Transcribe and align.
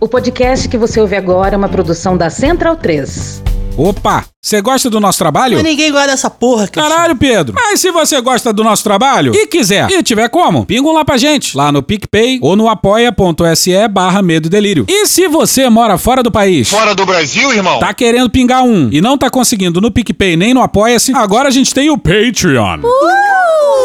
O 0.00 0.08
podcast 0.08 0.66
que 0.68 0.78
você 0.78 0.98
ouve 1.00 1.14
agora 1.14 1.54
é 1.54 1.58
uma 1.58 1.68
produção 1.68 2.16
da 2.16 2.30
Central 2.30 2.76
3. 2.76 3.42
Opa, 3.76 4.24
você 4.42 4.60
gosta 4.60 4.88
do 4.90 4.98
nosso 4.98 5.18
trabalho? 5.18 5.56
Mas 5.56 5.64
ninguém 5.64 5.92
gosta 5.92 6.08
dessa 6.08 6.28
porra, 6.30 6.66
cara. 6.66 6.88
Caralho, 6.88 7.16
Pedro. 7.16 7.54
Mas 7.54 7.80
se 7.80 7.90
você 7.90 8.20
gosta 8.20 8.52
do 8.52 8.64
nosso 8.64 8.82
trabalho 8.82 9.32
e 9.34 9.46
quiser, 9.46 9.90
e 9.90 10.02
tiver 10.02 10.28
como, 10.28 10.66
pinga 10.66 10.88
um 10.88 10.92
lá 10.92 11.04
pra 11.04 11.16
gente, 11.16 11.56
lá 11.56 11.70
no 11.70 11.82
PicPay 11.82 12.38
ou 12.42 12.56
no 12.56 12.68
apoia.se 12.68 13.88
barra 13.88 14.22
medo 14.22 14.46
e 14.46 14.50
delírio. 14.50 14.84
E 14.88 15.06
se 15.06 15.28
você 15.28 15.68
mora 15.68 15.96
fora 15.98 16.22
do 16.22 16.30
país, 16.32 16.68
Fora 16.70 16.94
do 16.94 17.06
Brasil, 17.06 17.52
irmão? 17.52 17.78
tá 17.78 17.92
querendo 17.94 18.28
pingar 18.30 18.62
um 18.62 18.88
e 18.90 19.00
não 19.00 19.16
tá 19.16 19.30
conseguindo 19.30 19.80
no 19.80 19.90
PicPay 19.90 20.36
nem 20.36 20.52
no 20.54 20.62
Apoia-se, 20.62 21.12
agora 21.14 21.48
a 21.48 21.52
gente 21.52 21.72
tem 21.74 21.90
o 21.90 21.98
Patreon. 21.98 22.80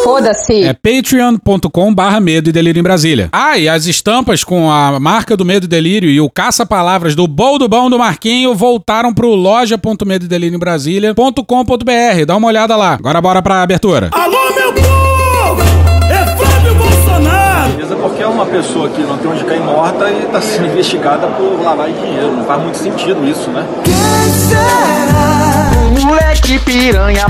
Foda-se! 0.05 0.63
É 0.63 0.71
patreon.com 0.71 1.91
barra 1.91 2.19
medo 2.19 2.47
e 2.47 2.53
delírio 2.53 2.79
em 2.79 2.83
Brasília. 2.83 3.27
Ah, 3.33 3.57
e 3.57 3.67
as 3.67 3.87
estampas 3.87 4.43
com 4.43 4.69
a 4.69 4.99
marca 4.99 5.35
do 5.35 5.43
Medo 5.43 5.65
e 5.65 5.67
Delírio 5.67 6.07
e 6.07 6.21
o 6.21 6.29
caça-palavras 6.29 7.15
do 7.15 7.27
Bol 7.27 7.57
do 7.57 7.67
Bom 7.67 7.89
do 7.89 7.97
Marquinho 7.97 8.53
voltaram 8.53 9.11
pro 9.11 9.33
loja.medo 9.33 10.25
e 10.25 10.27
delírio 10.27 10.55
em 10.55 10.59
Brasília.com.br. 10.59 12.25
Dá 12.27 12.35
uma 12.37 12.47
olhada 12.47 12.75
lá. 12.75 12.93
Agora 12.93 13.19
bora 13.19 13.41
pra 13.41 13.63
abertura. 13.63 14.11
Alô, 14.11 14.53
meu 14.53 14.73
povo! 14.73 15.63
É 16.07 16.37
Flávio 16.37 16.75
Bolsonaro! 16.75 17.71
Beleza, 17.71 17.95
porque 17.95 18.21
é 18.21 18.27
uma 18.27 18.45
pessoa 18.45 18.87
que 18.89 19.01
não 19.01 19.17
tem 19.17 19.31
onde 19.31 19.43
cair 19.43 19.61
morta 19.61 20.07
e 20.11 20.23
está 20.23 20.39
sendo 20.39 20.67
investigada 20.67 21.25
por 21.29 21.57
de 21.57 21.99
dinheiro. 21.99 22.31
Não 22.31 22.45
faz 22.45 22.61
muito 22.61 22.77
sentido 22.77 23.27
isso, 23.27 23.49
né? 23.49 23.65
Moleque 25.99 26.59
piranha, 26.59 27.25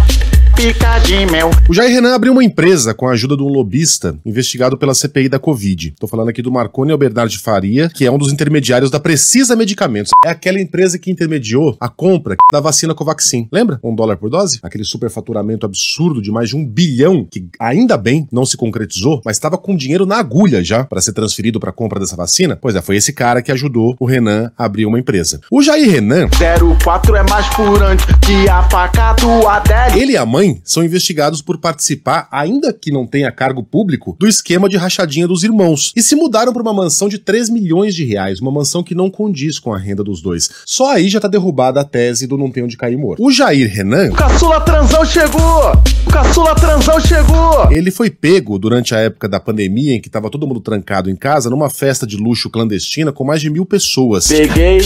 pica 0.55 0.99
de 0.99 1.25
mel. 1.25 1.51
O 1.67 1.73
Jair 1.73 1.91
Renan 1.91 2.15
abriu 2.15 2.31
uma 2.31 2.43
empresa 2.43 2.93
com 2.93 3.07
a 3.07 3.11
ajuda 3.11 3.35
de 3.35 3.43
um 3.43 3.47
lobista 3.47 4.17
investigado 4.25 4.77
pela 4.77 4.93
CPI 4.93 5.27
da 5.27 5.37
Covid. 5.37 5.93
Tô 5.99 6.07
falando 6.07 6.29
aqui 6.29 6.41
do 6.41 6.51
Marconi 6.51 6.93
Albernard 6.93 7.37
Faria, 7.37 7.89
que 7.89 8.05
é 8.05 8.11
um 8.11 8.17
dos 8.17 8.31
intermediários 8.31 8.89
da 8.89 8.99
Precisa 8.99 9.55
Medicamentos. 9.55 10.11
É 10.25 10.29
aquela 10.29 10.59
empresa 10.59 10.97
que 10.97 11.11
intermediou 11.11 11.75
a 11.79 11.89
compra 11.89 12.35
da 12.51 12.62
vacina 12.62 12.95
Covaxin. 12.95 13.49
Lembra? 13.51 13.79
Um 13.84 13.93
dólar 13.93 14.15
por 14.15 14.29
dose? 14.29 14.59
Aquele 14.63 14.85
superfaturamento 14.85 15.65
absurdo 15.65 16.21
de 16.21 16.31
mais 16.31 16.49
de 16.49 16.55
um 16.55 16.65
bilhão, 16.65 17.27
que 17.29 17.47
ainda 17.59 17.97
bem 17.97 18.27
não 18.31 18.45
se 18.45 18.55
concretizou, 18.55 19.21
mas 19.25 19.35
estava 19.35 19.57
com 19.57 19.75
dinheiro 19.75 20.05
na 20.05 20.17
agulha 20.17 20.63
já 20.63 20.85
para 20.85 21.01
ser 21.01 21.12
transferido 21.12 21.59
para 21.59 21.73
compra 21.73 21.99
dessa 21.99 22.15
vacina. 22.15 22.57
Pois 22.59 22.75
é, 22.75 22.81
foi 22.81 22.95
esse 22.95 23.12
cara 23.12 23.41
que 23.41 23.51
ajudou 23.51 23.95
o 23.99 24.05
Renan 24.05 24.51
a 24.57 24.65
abrir 24.65 24.85
uma 24.85 24.99
empresa. 24.99 25.41
O 25.51 25.62
Jair 25.62 25.91
Renan 25.91 26.29
04 26.29 27.15
é 27.15 27.23
mais 27.29 27.45
furante 27.47 28.05
que 28.25 28.47
a 28.47 28.63
faca 28.69 29.13
do 29.13 29.47
Adélio. 29.47 30.01
Ele 30.01 30.13
e 30.13 30.17
a 30.17 30.25
mãe 30.25 30.45
são 30.63 30.84
investigados 30.84 31.41
por 31.41 31.57
participar, 31.57 32.27
ainda 32.32 32.74
que 32.74 32.91
não 32.91 33.05
tenha 33.05 33.32
cargo 33.32 33.63
público, 33.63 34.15
do 34.20 34.27
esquema 34.27 34.70
de 34.70 34.77
rachadinha 34.77 35.27
dos 35.27 35.43
irmãos. 35.43 35.91
E 35.96 36.02
se 36.02 36.15
mudaram 36.15 36.54
para 36.54 36.62
uma 36.62 36.74
mansão 36.74 37.07
de 37.07 37.18
3 37.18 37.49
milhões 37.49 37.96
de 37.96 38.04
reais, 38.04 38.40
uma 38.40 38.52
mansão 38.52 38.84
que 38.84 38.96
não 38.96 39.10
condiz 39.10 39.60
com 39.60 39.74
a 39.74 39.77
renda 39.77 40.04
dos 40.04 40.21
dois. 40.21 40.49
Só 40.65 40.91
aí 40.91 41.10
já 41.10 41.20
tá 41.20 41.27
derrubada 41.27 41.82
a 41.82 41.84
tese 41.84 42.27
do 42.27 42.37
não 42.37 42.52
tem 42.52 42.63
onde 42.63 42.77
cair 42.77 42.98
morto. 42.98 43.24
O 43.24 43.32
Jair 43.32 43.71
Renan, 43.71 44.10
O 44.12 44.15
caçula 44.15 44.62
transão 44.62 45.05
chegou! 45.05 45.71
O 46.05 46.10
caçula 46.12 46.55
transão 46.55 46.99
chegou! 46.99 47.71
ele 47.71 47.91
foi 47.91 48.09
pego 48.09 48.57
durante 48.57 48.93
a 48.96 48.99
época 48.99 49.27
da 49.27 49.40
pandemia 49.40 49.96
em 49.96 50.02
que 50.02 50.09
tava 50.09 50.30
todo 50.30 50.48
mundo 50.48 50.59
trancado 50.59 51.09
em 51.09 51.15
casa 51.15 51.49
numa 51.49 51.70
festa 51.70 52.05
de 52.05 52.18
luxo 52.18 52.49
clandestina 52.49 53.12
com 53.12 53.24
mais 53.24 53.41
de 53.41 53.49
mil 53.49 53.65
pessoas. 53.65 54.27
Peguei. 54.27 54.80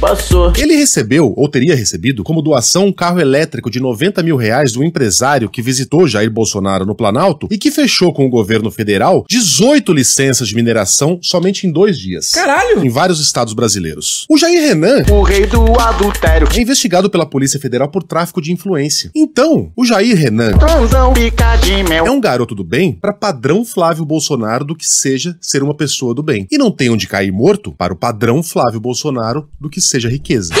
Passou. 0.00 0.50
Ele 0.56 0.74
recebeu, 0.76 1.34
ou 1.36 1.46
teria 1.46 1.74
recebido, 1.76 2.24
como 2.24 2.40
doação 2.40 2.86
um 2.86 2.92
carro 2.92 3.20
elétrico 3.20 3.70
de 3.70 3.78
90 3.78 4.22
mil 4.22 4.34
reais 4.34 4.72
do 4.72 4.82
empresário 4.82 5.50
que 5.50 5.60
visitou 5.60 6.08
Jair 6.08 6.30
Bolsonaro 6.30 6.86
no 6.86 6.94
Planalto 6.94 7.46
e 7.50 7.58
que 7.58 7.70
fechou 7.70 8.10
com 8.10 8.24
o 8.24 8.30
governo 8.30 8.70
federal 8.70 9.26
18 9.28 9.92
licenças 9.92 10.48
de 10.48 10.54
mineração 10.54 11.18
somente 11.20 11.66
em 11.66 11.70
dois 11.70 11.98
dias. 11.98 12.30
Caralho! 12.30 12.82
Em 12.82 12.88
vários 12.88 13.20
estados 13.20 13.52
brasileiros. 13.52 14.24
O 14.30 14.38
Jair 14.38 14.62
Renan 14.68 15.04
O 15.10 15.20
rei 15.22 15.46
do 15.46 15.78
adultério. 15.78 16.48
é 16.50 16.60
investigado 16.62 17.10
pela 17.10 17.26
Polícia 17.26 17.60
Federal 17.60 17.88
por 17.88 18.02
tráfico 18.02 18.40
de 18.40 18.52
influência. 18.52 19.10
Então, 19.14 19.70
o 19.76 19.84
Jair 19.84 20.16
Renan 20.16 20.52
Transão 20.56 21.12
pica 21.12 21.56
de 21.56 21.82
mel. 21.82 22.06
é 22.06 22.10
um 22.10 22.20
garoto 22.20 22.54
do 22.54 22.64
bem 22.64 22.92
para 22.92 23.12
padrão 23.12 23.66
Flávio 23.66 24.06
Bolsonaro 24.06 24.64
do 24.64 24.74
que 24.74 24.86
seja 24.86 25.36
ser 25.42 25.62
uma 25.62 25.74
pessoa 25.74 26.14
do 26.14 26.22
bem. 26.22 26.46
E 26.50 26.56
não 26.56 26.70
tem 26.70 26.88
onde 26.88 27.06
cair 27.06 27.30
morto 27.30 27.72
para 27.76 27.92
o 27.92 27.96
padrão 27.96 28.42
Flávio 28.42 28.80
Bolsonaro 28.80 29.46
do 29.60 29.68
que 29.68 29.89
seja 29.90 30.08
riqueza. 30.08 30.54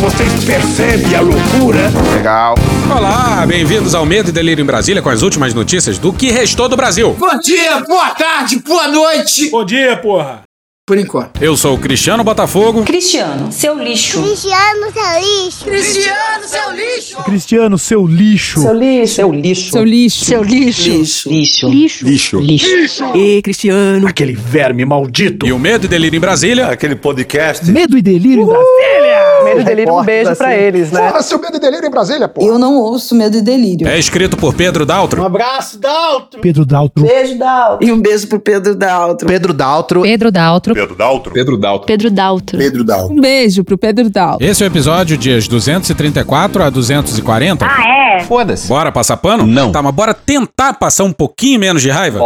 Vocês 0.00 0.44
percebem 0.44 1.14
a 1.14 1.20
loucura? 1.20 1.90
Legal. 2.14 2.54
Olá, 2.94 3.44
bem-vindos 3.46 3.94
ao 3.94 4.04
Medo 4.04 4.28
e 4.28 4.32
Delírio 4.32 4.62
em 4.62 4.66
Brasília 4.66 5.00
com 5.02 5.08
as 5.08 5.22
últimas 5.22 5.54
notícias 5.54 5.98
do 5.98 6.12
que 6.12 6.30
restou 6.30 6.68
do 6.68 6.76
Brasil. 6.76 7.16
Bom 7.18 7.38
dia, 7.38 7.80
boa 7.80 8.10
tarde, 8.10 8.58
boa 8.58 8.86
noite. 8.86 9.50
Bom 9.50 9.64
dia, 9.64 9.96
porra! 9.96 10.42
Por 10.86 10.98
enquanto. 10.98 11.42
Eu 11.42 11.56
sou 11.56 11.76
o 11.76 11.78
Cristiano 11.78 12.22
Botafogo. 12.22 12.84
Cristiano, 12.84 13.50
seu 13.50 13.82
lixo. 13.82 14.22
Cristiano, 14.22 14.92
seu 14.92 15.18
lixo. 15.18 15.64
Cristiano, 15.64 16.46
seu 16.46 16.72
lixo. 16.72 17.22
Cristiano, 17.24 17.78
seu 17.78 18.06
lixo. 18.06 18.60
Seu 18.60 18.74
lixo. 18.74 19.14
Seu 19.14 19.32
lixo. 19.32 19.70
Seu 19.70 19.82
lixo. 19.82 20.24
Seu 20.26 20.42
lixo. 20.42 20.90
Lixo. 21.30 21.30
Lixo. 21.30 21.68
Lixo. 21.70 22.38
Lixo. 22.38 23.16
E 23.16 23.40
Cristiano. 23.40 24.06
Aquele 24.06 24.34
verme 24.34 24.84
maldito. 24.84 25.46
E 25.46 25.52
o 25.54 25.58
Medo 25.58 25.86
e 25.86 25.88
Delírio 25.88 26.18
em 26.18 26.20
Brasília 26.20 26.66
Aquele 26.66 26.96
podcast. 26.96 27.64
Medo 27.70 27.96
e 27.96 28.02
delírio 28.02 28.42
em 28.42 28.46
Brasília. 28.46 29.03
Medo 29.44 29.60
e 29.60 29.64
delírio, 29.64 29.94
um 29.94 30.02
beijo 30.02 30.36
pra 30.36 30.56
eles, 30.56 30.90
né? 30.90 31.08
Porra, 31.10 31.22
seu 31.22 31.38
medo 31.38 31.56
e 31.56 31.60
delírio 31.60 31.86
em 31.86 31.90
Brasília, 31.90 32.28
pô. 32.28 32.42
Eu 32.42 32.58
não 32.58 32.76
ouço 32.76 33.14
medo 33.14 33.36
e 33.36 33.40
delírio. 33.40 33.86
é 33.86 33.98
escrito 33.98 34.36
por 34.36 34.54
Pedro 34.54 34.84
Daltro. 34.86 35.24
abraço, 35.24 35.78
Daltro. 35.78 36.40
Pedro 36.40 36.64
Daltro. 36.64 37.04
Beijo, 37.04 37.38
Dal. 37.38 37.78
E 37.80 37.92
um 37.92 38.00
beijo 38.00 38.26
pro 38.28 38.40
Pedro 38.40 38.74
Daltro. 38.74 39.26
Pedro 39.26 39.52
Daltro. 39.52 40.02
Pedro 40.02 40.30
Daltro. 40.30 40.74
Pedro 40.74 40.94
Daltro. 40.96 41.32
Pedro 41.32 41.56
Dalton. 41.56 41.86
Pedro 41.86 42.10
Daltro. 42.10 42.58
Pedro 42.58 42.84
Daltro. 42.84 43.16
Um 43.16 43.20
beijo 43.20 43.64
pro 43.64 43.76
Pedro 43.78 44.10
Daltro. 44.10 44.46
Esse 44.46 44.62
é 44.62 44.66
o 44.66 44.68
episódio 44.68 45.16
dias 45.16 45.48
234 45.48 46.62
a 46.62 46.70
240. 46.70 47.66
Ah, 47.66 48.18
é? 48.18 48.20
Foda-se. 48.20 48.68
Bora 48.68 48.92
passar 48.92 49.16
pano? 49.16 49.46
Não. 49.46 49.72
Tá, 49.72 49.82
mas 49.82 49.94
bora 49.94 50.14
tentar 50.14 50.74
passar 50.74 51.04
um 51.04 51.12
pouquinho 51.12 51.58
menos 51.60 51.82
de 51.82 51.90
raiva? 51.90 52.18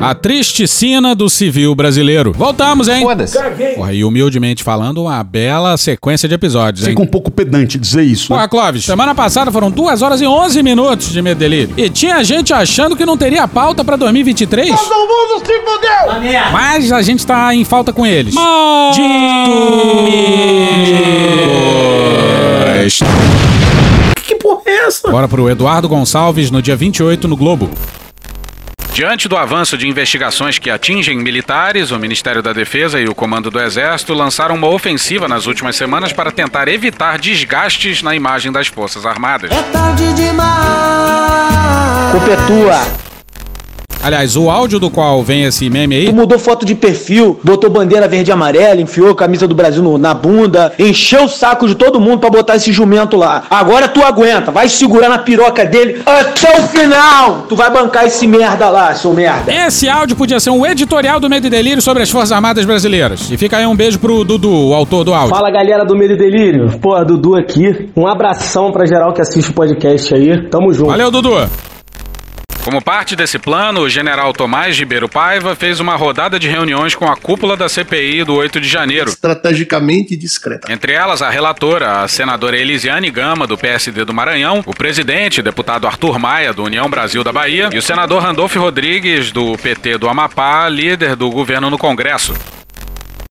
A 0.00 0.14
triste 0.14 0.66
sina 0.68 1.14
do 1.14 1.28
civil 1.28 1.74
brasileiro. 1.74 2.32
Voltamos, 2.32 2.86
hein? 2.88 3.02
Foda-se. 3.02 3.36
Porra, 3.74 3.92
e 3.92 4.04
humildemente 4.04 4.62
falando, 4.62 5.02
uma 5.02 5.22
bela 5.24 5.76
sequência 5.76 6.28
de 6.28 6.34
episódios, 6.34 6.84
hein? 6.86 6.90
Fica 6.92 7.02
um 7.02 7.06
pouco 7.06 7.30
pedante 7.30 7.78
dizer 7.78 8.02
isso. 8.02 8.30
né? 8.32 8.36
Porra, 8.36 8.48
Clóvis, 8.48 8.84
semana 8.84 9.14
passada 9.14 9.50
foram 9.50 9.70
2 9.70 10.02
horas 10.02 10.20
e 10.20 10.26
11 10.26 10.62
minutos 10.62 11.10
de 11.12 11.20
medo 11.22 11.38
e 11.38 11.48
delírio. 11.48 11.74
E 11.76 11.88
tinha 11.90 12.22
gente 12.22 12.52
achando 12.52 12.94
que 12.96 13.04
não 13.06 13.16
teria 13.16 13.48
pauta 13.48 13.84
pra 13.84 13.96
2023. 13.96 14.68
Todo 14.68 15.08
mundo 15.08 15.44
se 15.46 15.52
fudeu! 15.60 16.52
Mas 16.52 16.92
a 16.92 17.02
gente 17.02 17.26
tá 17.26 17.54
em 17.54 17.64
falta 17.64 17.92
com 17.92 18.06
eles. 18.06 18.34
Malditos. 18.34 19.06
Que 24.24 24.34
porra 24.36 24.60
é 24.66 24.86
essa? 24.86 25.10
Bora 25.10 25.26
pro 25.26 25.48
Eduardo 25.50 25.88
Gonçalves 25.88 26.50
no 26.50 26.62
dia 26.62 26.76
28 26.76 27.26
no 27.26 27.36
Globo. 27.36 27.68
Diante 28.96 29.28
do 29.28 29.36
avanço 29.36 29.76
de 29.76 29.86
investigações 29.86 30.58
que 30.58 30.70
atingem 30.70 31.18
militares, 31.18 31.90
o 31.90 31.98
Ministério 31.98 32.42
da 32.42 32.54
Defesa 32.54 32.98
e 32.98 33.06
o 33.06 33.14
Comando 33.14 33.50
do 33.50 33.60
Exército 33.60 34.14
lançaram 34.14 34.54
uma 34.54 34.68
ofensiva 34.68 35.28
nas 35.28 35.44
últimas 35.44 35.76
semanas 35.76 36.14
para 36.14 36.32
tentar 36.32 36.66
evitar 36.66 37.18
desgastes 37.18 38.00
na 38.00 38.14
imagem 38.14 38.50
das 38.50 38.68
Forças 38.68 39.04
Armadas. 39.04 39.50
Tarde 39.70 40.14
demais. 40.14 42.10
Culpa 42.10 42.30
é 42.30 42.46
tua. 42.46 43.05
Aliás, 44.02 44.36
o 44.36 44.48
áudio 44.50 44.78
do 44.78 44.88
qual 44.90 45.22
vem 45.22 45.44
esse 45.44 45.68
meme 45.68 45.96
aí 45.96 46.06
Tu 46.06 46.14
mudou 46.14 46.38
foto 46.38 46.64
de 46.64 46.74
perfil, 46.74 47.40
botou 47.42 47.68
bandeira 47.68 48.06
verde 48.06 48.30
e 48.30 48.32
amarela, 48.32 48.80
enfiou 48.80 49.10
a 49.10 49.14
camisa 49.16 49.48
do 49.48 49.54
Brasil 49.54 49.82
no- 49.82 49.98
na 49.98 50.14
bunda, 50.14 50.72
encheu 50.78 51.24
o 51.24 51.28
saco 51.28 51.66
de 51.66 51.74
todo 51.74 52.00
mundo 52.00 52.18
pra 52.20 52.30
botar 52.30 52.54
esse 52.56 52.70
jumento 52.72 53.16
lá. 53.16 53.44
Agora 53.50 53.88
tu 53.88 54.02
aguenta, 54.04 54.50
vai 54.52 54.68
segurar 54.68 55.08
na 55.08 55.18
piroca 55.18 55.64
dele 55.64 56.00
até 56.06 56.60
o 56.60 56.62
final. 56.68 57.46
Tu 57.48 57.56
vai 57.56 57.70
bancar 57.70 58.06
esse 58.06 58.26
merda 58.26 58.68
lá, 58.68 58.94
seu 58.94 59.12
merda. 59.12 59.52
Esse 59.52 59.88
áudio 59.88 60.14
podia 60.16 60.38
ser 60.38 60.50
um 60.50 60.64
editorial 60.64 61.18
do 61.18 61.28
Medo 61.28 61.46
e 61.46 61.50
Delírio 61.50 61.82
sobre 61.82 62.02
as 62.02 62.10
Forças 62.10 62.32
Armadas 62.32 62.64
Brasileiras. 62.64 63.28
E 63.30 63.36
fica 63.36 63.56
aí 63.56 63.66
um 63.66 63.74
beijo 63.74 63.98
pro 63.98 64.22
Dudu, 64.24 64.68
o 64.68 64.74
autor 64.74 65.02
do 65.04 65.12
áudio. 65.12 65.34
Fala 65.34 65.50
galera 65.50 65.84
do 65.84 65.96
Medo 65.96 66.12
e 66.12 66.16
Delírio. 66.16 66.78
Pô, 66.80 67.02
Dudu 67.04 67.34
aqui. 67.34 67.90
Um 67.96 68.06
abração 68.06 68.70
pra 68.70 68.86
geral 68.86 69.12
que 69.12 69.20
assiste 69.20 69.50
o 69.50 69.54
podcast 69.54 70.14
aí. 70.14 70.42
Tamo 70.48 70.72
junto. 70.72 70.90
Valeu, 70.90 71.10
Dudu! 71.10 71.36
Como 72.66 72.82
parte 72.82 73.14
desse 73.14 73.38
plano, 73.38 73.82
o 73.82 73.88
general 73.88 74.32
Tomás 74.32 74.76
Ribeiro 74.76 75.08
Paiva 75.08 75.54
fez 75.54 75.78
uma 75.78 75.94
rodada 75.94 76.36
de 76.36 76.48
reuniões 76.48 76.96
com 76.96 77.04
a 77.04 77.14
cúpula 77.14 77.56
da 77.56 77.68
CPI 77.68 78.24
do 78.24 78.34
8 78.34 78.60
de 78.60 78.68
janeiro. 78.68 79.08
Estrategicamente 79.08 80.16
discreta. 80.16 80.72
Entre 80.72 80.92
elas, 80.92 81.22
a 81.22 81.30
relatora, 81.30 82.02
a 82.02 82.08
senadora 82.08 82.58
Elisiane 82.58 83.08
Gama, 83.08 83.46
do 83.46 83.56
PSD 83.56 84.04
do 84.04 84.12
Maranhão, 84.12 84.64
o 84.66 84.74
presidente, 84.74 85.40
deputado 85.40 85.86
Arthur 85.86 86.18
Maia, 86.18 86.52
do 86.52 86.64
União 86.64 86.90
Brasil 86.90 87.22
da 87.22 87.32
Bahia, 87.32 87.70
e 87.72 87.78
o 87.78 87.82
senador 87.82 88.20
Randolfo 88.20 88.58
Rodrigues, 88.58 89.30
do 89.30 89.56
PT 89.56 89.98
do 89.98 90.08
Amapá, 90.08 90.68
líder 90.68 91.14
do 91.14 91.30
governo 91.30 91.70
no 91.70 91.78
Congresso. 91.78 92.34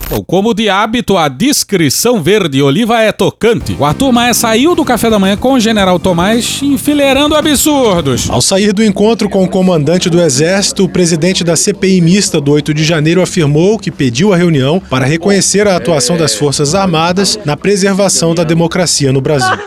Bom, 0.10 0.24
como 0.24 0.54
de 0.54 0.70
hábito, 0.70 1.18
a 1.18 1.28
descrição 1.28 2.22
verde 2.22 2.62
oliva 2.62 3.02
é 3.02 3.12
tocante. 3.12 3.76
O 3.80 3.84
Arthur 3.84 4.12
Maia 4.12 4.34
saiu 4.36 4.76
do 4.76 4.86
café 4.86 5.10
da 5.10 5.18
manhã 5.18 5.36
com 5.36 5.54
o 5.54 5.60
general 5.60 6.00
Tomás, 6.00 6.60
enfileirando 6.62 7.36
absurdos. 7.36 8.30
Ao 8.30 8.42
sair 8.42 8.72
do 8.72 8.84
encontro 8.84 9.28
com 9.28 9.44
o 9.44 9.50
comandante 9.50 10.10
do 10.10 10.22
Exército, 10.22 10.84
o 10.84 10.90
presidente 10.90 11.44
da 11.44 11.56
CPI 11.56 12.02
mista 12.02 12.40
do 12.40 12.52
8 12.52 12.74
de 12.74 12.84
janeiro 12.84 13.22
afirmou 13.22 13.80
que 13.80 13.90
pediu 13.90 14.32
a 14.32 14.38
reunião 14.38 14.80
para 14.80 15.06
reconhecer 15.06 15.68
a 15.68 15.76
atuação 15.76 16.18
das 16.18 16.36
Forças 16.36 16.76
Armadas 16.76 17.40
na 17.44 17.58
preservação 17.58 18.36
da 18.36 18.44
democracia 18.44 19.12
no 19.12 19.22
Brasil. 19.22 19.58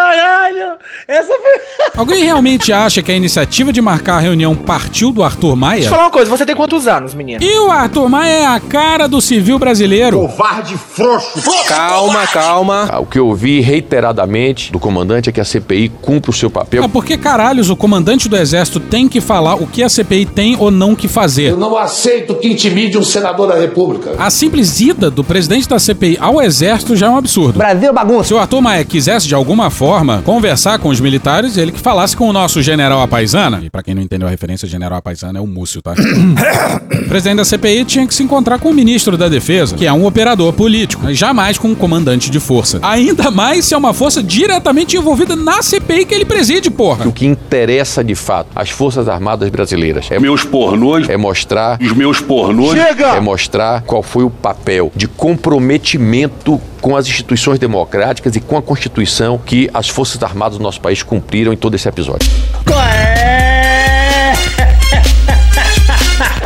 Caralho! 0.00 0.78
Essa 1.06 1.28
foi. 1.28 1.90
Alguém 2.00 2.24
realmente 2.24 2.72
acha 2.72 3.02
que 3.02 3.12
a 3.12 3.14
iniciativa 3.14 3.70
de 3.70 3.82
marcar 3.82 4.16
a 4.16 4.20
reunião 4.20 4.56
partiu 4.56 5.12
do 5.12 5.22
Arthur 5.22 5.54
Maia? 5.54 5.80
Deixa 5.80 5.88
eu 5.88 5.90
falar 5.90 6.04
uma 6.04 6.10
coisa, 6.10 6.30
você 6.30 6.46
tem 6.46 6.56
quantos 6.56 6.86
anos, 6.86 7.12
menino? 7.12 7.42
E 7.44 7.58
o 7.58 7.70
Arthur 7.70 8.08
Maia 8.08 8.32
é 8.32 8.46
a 8.46 8.58
cara 8.58 9.06
do 9.06 9.20
civil 9.20 9.58
brasileiro. 9.58 10.20
Covarde 10.20 10.76
frouxo. 10.76 11.42
Calma, 11.66 12.26
calma. 12.26 12.88
Ah, 12.90 13.00
o 13.00 13.06
que 13.06 13.18
eu 13.18 13.26
ouvi 13.26 13.60
reiteradamente 13.60 14.72
do 14.72 14.78
comandante 14.78 15.28
é 15.28 15.32
que 15.32 15.40
a 15.40 15.44
CPI 15.44 15.90
cumpre 16.00 16.30
o 16.30 16.32
seu 16.32 16.50
papel. 16.50 16.82
Mas 16.82 16.90
por 16.90 17.04
que 17.04 17.18
caralhos 17.18 17.68
o 17.68 17.76
comandante 17.76 18.26
do 18.28 18.36
exército 18.36 18.80
tem 18.80 19.06
que 19.06 19.20
falar 19.20 19.56
o 19.56 19.66
que 19.66 19.82
a 19.82 19.88
CPI 19.88 20.24
tem 20.24 20.56
ou 20.58 20.70
não 20.70 20.94
que 20.94 21.08
fazer? 21.08 21.50
Eu 21.50 21.58
não 21.58 21.76
aceito 21.76 22.34
que 22.36 22.48
intimide 22.48 22.96
um 22.96 23.04
senador 23.04 23.48
da 23.48 23.56
república. 23.56 24.14
A 24.18 24.30
simples 24.30 24.80
ida 24.80 25.10
do 25.10 25.22
presidente 25.22 25.68
da 25.68 25.78
CPI 25.78 26.16
ao 26.18 26.40
exército 26.40 26.96
já 26.96 27.06
é 27.06 27.10
um 27.10 27.18
absurdo. 27.18 27.58
Brasil 27.58 27.92
bagunça. 27.92 28.28
Se 28.28 28.34
o 28.34 28.38
Arthur 28.38 28.62
Maia 28.62 28.84
quisesse 28.84 29.28
de 29.28 29.34
alguma 29.34 29.68
forma 29.68 29.89
conversar 30.24 30.78
com 30.78 30.88
os 30.88 31.00
militares, 31.00 31.56
ele 31.56 31.72
que 31.72 31.80
falasse 31.80 32.16
com 32.16 32.28
o 32.28 32.32
nosso 32.32 32.62
general 32.62 33.00
Apaisana. 33.02 33.60
E 33.62 33.70
pra 33.70 33.82
quem 33.82 33.94
não 33.94 34.02
entendeu 34.02 34.28
a 34.28 34.30
referência, 34.30 34.68
general 34.68 34.98
Apaisana 34.98 35.38
é 35.38 35.42
o 35.42 35.46
Múcio, 35.46 35.82
tá? 35.82 35.92
o 35.92 37.04
presidente 37.08 37.38
da 37.38 37.44
CPI 37.44 37.84
tinha 37.84 38.06
que 38.06 38.14
se 38.14 38.22
encontrar 38.22 38.58
com 38.58 38.70
o 38.70 38.74
ministro 38.74 39.16
da 39.16 39.28
Defesa, 39.28 39.74
que 39.76 39.86
é 39.86 39.92
um 39.92 40.06
operador 40.06 40.52
político, 40.52 41.02
mas 41.04 41.18
jamais 41.18 41.58
com 41.58 41.68
um 41.68 41.74
comandante 41.74 42.30
de 42.30 42.38
força. 42.38 42.78
Ainda 42.82 43.30
mais 43.30 43.64
se 43.64 43.74
é 43.74 43.76
uma 43.76 43.92
força 43.92 44.22
diretamente 44.22 44.96
envolvida 44.96 45.34
na 45.34 45.62
CPI 45.62 46.04
que 46.04 46.14
ele 46.14 46.24
preside, 46.24 46.70
porra. 46.70 47.06
O 47.06 47.12
que 47.12 47.26
interessa 47.26 48.04
de 48.04 48.14
fato 48.14 48.48
às 48.54 48.70
Forças 48.70 49.08
Armadas 49.08 49.48
brasileiras 49.50 50.10
é 50.10 50.18
meus 50.18 50.44
pornôs, 50.44 51.08
é 51.08 51.16
mostrar 51.16 51.78
os 51.80 51.92
meus 51.92 52.20
pornôs, 52.20 52.78
Chega! 52.78 53.08
é 53.08 53.20
mostrar 53.20 53.82
qual 53.82 54.02
foi 54.02 54.24
o 54.24 54.30
papel 54.30 54.92
de 54.94 55.08
comprometimento 55.08 56.60
com 56.80 56.96
as 56.96 57.06
instituições 57.06 57.58
democráticas 57.58 58.34
e 58.36 58.40
com 58.40 58.56
a 58.56 58.62
Constituição 58.62 59.38
que 59.38 59.70
as 59.72 59.88
Forças 59.88 60.22
Armadas 60.22 60.58
do 60.58 60.62
nosso 60.62 60.80
país 60.80 61.02
cumpriram 61.02 61.52
em 61.52 61.56
todo 61.56 61.74
esse 61.74 61.88
episódio. 61.88 62.28
É... 62.72 64.32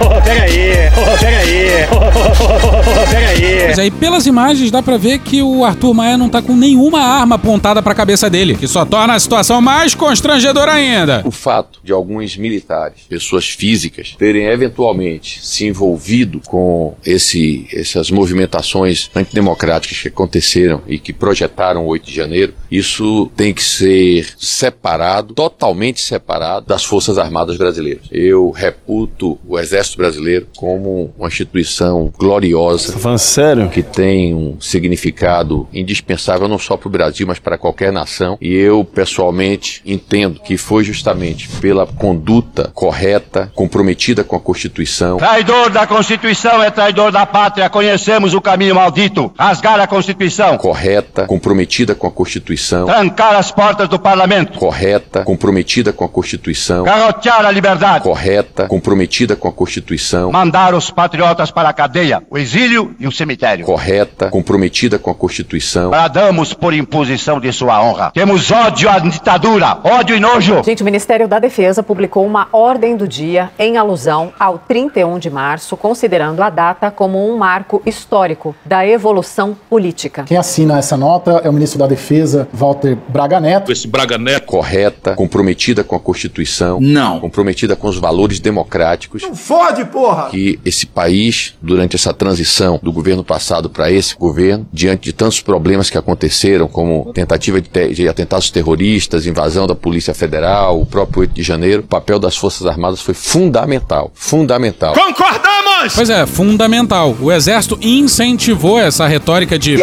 pega 0.25 0.43
aí, 0.43 0.73
oh, 0.97 1.19
pega 1.19 1.39
aí, 1.39 1.69
oh, 1.93 3.11
pega 3.11 3.29
aí. 3.29 3.69
Mas 3.69 3.79
aí, 3.79 3.91
pelas 3.91 4.27
imagens, 4.27 4.71
dá 4.71 4.83
pra 4.83 4.97
ver 4.97 5.19
que 5.19 5.43
o 5.43 5.65
Arthur 5.65 5.95
Maia 5.95 6.17
não 6.17 6.29
tá 6.29 6.41
com 6.41 6.57
nenhuma 6.57 7.01
arma 7.01 7.37
apontada 7.37 7.83
pra 7.83 7.95
cabeça 7.95 8.31
dele, 8.31 8.57
que 8.57 8.67
só 8.67 8.85
torna 8.85 9.15
a 9.15 9.21
situação 9.21 9.61
mais 9.61 9.95
constrangedora 9.95 10.73
ainda. 10.73 11.23
O 11.25 11.31
fato 11.31 11.79
de 11.85 11.93
alguns 11.93 12.37
militares, 12.37 13.03
pessoas 13.09 13.49
físicas, 13.49 14.15
terem 14.19 14.47
eventualmente 14.47 15.45
se 15.45 15.67
envolvido 15.67 16.41
com 16.47 16.95
esse, 17.05 17.67
essas 17.73 18.11
movimentações 18.11 19.11
antidemocráticas 19.15 20.01
que 20.01 20.09
aconteceram 20.09 20.83
e 20.87 20.99
que 20.99 21.13
projetaram 21.13 21.85
o 21.85 21.89
8 21.89 22.07
de 22.07 22.15
janeiro, 22.15 22.55
isso 22.71 23.31
tem 23.37 23.53
que 23.53 23.63
ser 23.63 24.27
separado, 24.39 25.35
totalmente 25.35 26.01
separado 26.01 26.67
das 26.67 26.85
Forças 26.85 27.19
Armadas 27.19 27.57
brasileiras. 27.57 28.07
Eu 28.11 28.51
reputo 28.51 29.39
o 29.47 29.59
Exército 29.59 29.99
Brasileiro 29.99 30.14
como 30.57 31.13
uma 31.19 31.29
instituição 31.29 32.13
gloriosa. 32.17 32.93
Tá 32.93 32.99
falando 32.99 33.19
sério? 33.19 33.69
Que 33.69 33.83
tem 33.83 34.35
um 34.35 34.61
significado 34.61 35.69
indispensável 35.73 36.49
não 36.49 36.59
só 36.59 36.77
para 36.77 36.89
o 36.89 36.91
Brasil, 36.91 37.27
mas 37.27 37.39
para 37.39 37.59
qualquer 37.59 37.93
nação. 37.93 38.39
E 38.41 38.55
eu, 38.55 38.85
pessoalmente, 38.85 39.83
entendo 39.85 40.41
que 40.41 40.57
foi 40.57 40.85
justamente 40.85 41.49
pela 41.61 41.87
conduta 41.87 42.71
correta, 42.75 43.51
comprometida 43.55 44.25
com 44.25 44.37
a 44.37 44.41
Constituição. 44.41 45.17
Traidor 45.17 45.71
da 45.71 45.87
Constituição 45.87 46.63
é 46.63 46.71
traidor 46.71 47.11
da 47.13 47.27
pátria. 47.27 47.69
Conhecemos 47.71 48.35
o 48.35 48.41
caminho 48.41 48.75
maldito. 48.75 49.33
Rasgar 49.39 49.81
a 49.81 49.87
Constituição. 49.87 50.57
Correta, 50.59 51.27
comprometida 51.27 51.95
com 51.95 52.07
a 52.07 52.11
Constituição. 52.11 52.87
Trancar 52.87 53.37
as 53.37 53.51
portas 53.51 53.89
do 53.89 53.99
parlamento. 53.99 54.59
Correta, 54.59 55.25
comprometida 55.25 55.93
com 55.93 56.05
a 56.05 56.09
Constituição. 56.09 56.85
Garrotear 56.85 57.45
a 57.45 57.51
liberdade. 57.51 58.05
Correta, 58.05 58.67
comprometida 58.67 59.37
com 59.37 59.49
a 59.49 59.53
Constituição. 59.53 60.04
Mandar 60.13 60.75
os 60.75 60.91
patriotas 60.91 61.51
para 61.51 61.69
a 61.69 61.73
cadeia, 61.73 62.23
o 62.31 62.39
exílio 62.39 62.95
e 62.99 63.07
o 63.07 63.13
cemitério. 63.13 63.65
Correta, 63.65 64.29
comprometida 64.29 64.99
com 64.99 65.11
a 65.11 65.15
Constituição. 65.15 65.91
Bradamos 65.91 66.53
por 66.53 66.75
imposição 66.75 67.41
de 67.41 67.53
sua 67.53 67.83
honra. 67.83 68.11
Temos 68.13 68.51
ódio 68.51 68.89
à 68.89 68.99
ditadura, 68.99 69.79
ódio 69.83 70.17
e 70.17 70.21
nojo. 70.21 70.63
Gente, 70.65 70.83
o 70.83 70.85
Ministério 70.85 71.29
da 71.29 71.39
Defesa 71.39 71.83
publicou 71.83 72.27
uma 72.27 72.49
ordem 72.53 72.97
do 72.97 73.07
dia 73.07 73.51
em 73.59 73.77
alusão 73.77 74.33
ao 74.39 74.59
31 74.59 75.19
de 75.19 75.31
março, 75.31 75.77
considerando 75.77 76.43
a 76.43 76.51
data 76.51 76.91
como 76.91 77.29
um 77.29 77.37
marco 77.37 77.83
histórico 77.87 78.55
da 78.65 78.87
evolução 78.87 79.57
política. 79.69 80.25
Quem 80.25 80.37
assina 80.37 80.79
essa 80.79 80.97
nota 80.97 81.41
é 81.45 81.49
o 81.49 81.53
ministro 81.53 81.79
da 81.79 81.87
Defesa, 81.87 82.49
Walter 82.53 82.97
Braga 83.09 83.41
Neto. 83.41 83.73
Esse 83.73 83.87
Braga 83.87 84.19
Neto. 84.19 84.47
Correta, 84.47 85.15
comprometida 85.15 85.83
com 85.83 85.97
a 85.97 86.01
Constituição. 86.01 86.79
Não. 86.81 87.21
Comprometida 87.21 87.75
com 87.77 87.89
os 87.89 87.99
valores 87.99 88.41
democráticos. 88.41 89.23
Não 89.23 89.35
fode, 89.35 89.85
porra! 89.95 90.29
Que 90.29 90.59
esse 90.65 90.87
país, 90.87 91.55
durante 91.63 91.95
essa 91.95 92.13
transição 92.13 92.81
do 92.83 92.93
governo 92.93 93.23
passado 93.23 93.71
para 93.71 93.91
esse 93.91 94.17
governo, 94.17 94.67
diante 94.73 95.05
de 95.05 95.13
tantos 95.13 95.41
problemas 95.41 95.89
que 95.89 95.97
aconteceram, 95.97 96.67
como 96.67 97.13
tentativa 97.15 97.61
de, 97.61 97.69
te 97.69 97.95
de 97.95 98.09
atentados 98.09 98.51
terroristas, 98.51 99.25
invasão 99.25 99.69
da 99.69 99.75
Polícia 99.75 100.13
Federal, 100.13 100.81
o 100.81 100.85
próprio 100.85 101.21
8 101.21 101.33
de 101.33 101.43
janeiro, 101.45 101.83
o 101.83 101.87
papel 101.87 102.19
das 102.19 102.37
Forças 102.37 102.67
Armadas 102.67 103.01
foi 103.01 103.15
fundamental. 103.15 104.11
Fundamental. 104.15 104.95
Concordamos! 104.95 105.95
Pois 105.95 106.11
é, 106.11 106.27
fundamental. 106.27 107.17
O 107.21 107.31
Exército 107.31 107.79
incentivou 107.81 108.81
essa 108.81 109.07
retórica 109.07 109.59
de. 109.59 109.77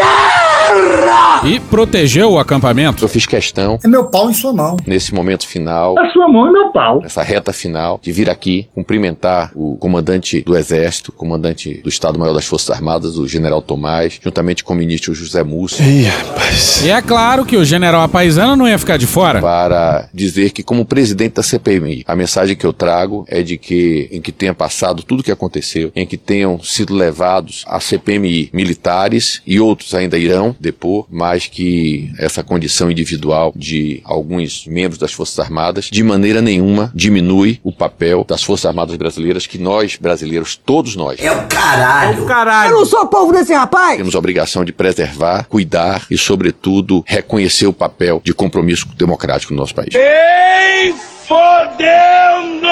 E 1.44 1.60
protegeu 1.60 2.32
o 2.32 2.40
acampamento. 2.40 3.04
Eu 3.04 3.10
fiz 3.10 3.26
questão. 3.26 3.80
É 3.84 3.88
meu 3.88 4.06
pau 4.06 4.30
em 4.30 4.34
sua 4.34 4.54
mão. 4.54 4.78
Nesse 4.86 5.14
momento 5.14 5.48
final. 5.48 5.98
A 5.98 6.10
sua 6.12 6.28
mão 6.28 6.48
é 6.48 6.52
meu 6.52 6.72
pau. 6.72 7.02
Nessa 7.02 7.24
reta 7.24 7.52
final, 7.52 8.00
de 8.02 8.12
vir 8.12 8.30
aqui 8.30 8.68
cumprimentar 8.74 9.52
o 9.56 9.76
comandante 9.78 10.42
do 10.42 10.56
Exército, 10.56 11.12
comandante 11.12 11.82
do 11.84 11.90
Estado-Maior 11.90 12.34
das 12.34 12.46
Forças 12.46 12.70
Armadas, 12.70 13.18
o 13.18 13.28
general 13.28 13.62
Tomás, 13.62 14.20
juntamente 14.22 14.64
com 14.64 14.74
o 14.74 14.78
ministro 14.78 15.14
José 15.16 15.44
Múcio. 15.44 15.84
Ih, 15.84 16.04
rapaz. 16.04 16.86
E 16.86 16.92
é 16.92 17.02
claro 17.02 17.44
que 17.44 17.58
o 17.58 17.66
general 17.66 18.04
Apaisano 18.04 18.56
não 18.56 18.68
ia 18.68 18.78
ficar 18.78 18.98
de 18.98 19.08
fora. 19.08 19.42
Para 19.42 20.10
dizer 20.14 20.52
que, 20.52 20.62
como 20.62 20.86
presidente 20.86 21.36
da 21.36 21.44
CPMI, 21.44 22.04
a 22.08 22.16
mensagem 22.16 22.56
que 22.56 22.66
eu 22.66 22.74
trago 22.74 23.26
é 23.28 23.42
de 23.42 23.58
que, 23.58 24.08
em 24.12 24.22
que 24.22 24.32
tenha 24.32 24.54
passado 24.54 25.02
tudo 25.02 25.22
o 25.22 25.24
que 25.24 25.32
aconteceu, 25.32 25.92
em 25.96 26.06
que 26.06 26.18
tenham 26.18 26.62
sido 26.62 26.94
levados 26.94 27.66
à 27.68 27.80
CPMI 27.80 28.50
militares 28.54 29.42
e 29.46 29.60
outros 29.60 29.96
ainda 29.96 30.18
irão 30.18 30.56
depor, 30.62 31.06
mas 31.10 31.48
que 31.48 32.12
essa 32.18 32.44
condição 32.44 32.90
individual 32.90 33.54
de 33.56 34.02
alguns 34.04 34.66
membros 34.68 34.98
das 34.98 35.12
Forças 35.12 35.40
Armadas, 35.40 35.86
de 35.92 36.04
maneira 36.04 36.42
nenhuma, 36.42 36.92
diminui 36.96 37.60
o 37.64 37.72
papel 37.72 38.26
das 38.28 38.44
Forças 38.44 38.68
Armadas 38.68 38.96
brasileiras, 38.96 39.48
que 39.48 39.58
nós, 39.58 39.98
brasileiros, 39.98 40.56
todos 40.56 40.96
nós. 40.96 41.20
É 41.20 41.32
o 41.32 41.48
caralho! 41.48 42.20
É 42.20 42.22
o 42.22 42.26
caralho! 42.26 42.72
Eu 42.72 42.78
não 42.80 42.86
sou 42.86 43.08
povo 43.08 43.34
desse 43.34 43.54
rapaz! 43.54 43.98
Temos 43.98 44.16
a 44.16 44.20
obrigação 44.20 44.64
de 44.64 44.72
preservar, 44.72 45.46
cuidar 45.46 46.06
e, 46.10 46.18
sobretudo, 46.18 47.04
reconhecer 47.08 47.68
o 47.68 47.74
papel 47.74 48.22
de 48.24 48.34
compromisso 48.34 48.88
democrático 48.96 49.54
no 49.54 49.60
nosso 49.60 49.76
país. 49.76 49.94
Ei, 49.96 50.94
fodendo! 51.32 52.68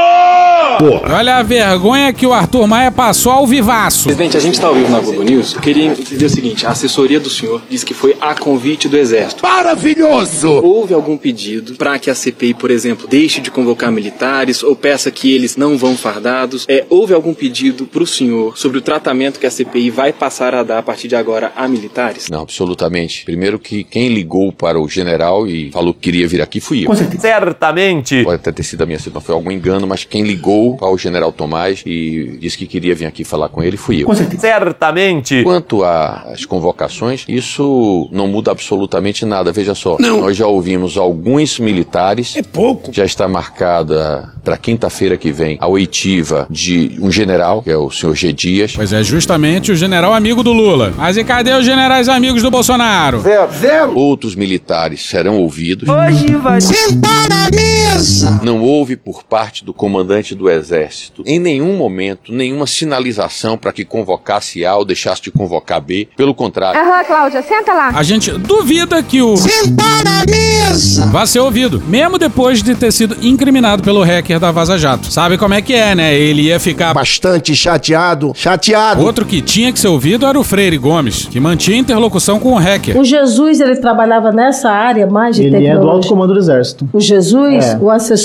Porra. 0.79 1.17
Olha 1.17 1.37
a 1.37 1.43
vergonha 1.43 2.13
que 2.13 2.25
o 2.25 2.31
Arthur 2.31 2.65
Maia 2.65 2.89
passou 2.89 3.33
ao 3.33 3.45
vivaço. 3.45 4.05
Presidente, 4.05 4.37
a 4.37 4.39
gente 4.39 4.53
está 4.53 4.67
ao 4.67 4.75
vivo 4.75 4.89
na 4.89 4.99
Globo 4.99 5.23
News. 5.23 5.53
Eu 5.55 5.61
queria 5.61 5.85
entender 5.87 6.25
o 6.25 6.29
seguinte: 6.29 6.65
a 6.65 6.69
assessoria 6.69 7.19
do 7.19 7.29
senhor 7.29 7.61
disse 7.69 7.85
que 7.85 7.93
foi 7.93 8.15
a 8.19 8.33
convite 8.33 8.87
do 8.87 8.97
Exército. 8.97 9.43
Maravilhoso! 9.43 10.49
Houve 10.63 10.93
algum 10.93 11.17
pedido 11.17 11.75
para 11.75 11.99
que 11.99 12.09
a 12.09 12.15
CPI, 12.15 12.53
por 12.53 12.71
exemplo, 12.71 13.07
deixe 13.07 13.41
de 13.41 13.51
convocar 13.51 13.91
militares 13.91 14.63
ou 14.63 14.73
peça 14.73 15.11
que 15.11 15.33
eles 15.33 15.57
não 15.57 15.77
vão 15.77 15.97
fardados? 15.97 16.65
É, 16.69 16.85
houve 16.89 17.13
algum 17.13 17.33
pedido 17.33 17.85
para 17.85 18.03
o 18.03 18.07
senhor 18.07 18.57
sobre 18.57 18.77
o 18.77 18.81
tratamento 18.81 19.37
que 19.37 19.45
a 19.45 19.51
CPI 19.51 19.89
vai 19.89 20.13
passar 20.13 20.55
a 20.55 20.63
dar 20.63 20.77
a 20.77 20.83
partir 20.83 21.09
de 21.09 21.15
agora 21.15 21.51
a 21.57 21.67
militares? 21.67 22.29
Não, 22.29 22.41
absolutamente. 22.41 23.25
Primeiro 23.25 23.59
que 23.59 23.83
quem 23.83 24.07
ligou 24.07 24.53
para 24.53 24.79
o 24.79 24.87
general 24.87 25.45
e 25.45 25.71
falou 25.71 25.93
que 25.93 25.99
queria 25.99 26.27
vir 26.27 26.41
aqui 26.41 26.61
fui 26.61 26.85
eu. 26.85 27.19
Certamente. 27.19 28.23
Pode 28.23 28.41
até 28.49 28.57
ter 28.57 28.63
sido 28.63 28.81
a 28.81 28.85
minha, 28.85 28.99
não 29.13 29.21
foi 29.21 29.35
algum 29.35 29.51
engano, 29.51 29.87
mas 29.87 30.03
quem 30.03 30.23
ligou 30.23 30.39
ligou 30.39 30.77
ao 30.81 30.97
general 30.97 31.31
Tomás 31.31 31.83
e 31.85 32.37
disse 32.39 32.57
que 32.57 32.65
queria 32.65 32.95
vir 32.95 33.05
aqui 33.05 33.23
falar 33.23 33.49
com 33.49 33.61
ele, 33.61 33.77
fui 33.77 34.01
eu. 34.01 34.07
Com 34.07 34.15
certeza. 34.15 34.41
Certamente. 34.41 35.43
Quanto 35.43 35.83
às 35.83 36.45
convocações, 36.45 37.25
isso 37.27 38.09
não 38.11 38.27
muda 38.27 38.51
absolutamente 38.51 39.25
nada. 39.25 39.51
Veja 39.51 39.75
só, 39.75 39.97
Não. 39.99 40.21
nós 40.21 40.35
já 40.37 40.47
ouvimos 40.47 40.97
alguns 40.97 41.59
militares. 41.59 42.35
É 42.35 42.41
pouco. 42.41 42.91
Já 42.93 43.05
está 43.05 43.27
marcada 43.27 44.33
para 44.43 44.57
quinta-feira 44.57 45.17
que 45.17 45.31
vem 45.31 45.57
a 45.59 45.67
oitiva 45.67 46.47
de 46.49 46.97
um 47.01 47.11
general, 47.11 47.61
que 47.61 47.69
é 47.69 47.77
o 47.77 47.91
senhor 47.91 48.15
G. 48.15 48.33
Dias. 48.33 48.73
Pois 48.75 48.93
é, 48.93 49.03
justamente 49.03 49.71
o 49.71 49.75
general 49.75 50.13
amigo 50.13 50.41
do 50.41 50.53
Lula. 50.53 50.93
Mas 50.95 51.17
e 51.17 51.23
cadê 51.23 51.51
os 51.53 51.65
generais 51.65 52.07
amigos 52.07 52.41
do 52.41 52.49
Bolsonaro? 52.49 53.19
Zero. 53.19 53.51
Zero. 53.59 53.95
Outros 53.97 54.35
militares 54.35 55.05
serão 55.05 55.37
ouvidos. 55.37 55.89
Hoje 55.89 56.35
vai 56.35 56.61
sentar 56.61 57.27
na 57.27 57.49
mesa. 57.51 58.38
Não 58.41 58.61
houve 58.61 58.95
por 58.95 59.23
parte 59.23 59.63
do 59.65 59.73
comandante 59.73 60.33
do 60.33 60.49
Exército, 60.49 61.23
em 61.25 61.39
nenhum 61.39 61.75
momento, 61.77 62.31
nenhuma 62.33 62.65
sinalização 62.67 63.57
para 63.57 63.71
que 63.73 63.83
convocasse 63.83 64.65
A 64.65 64.75
ou 64.75 64.85
deixasse 64.85 65.21
de 65.21 65.31
convocar 65.31 65.81
B. 65.81 66.07
Pelo 66.15 66.33
contrário. 66.33 66.79
Aham, 66.79 67.03
Cláudia, 67.03 67.41
senta 67.41 67.73
lá. 67.73 67.89
A 67.89 68.03
gente 68.03 68.31
duvida 68.31 69.01
que 69.03 69.21
o. 69.21 69.35
Sentar 69.37 70.03
na 70.03 70.23
mesa. 70.29 71.05
Vá 71.07 71.25
ser 71.25 71.39
ouvido, 71.39 71.81
mesmo 71.87 72.17
depois 72.17 72.61
de 72.63 72.75
ter 72.75 72.91
sido 72.91 73.17
incriminado 73.21 73.83
pelo 73.83 74.03
hacker 74.03 74.39
da 74.39 74.51
Vaza 74.51 74.77
Jato. 74.77 75.11
Sabe 75.11 75.37
como 75.37 75.53
é 75.53 75.61
que 75.61 75.73
é, 75.73 75.93
né? 75.95 76.15
Ele 76.15 76.43
ia 76.43 76.59
ficar. 76.59 76.93
Bastante 76.93 77.55
chateado. 77.55 78.31
Chateado. 78.35 79.01
Outro 79.03 79.25
que 79.25 79.41
tinha 79.41 79.71
que 79.73 79.79
ser 79.79 79.87
ouvido 79.87 80.25
era 80.25 80.39
o 80.39 80.43
Freire 80.43 80.77
Gomes, 80.77 81.25
que 81.25 81.39
mantinha 81.39 81.77
interlocução 81.77 82.39
com 82.39 82.53
o 82.53 82.57
hacker. 82.57 82.97
O 82.97 83.03
Jesus, 83.03 83.59
ele 83.59 83.75
trabalhava 83.77 84.31
nessa 84.31 84.69
área 84.69 85.07
mais 85.07 85.35
de 85.35 85.43
Ele 85.43 85.55
é 85.55 85.59
tecnologia. 85.59 85.81
do 85.81 85.89
alto 85.89 86.07
comando 86.07 86.33
do 86.33 86.39
exército. 86.39 86.87
O 86.93 86.99
Jesus, 86.99 87.65
É. 87.65 87.77
o 87.81 87.89
assessor, 87.89 88.18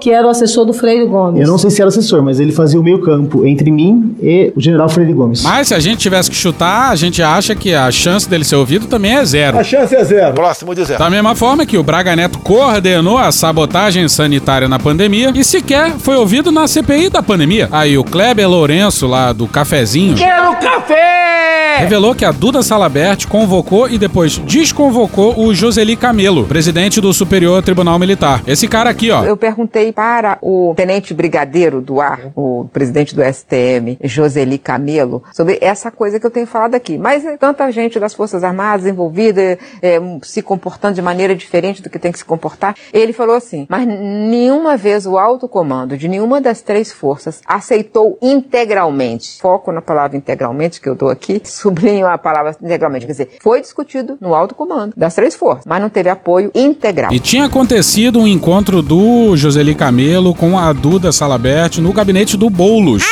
que 0.00 0.10
era 0.10 0.26
o 0.26 0.30
assessor 0.30 0.64
do 0.64 0.72
Freire 0.72 1.06
Gomes. 1.06 1.40
Eu 1.40 1.48
não 1.48 1.58
sei 1.58 1.70
se 1.70 1.80
era 1.80 1.88
assessor, 1.88 2.22
mas 2.22 2.40
ele 2.40 2.52
fazia 2.52 2.78
o 2.78 2.82
meio 2.82 3.00
campo 3.00 3.46
entre 3.46 3.70
mim 3.70 4.16
e 4.22 4.52
o 4.56 4.60
general 4.60 4.88
Freire 4.88 5.12
Gomes. 5.12 5.42
Mas 5.42 5.68
se 5.68 5.74
a 5.74 5.78
gente 5.78 5.98
tivesse 5.98 6.30
que 6.30 6.36
chutar, 6.36 6.90
a 6.90 6.96
gente 6.96 7.22
acha 7.22 7.54
que 7.54 7.74
a 7.74 7.90
chance 7.90 8.28
dele 8.28 8.44
ser 8.44 8.56
ouvido 8.56 8.86
também 8.86 9.16
é 9.16 9.24
zero. 9.24 9.58
A 9.58 9.64
chance 9.64 9.94
é 9.94 10.04
zero. 10.04 10.34
Próximo 10.34 10.74
de 10.74 10.84
zero. 10.84 10.98
Da 10.98 11.10
mesma 11.10 11.34
forma 11.34 11.66
que 11.66 11.78
o 11.78 11.82
Braga 11.82 12.14
Neto 12.14 12.38
coordenou 12.38 13.18
a 13.18 13.30
sabotagem 13.32 14.08
sanitária 14.08 14.68
na 14.68 14.78
pandemia 14.78 15.32
e 15.34 15.44
sequer 15.44 15.92
foi 15.98 16.16
ouvido 16.16 16.50
na 16.50 16.66
CPI 16.66 17.10
da 17.10 17.22
pandemia. 17.22 17.68
Aí 17.70 17.96
o 17.98 18.04
Kleber 18.04 18.48
Lourenço, 18.48 19.06
lá 19.06 19.32
do 19.32 19.46
Cafezinho, 19.46 20.14
Quero 20.16 20.56
café! 20.56 21.28
revelou 21.78 22.14
que 22.14 22.24
a 22.24 22.32
Duda 22.32 22.62
Salabert 22.62 23.26
convocou 23.28 23.88
e 23.88 23.98
depois 23.98 24.38
desconvocou 24.38 25.38
o 25.38 25.54
Joseli 25.54 25.94
Camelo, 25.96 26.44
presidente 26.44 27.00
do 27.00 27.12
Superior 27.12 27.62
Tribunal 27.62 27.98
Militar. 27.98 28.42
Esse 28.46 28.66
cara 28.66 28.90
aqui, 28.90 29.10
ó. 29.10 29.24
Eu 29.24 29.36
perguntei 29.38 29.92
para 29.92 30.38
o 30.42 30.74
tenente 30.76 31.14
brigadeiro 31.14 31.80
do 31.80 32.00
ar, 32.00 32.32
o 32.34 32.68
presidente 32.72 33.14
do 33.14 33.22
STM, 33.22 33.98
Joseli 34.02 34.58
Camelo, 34.58 35.22
sobre 35.32 35.58
essa 35.60 35.90
coisa 35.90 36.20
que 36.20 36.26
eu 36.26 36.30
tenho 36.30 36.46
falado 36.46 36.74
aqui. 36.74 36.98
Mas 36.98 37.24
é 37.24 37.36
tanta 37.36 37.70
gente 37.70 37.98
das 37.98 38.14
Forças 38.14 38.44
Armadas 38.44 38.86
envolvida, 38.86 39.58
é, 39.80 39.98
se 40.22 40.42
comportando 40.42 40.94
de 40.94 41.02
maneira 41.02 41.34
diferente 41.34 41.82
do 41.82 41.88
que 41.88 41.98
tem 41.98 42.12
que 42.12 42.18
se 42.18 42.24
comportar. 42.24 42.74
Ele 42.92 43.12
falou 43.12 43.36
assim, 43.36 43.66
mas 43.68 43.86
nenhuma 43.86 44.76
vez 44.76 45.06
o 45.06 45.16
alto 45.16 45.48
comando 45.48 45.96
de 45.96 46.08
nenhuma 46.08 46.40
das 46.40 46.60
três 46.60 46.92
forças 46.92 47.40
aceitou 47.46 48.18
integralmente, 48.20 49.40
foco 49.40 49.72
na 49.72 49.80
palavra 49.80 50.16
integralmente 50.16 50.80
que 50.80 50.88
eu 50.88 50.94
dou 50.94 51.08
aqui, 51.08 51.40
sublinho 51.44 52.06
a 52.06 52.18
palavra 52.18 52.56
integralmente, 52.62 53.06
quer 53.06 53.12
dizer, 53.12 53.30
foi 53.40 53.60
discutido 53.60 54.18
no 54.20 54.34
alto 54.34 54.54
comando 54.54 54.92
das 54.96 55.14
três 55.14 55.34
forças, 55.34 55.64
mas 55.66 55.80
não 55.80 55.88
teve 55.88 56.08
apoio 56.08 56.50
integral. 56.54 57.12
E 57.12 57.20
tinha 57.20 57.46
acontecido 57.46 58.18
um 58.18 58.26
encontro 58.26 58.82
do 58.82 59.27
Joseli 59.36 59.74
Camelo 59.74 60.34
com 60.34 60.58
a 60.58 60.72
Duda 60.72 61.12
Salabert 61.12 61.78
no 61.78 61.92
gabinete 61.92 62.36
do 62.36 62.48
Boulos. 62.48 63.02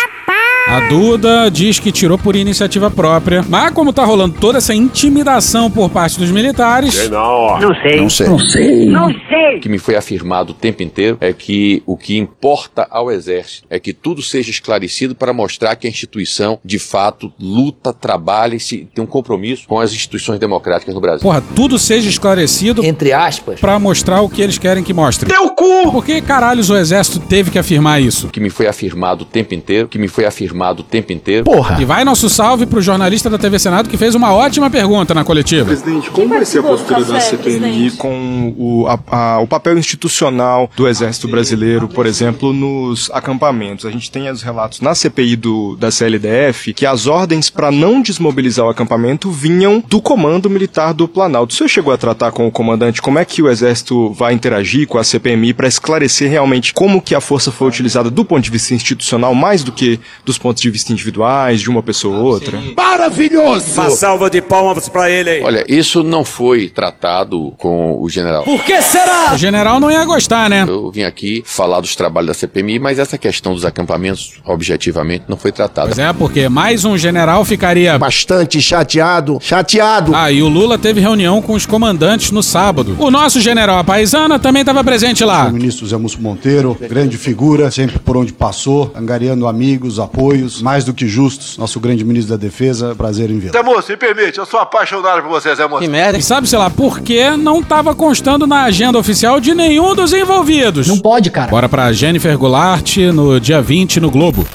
A 0.68 0.80
Duda 0.88 1.48
diz 1.48 1.78
que 1.78 1.92
tirou 1.92 2.18
por 2.18 2.34
iniciativa 2.34 2.90
própria, 2.90 3.44
mas 3.48 3.72
como 3.72 3.92
tá 3.92 4.04
rolando 4.04 4.36
toda 4.40 4.58
essa 4.58 4.74
intimidação 4.74 5.70
por 5.70 5.88
parte 5.88 6.18
dos 6.18 6.32
militares. 6.32 7.08
não. 7.08 7.60
Não 7.60 7.74
sei. 7.80 7.96
Não 8.00 8.10
sei. 8.10 8.26
Não 8.26 8.38
sei. 8.40 8.86
Não 8.86 9.08
sei. 9.28 9.56
O 9.58 9.60
que 9.60 9.68
me 9.68 9.78
foi 9.78 9.94
afirmado 9.94 10.50
o 10.50 10.54
tempo 10.54 10.82
inteiro 10.82 11.18
é 11.20 11.32
que 11.32 11.84
o 11.86 11.96
que 11.96 12.18
importa 12.18 12.84
ao 12.90 13.12
Exército 13.12 13.64
é 13.70 13.78
que 13.78 13.92
tudo 13.92 14.20
seja 14.20 14.50
esclarecido 14.50 15.14
para 15.14 15.32
mostrar 15.32 15.76
que 15.76 15.86
a 15.86 15.90
instituição, 15.90 16.58
de 16.64 16.80
fato, 16.80 17.32
luta, 17.40 17.92
trabalha 17.92 18.56
e 18.56 18.60
se, 18.60 18.88
tem 18.92 19.04
um 19.04 19.06
compromisso 19.06 19.68
com 19.68 19.78
as 19.78 19.92
instituições 19.92 20.40
democráticas 20.40 20.92
no 20.92 21.00
Brasil. 21.00 21.22
Porra, 21.22 21.42
tudo 21.54 21.78
seja 21.78 22.08
esclarecido. 22.10 22.84
Entre 22.84 23.12
aspas. 23.12 23.60
Pra 23.60 23.78
mostrar 23.78 24.20
o 24.20 24.28
que 24.28 24.42
eles 24.42 24.58
querem 24.58 24.82
que 24.82 24.92
mostre. 24.92 25.30
Teu 25.30 25.48
cu! 25.50 25.92
Por 25.92 26.04
que 26.04 26.20
caralhos 26.20 26.70
o 26.70 26.76
Exército 26.76 27.20
teve 27.20 27.52
que 27.52 27.58
afirmar 27.58 28.02
isso? 28.02 28.26
O 28.26 28.30
que 28.30 28.40
me 28.40 28.50
foi 28.50 28.66
afirmado 28.66 29.22
o 29.22 29.26
tempo 29.26 29.54
inteiro, 29.54 29.86
o 29.86 29.88
que 29.88 29.98
me 29.98 30.08
foi 30.08 30.24
afirmado 30.24 30.55
o 30.80 30.82
tempo 30.82 31.12
inteiro. 31.12 31.44
E 31.80 31.84
vai 31.84 32.04
nosso 32.04 32.28
salve 32.28 32.66
pro 32.66 32.80
jornalista 32.80 33.28
da 33.30 33.38
TV 33.38 33.58
Senado 33.58 33.88
que 33.88 33.96
fez 33.96 34.14
uma 34.14 34.32
ótima 34.32 34.70
pergunta 34.70 35.14
na 35.14 35.24
coletiva. 35.24 35.66
Presidente, 35.66 36.10
como 36.10 36.28
vai 36.30 36.44
ser 36.44 36.60
a 36.60 36.62
postura 36.62 37.04
da 37.04 37.20
CPMI 37.20 37.90
com 37.92 38.54
o, 38.56 38.86
a- 38.86 38.98
a- 39.10 39.38
o 39.40 39.46
papel 39.46 39.78
institucional 39.78 40.70
do 40.76 40.88
Exército 40.88 41.28
Brasileiro, 41.28 41.88
por 41.88 42.06
exemplo, 42.06 42.52
nos 42.52 43.10
acampamentos? 43.12 43.84
A 43.84 43.90
gente 43.90 44.10
tem 44.10 44.30
os 44.30 44.42
relatos 44.42 44.80
na 44.80 44.94
CPI 44.94 45.36
do, 45.36 45.76
da 45.76 45.90
CLDF 45.90 46.72
que 46.74 46.86
as 46.86 47.06
ordens 47.06 47.50
para 47.50 47.70
não 47.70 48.00
desmobilizar 48.00 48.64
o 48.66 48.68
acampamento 48.70 49.30
vinham 49.30 49.82
do 49.86 50.00
comando 50.00 50.48
militar 50.48 50.92
do 50.94 51.06
Planalto. 51.08 51.52
O 51.52 51.56
senhor 51.56 51.68
chegou 51.68 51.92
a 51.92 51.96
tratar 51.98 52.32
com 52.32 52.46
o 52.46 52.50
comandante 52.50 53.02
como 53.02 53.18
é 53.18 53.24
que 53.24 53.42
o 53.42 53.48
Exército 53.50 54.12
vai 54.12 54.32
interagir 54.32 54.86
com 54.86 54.98
a 54.98 55.04
CPMI 55.04 55.52
para 55.54 55.68
esclarecer 55.68 56.30
realmente 56.30 56.72
como 56.72 57.00
que 57.02 57.14
a 57.14 57.20
força 57.20 57.50
foi 57.50 57.68
utilizada 57.68 58.10
do 58.10 58.24
ponto 58.24 58.42
de 58.42 58.50
vista 58.50 58.74
institucional, 58.74 59.34
mais 59.34 59.62
do 59.62 59.72
que 59.72 59.98
dos 60.24 60.38
pontos 60.46 60.62
de 60.62 60.70
vista 60.70 60.92
individuais, 60.92 61.60
de 61.60 61.68
uma 61.68 61.82
pessoa 61.82 62.18
ou 62.18 62.24
outra? 62.24 62.60
Maravilhoso! 62.76 63.80
Uma 63.80 63.90
salva 63.90 64.30
de 64.30 64.40
palmas 64.40 64.88
pra 64.88 65.10
ele 65.10 65.28
aí. 65.28 65.42
Olha, 65.42 65.64
isso 65.68 66.04
não 66.04 66.24
foi 66.24 66.68
tratado 66.68 67.52
com 67.58 68.00
o 68.00 68.08
general. 68.08 68.44
Por 68.44 68.62
que 68.62 68.80
será? 68.80 69.34
O 69.34 69.36
general 69.36 69.80
não 69.80 69.90
ia 69.90 70.04
gostar, 70.04 70.48
né? 70.48 70.64
Eu 70.68 70.88
vim 70.92 71.02
aqui 71.02 71.42
falar 71.44 71.80
dos 71.80 71.96
trabalhos 71.96 72.28
da 72.28 72.34
CPMI, 72.34 72.78
mas 72.78 73.00
essa 73.00 73.18
questão 73.18 73.54
dos 73.54 73.64
acampamentos, 73.64 74.34
objetivamente, 74.44 75.24
não 75.26 75.36
foi 75.36 75.50
tratada. 75.50 75.88
Pois 75.88 75.98
é, 75.98 76.12
porque 76.12 76.48
mais 76.48 76.84
um 76.84 76.96
general 76.96 77.44
ficaria. 77.44 77.98
Bastante 77.98 78.62
chateado. 78.62 79.38
Chateado. 79.40 80.14
Ah, 80.14 80.30
e 80.30 80.42
o 80.42 80.48
Lula 80.48 80.78
teve 80.78 81.00
reunião 81.00 81.42
com 81.42 81.54
os 81.54 81.66
comandantes 81.66 82.30
no 82.30 82.42
sábado. 82.42 82.96
O 83.00 83.10
nosso 83.10 83.40
general 83.40 83.82
Paisana 83.82 84.38
também 84.38 84.60
estava 84.60 84.84
presente 84.84 85.24
lá. 85.24 85.48
O 85.48 85.52
ministro 85.52 85.84
Zé 85.88 85.96
Múcio 85.96 86.20
Monteiro, 86.20 86.76
grande 86.88 87.18
figura, 87.18 87.68
sempre 87.72 87.98
por 87.98 88.16
onde 88.16 88.32
passou, 88.32 88.92
angariando 88.94 89.48
amigos, 89.48 89.98
apoios, 90.36 90.62
mais 90.62 90.84
do 90.84 90.92
que 90.92 91.06
justos. 91.06 91.56
Nosso 91.56 91.80
grande 91.80 92.04
ministro 92.04 92.36
da 92.36 92.40
Defesa, 92.40 92.94
prazer 92.94 93.30
em 93.30 93.38
vê-lo. 93.38 93.52
Zé 93.52 93.62
Moço, 93.62 93.90
me 93.90 93.96
permite, 93.96 94.38
eu 94.38 94.46
sou 94.46 94.60
apaixonado 94.60 95.22
por 95.22 95.30
você, 95.30 95.54
Zé 95.54 95.66
Moço. 95.66 95.82
Que 95.82 95.88
merda. 95.88 96.18
E 96.18 96.22
sabe, 96.22 96.48
sei 96.48 96.58
lá, 96.58 96.70
por 96.70 97.00
que 97.00 97.30
não 97.30 97.60
estava 97.60 97.94
constando 97.94 98.46
na 98.46 98.64
agenda 98.64 98.98
oficial 98.98 99.40
de 99.40 99.54
nenhum 99.54 99.94
dos 99.94 100.12
envolvidos? 100.12 100.86
Não 100.86 100.98
pode, 100.98 101.30
cara. 101.30 101.50
Bora 101.50 101.68
pra 101.68 101.92
Jennifer 101.92 102.36
Goulart 102.36 102.96
no 103.12 103.40
dia 103.40 103.60
20 103.62 104.00
no 104.00 104.10
Globo. 104.10 104.46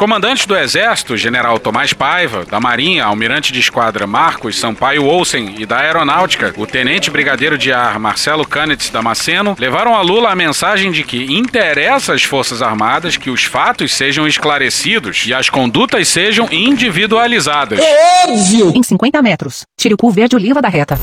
Comandantes 0.00 0.46
do 0.46 0.56
Exército, 0.56 1.14
General 1.14 1.58
Tomás 1.58 1.92
Paiva, 1.92 2.46
da 2.46 2.58
Marinha, 2.58 3.04
Almirante 3.04 3.52
de 3.52 3.60
Esquadra 3.60 4.06
Marcos 4.06 4.58
Sampaio 4.58 5.04
Olsen 5.04 5.56
e 5.58 5.66
da 5.66 5.80
Aeronáutica, 5.80 6.54
o 6.56 6.66
Tenente 6.66 7.10
Brigadeiro 7.10 7.58
de 7.58 7.70
Ar 7.70 7.98
Marcelo 7.98 8.46
Canitz 8.46 8.88
Damasceno, 8.88 9.54
levaram 9.58 9.94
a 9.94 10.00
Lula 10.00 10.30
a 10.30 10.34
mensagem 10.34 10.90
de 10.90 11.04
que 11.04 11.30
interessa 11.30 12.14
às 12.14 12.22
Forças 12.22 12.62
Armadas 12.62 13.18
que 13.18 13.28
os 13.28 13.44
fatos 13.44 13.92
sejam 13.92 14.26
esclarecidos 14.26 15.26
e 15.26 15.34
as 15.34 15.50
condutas 15.50 16.08
sejam 16.08 16.48
individualizadas. 16.50 17.78
óbvio! 18.26 18.72
Em 18.74 18.82
50 18.82 19.20
metros. 19.20 19.66
Tire 19.78 19.92
o 19.92 19.98
cu 19.98 20.10
verde 20.10 20.34
oliva 20.34 20.62
da 20.62 20.70
reta. 20.70 20.98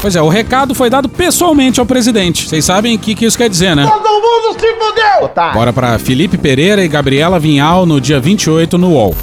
Pois 0.00 0.14
é, 0.14 0.22
o 0.22 0.28
recado 0.28 0.74
foi 0.74 0.88
dado 0.88 1.08
pessoalmente 1.08 1.80
ao 1.80 1.86
presidente. 1.86 2.48
Vocês 2.48 2.64
sabem 2.64 2.94
o 2.94 2.98
que, 2.98 3.14
que 3.14 3.24
isso 3.24 3.36
quer 3.36 3.50
dizer, 3.50 3.74
né? 3.74 3.84
Todo 3.84 4.08
mundo 4.08 4.58
se 4.58 4.74
fudeu! 4.74 5.52
Bora 5.52 5.72
pra 5.72 5.98
Felipe 5.98 6.38
Pereira 6.38 6.84
e 6.84 6.88
Gabriela 6.88 7.38
Vinhal 7.38 7.84
no 7.84 8.00
dia 8.00 8.20
28 8.20 8.78
no 8.78 8.90
UOL. 8.90 9.14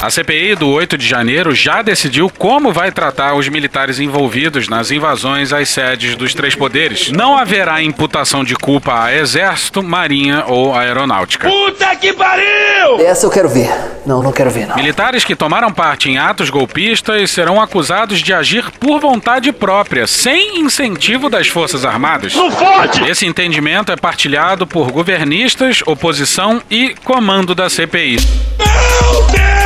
A 0.00 0.10
CPI 0.10 0.54
do 0.54 0.68
8 0.68 0.96
de 0.96 1.04
janeiro 1.04 1.52
já 1.52 1.82
decidiu 1.82 2.30
como 2.38 2.72
vai 2.72 2.92
tratar 2.92 3.34
os 3.34 3.48
militares 3.48 3.98
envolvidos 3.98 4.68
nas 4.68 4.92
invasões 4.92 5.52
às 5.52 5.68
sedes 5.70 6.14
dos 6.14 6.32
três 6.32 6.54
poderes. 6.54 7.10
Não 7.10 7.36
haverá 7.36 7.82
imputação 7.82 8.44
de 8.44 8.54
culpa 8.54 9.02
a 9.02 9.12
Exército, 9.12 9.82
Marinha 9.82 10.44
ou 10.46 10.72
Aeronáutica. 10.72 11.48
Puta 11.48 11.96
que 11.96 12.12
pariu! 12.12 13.00
Essa 13.00 13.26
eu 13.26 13.30
quero 13.30 13.48
ver. 13.48 13.68
Não, 14.06 14.22
não 14.22 14.30
quero 14.30 14.52
ver, 14.52 14.68
não. 14.68 14.76
Militares 14.76 15.24
que 15.24 15.34
tomaram 15.34 15.72
parte 15.72 16.08
em 16.08 16.16
atos 16.16 16.48
golpistas 16.48 17.32
serão 17.32 17.60
acusados 17.60 18.20
de 18.20 18.32
agir 18.32 18.70
por 18.78 19.00
vontade 19.00 19.50
própria, 19.50 20.06
sem 20.06 20.60
incentivo 20.60 21.28
das 21.28 21.48
Forças 21.48 21.84
Armadas. 21.84 22.36
Não 22.36 22.52
fode! 22.52 23.02
Esse 23.10 23.26
entendimento 23.26 23.90
é 23.90 23.96
partilhado 23.96 24.64
por 24.64 24.92
governistas, 24.92 25.82
oposição 25.84 26.62
e 26.70 26.94
comando 27.02 27.52
da 27.52 27.68
CPI. 27.68 28.18
Meu 28.58 29.22
Deus! 29.26 29.57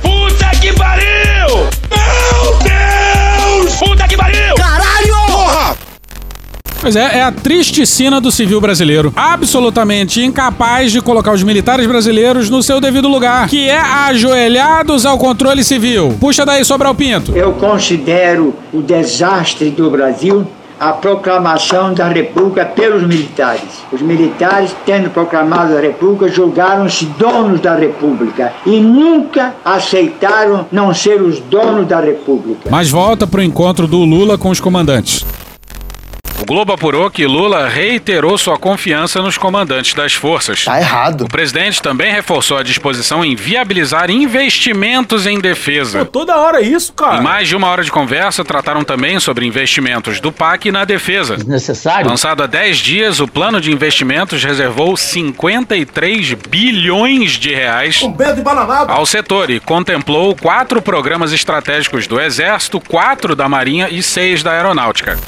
Puta 0.00 0.50
que 0.60 0.72
pariu! 0.72 1.48
Meu 1.90 2.58
Deus! 2.62 3.76
Puta 3.76 4.08
que 4.08 4.16
pariu! 4.16 4.54
Caralho! 4.56 5.26
Porra! 5.26 5.76
Pois 6.80 6.94
é, 6.94 7.18
é 7.18 7.22
a 7.22 7.32
triste 7.32 7.84
cena 7.84 8.20
do 8.20 8.30
civil 8.30 8.60
brasileiro. 8.60 9.12
Absolutamente 9.16 10.22
incapaz 10.22 10.92
de 10.92 11.00
colocar 11.00 11.32
os 11.32 11.42
militares 11.42 11.86
brasileiros 11.86 12.48
no 12.48 12.62
seu 12.62 12.80
devido 12.80 13.08
lugar, 13.08 13.48
que 13.48 13.68
é 13.68 13.78
ajoelhados 13.78 15.04
ao 15.04 15.18
controle 15.18 15.64
civil. 15.64 16.16
Puxa 16.20 16.46
daí, 16.46 16.64
Sobral 16.64 16.94
Pinto. 16.94 17.36
Eu 17.36 17.52
considero 17.52 18.54
o 18.72 18.80
desastre 18.80 19.70
do 19.70 19.90
Brasil 19.90 20.46
a 20.78 20.92
proclamação 20.92 21.92
da 21.92 22.08
República 22.08 22.64
pelos 22.64 23.02
militares. 23.02 23.82
Os 23.92 24.00
militares, 24.00 24.74
tendo 24.86 25.10
proclamado 25.10 25.76
a 25.76 25.80
República, 25.80 26.28
julgaram-se 26.28 27.06
donos 27.18 27.60
da 27.60 27.74
República 27.74 28.52
e 28.64 28.80
nunca 28.80 29.54
aceitaram 29.64 30.66
não 30.70 30.94
ser 30.94 31.20
os 31.20 31.40
donos 31.40 31.86
da 31.86 32.00
República. 32.00 32.70
Mas 32.70 32.90
volta 32.90 33.26
pro 33.26 33.42
encontro 33.42 33.86
do 33.86 33.98
Lula 33.98 34.38
com 34.38 34.50
os 34.50 34.60
comandantes. 34.60 35.24
O 36.40 36.44
Globo 36.44 36.72
apurou 36.72 37.10
que 37.10 37.26
Lula 37.26 37.68
reiterou 37.68 38.38
sua 38.38 38.56
confiança 38.56 39.20
nos 39.20 39.36
comandantes 39.36 39.92
das 39.92 40.14
forças. 40.14 40.64
Tá 40.64 40.78
errado. 40.78 41.22
O 41.24 41.28
presidente 41.28 41.82
também 41.82 42.12
reforçou 42.12 42.56
a 42.56 42.62
disposição 42.62 43.24
em 43.24 43.34
viabilizar 43.34 44.08
investimentos 44.08 45.26
em 45.26 45.40
defesa. 45.40 46.04
Pô, 46.04 46.04
toda 46.04 46.36
hora 46.36 46.60
isso, 46.60 46.92
cara. 46.92 47.18
Em 47.18 47.22
mais 47.22 47.48
de 47.48 47.56
uma 47.56 47.66
hora 47.66 47.82
de 47.82 47.90
conversa, 47.90 48.44
trataram 48.44 48.84
também 48.84 49.18
sobre 49.18 49.46
investimentos 49.46 50.20
do 50.20 50.30
PAC 50.30 50.70
na 50.70 50.84
defesa. 50.84 51.36
Necessário? 51.44 52.08
Lançado 52.08 52.44
há 52.44 52.46
10 52.46 52.78
dias, 52.78 53.18
o 53.18 53.26
plano 53.26 53.60
de 53.60 53.72
investimentos 53.72 54.42
reservou 54.44 54.96
53 54.96 56.34
bilhões 56.48 57.32
de 57.32 57.52
reais 57.52 58.00
Um 58.02 58.12
de 58.12 58.28
ao 58.86 59.04
setor 59.04 59.50
e 59.50 59.58
contemplou 59.58 60.36
quatro 60.36 60.80
programas 60.80 61.32
estratégicos 61.32 62.06
do 62.06 62.20
Exército, 62.20 62.80
quatro 62.80 63.34
da 63.34 63.48
Marinha 63.48 63.88
e 63.90 64.02
seis 64.02 64.42
da 64.42 64.52
Aeronáutica. 64.52 65.18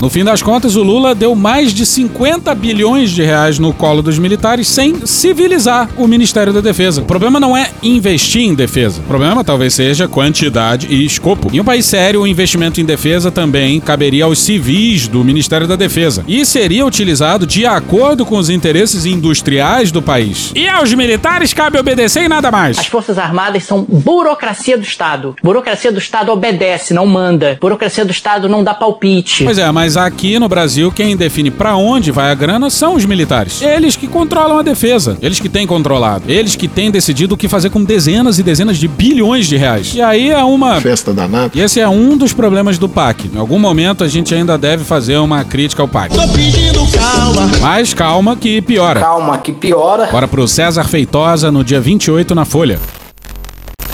No 0.00 0.08
fim 0.08 0.22
das 0.22 0.40
contas, 0.42 0.76
o 0.76 0.82
Lula 0.84 1.12
deu 1.12 1.34
mais 1.34 1.74
de 1.74 1.84
50 1.84 2.54
bilhões 2.54 3.10
de 3.10 3.22
reais 3.24 3.58
no 3.58 3.72
colo 3.72 4.00
dos 4.00 4.16
militares 4.16 4.68
sem 4.68 5.04
civilizar 5.04 5.88
o 5.96 6.06
Ministério 6.06 6.52
da 6.52 6.60
Defesa. 6.60 7.00
O 7.00 7.04
problema 7.04 7.40
não 7.40 7.56
é 7.56 7.70
investir 7.82 8.42
em 8.42 8.54
defesa. 8.54 9.00
O 9.00 9.04
problema 9.04 9.42
talvez 9.42 9.74
seja 9.74 10.06
quantidade 10.06 10.86
e 10.88 11.04
escopo. 11.04 11.50
Em 11.52 11.58
um 11.58 11.64
país 11.64 11.84
sério, 11.84 12.20
o 12.20 12.26
investimento 12.28 12.80
em 12.80 12.84
defesa 12.84 13.32
também 13.32 13.80
caberia 13.80 14.24
aos 14.24 14.38
civis 14.38 15.08
do 15.08 15.24
Ministério 15.24 15.66
da 15.66 15.74
Defesa 15.74 16.24
e 16.28 16.46
seria 16.46 16.86
utilizado 16.86 17.44
de 17.44 17.66
acordo 17.66 18.24
com 18.24 18.38
os 18.38 18.50
interesses 18.50 19.04
industriais 19.04 19.90
do 19.90 20.00
país. 20.00 20.52
E 20.54 20.68
aos 20.68 20.94
militares 20.94 21.52
cabe 21.52 21.76
obedecer 21.76 22.22
e 22.22 22.28
nada 22.28 22.52
mais. 22.52 22.78
As 22.78 22.86
Forças 22.86 23.18
Armadas 23.18 23.64
são 23.64 23.84
burocracia 23.88 24.78
do 24.78 24.84
Estado. 24.84 25.34
Burocracia 25.42 25.90
do 25.90 25.98
Estado 25.98 26.30
obedece, 26.30 26.94
não 26.94 27.04
manda. 27.04 27.58
Burocracia 27.60 28.04
do 28.04 28.12
Estado 28.12 28.48
não 28.48 28.62
dá 28.62 28.74
palpite. 28.74 29.42
Pois 29.42 29.58
é, 29.58 29.68
mas 29.72 29.87
aqui 29.96 30.38
no 30.38 30.48
Brasil, 30.48 30.90
quem 30.92 31.16
define 31.16 31.50
pra 31.50 31.76
onde 31.76 32.10
vai 32.10 32.30
a 32.30 32.34
grana 32.34 32.70
são 32.70 32.94
os 32.94 33.04
militares. 33.04 33.62
Eles 33.62 33.96
que 33.96 34.06
controlam 34.06 34.58
a 34.58 34.62
defesa. 34.62 35.16
Eles 35.20 35.40
que 35.40 35.48
têm 35.48 35.66
controlado. 35.66 36.24
Eles 36.28 36.56
que 36.56 36.68
têm 36.68 36.90
decidido 36.90 37.34
o 37.34 37.38
que 37.38 37.48
fazer 37.48 37.70
com 37.70 37.82
dezenas 37.82 38.38
e 38.38 38.42
dezenas 38.42 38.76
de 38.76 38.88
bilhões 38.88 39.46
de 39.46 39.56
reais. 39.56 39.94
E 39.94 40.02
aí 40.02 40.30
é 40.30 40.42
uma. 40.42 40.80
Festa 40.80 41.12
danada. 41.12 41.50
E 41.54 41.60
esse 41.60 41.80
é 41.80 41.88
um 41.88 42.16
dos 42.16 42.32
problemas 42.32 42.78
do 42.78 42.88
PAC. 42.88 43.30
Em 43.32 43.38
algum 43.38 43.58
momento 43.58 44.04
a 44.04 44.08
gente 44.08 44.34
ainda 44.34 44.58
deve 44.58 44.84
fazer 44.84 45.16
uma 45.18 45.44
crítica 45.44 45.82
ao 45.82 45.88
PAC. 45.88 46.14
Tô 46.14 46.28
pedindo 46.28 46.86
calma. 46.92 47.50
Mas 47.60 47.94
calma 47.94 48.36
que 48.36 48.60
piora. 48.60 49.00
Calma, 49.00 49.38
que 49.38 49.52
piora. 49.52 50.06
Bora 50.10 50.28
pro 50.28 50.46
César 50.46 50.84
Feitosa 50.84 51.50
no 51.50 51.64
dia 51.64 51.80
28 51.80 52.34
na 52.34 52.44
Folha. 52.44 52.78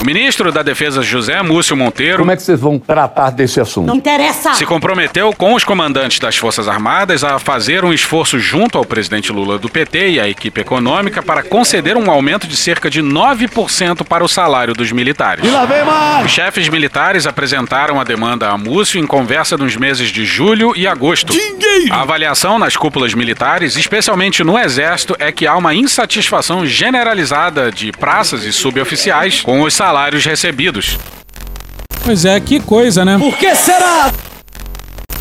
O 0.04 0.06
ministro 0.06 0.52
da 0.52 0.62
Defesa 0.62 1.02
José 1.02 1.40
Múcio 1.40 1.74
Monteiro 1.74 2.18
Como 2.18 2.30
é 2.30 2.36
que 2.36 2.42
vocês 2.42 2.60
vão 2.60 2.78
tratar 2.78 3.30
desse 3.30 3.58
assunto? 3.58 3.86
Não 3.86 3.96
interessa. 3.96 4.52
se 4.52 4.66
comprometeu 4.66 5.32
com 5.32 5.54
os 5.54 5.64
comandantes 5.64 6.18
das 6.18 6.36
Forças 6.36 6.68
Armadas 6.68 7.24
a 7.24 7.38
fazer 7.38 7.86
um 7.86 7.90
esforço 7.90 8.38
junto 8.38 8.76
ao 8.76 8.84
presidente 8.84 9.32
Lula 9.32 9.58
do 9.58 9.66
PT 9.66 10.10
e 10.10 10.20
à 10.20 10.28
equipe 10.28 10.60
econômica 10.60 11.22
para 11.22 11.42
conceder 11.42 11.96
um 11.96 12.10
aumento 12.10 12.46
de 12.46 12.54
cerca 12.54 12.90
de 12.90 13.02
9% 13.02 14.04
para 14.04 14.22
o 14.22 14.28
salário 14.28 14.74
dos 14.74 14.92
militares. 14.92 15.42
E 15.42 15.48
lá 15.48 15.64
vem 15.64 15.82
mais. 15.82 16.26
Os 16.26 16.32
chefes 16.32 16.68
militares 16.68 17.26
apresentaram 17.26 17.98
a 17.98 18.04
demanda 18.04 18.50
a 18.50 18.58
Múcio 18.58 19.00
em 19.00 19.06
conversa 19.06 19.56
nos 19.56 19.74
meses 19.74 20.10
de 20.10 20.26
julho 20.26 20.74
e 20.76 20.86
agosto. 20.86 21.32
A 21.90 22.02
avaliação 22.02 22.58
nas 22.58 22.76
cúpulas 22.76 23.14
militares, 23.14 23.74
especialmente 23.74 24.44
no 24.44 24.58
Exército, 24.58 25.16
é 25.18 25.32
que 25.32 25.46
há 25.46 25.56
uma 25.56 25.74
insatisfação 25.74 26.66
generalizada 26.66 27.72
de 27.72 27.90
praças 27.90 28.44
e 28.44 28.52
suboficiais 28.52 29.40
com 29.40 29.62
os 29.62 29.72
salários 29.72 29.93
recebidos. 30.24 30.98
Pois 32.04 32.24
é, 32.24 32.38
que 32.40 32.60
coisa, 32.60 33.04
né? 33.04 33.16
Por 33.18 33.36
que 33.36 33.54
será? 33.54 34.12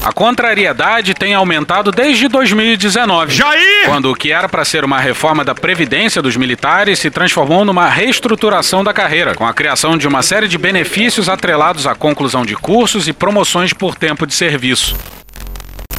A 0.03 0.11
contrariedade 0.11 1.13
tem 1.13 1.33
aumentado 1.33 1.89
desde 1.89 2.27
2019. 2.27 3.33
Jair! 3.33 3.85
Quando 3.85 4.11
o 4.11 4.15
que 4.15 4.33
era 4.33 4.49
para 4.49 4.65
ser 4.65 4.83
uma 4.83 4.99
reforma 4.99 5.45
da 5.45 5.55
previdência 5.55 6.21
dos 6.21 6.35
militares 6.35 6.99
se 6.99 7.09
transformou 7.09 7.63
numa 7.63 7.87
reestruturação 7.87 8.83
da 8.83 8.91
carreira, 8.91 9.33
com 9.33 9.47
a 9.47 9.53
criação 9.53 9.97
de 9.97 10.05
uma 10.05 10.21
série 10.21 10.49
de 10.49 10.57
benefícios 10.57 11.29
atrelados 11.29 11.87
à 11.87 11.95
conclusão 11.95 12.45
de 12.45 12.53
cursos 12.53 13.07
e 13.07 13.13
promoções 13.13 13.71
por 13.71 13.95
tempo 13.95 14.27
de 14.27 14.33
serviço. 14.33 14.93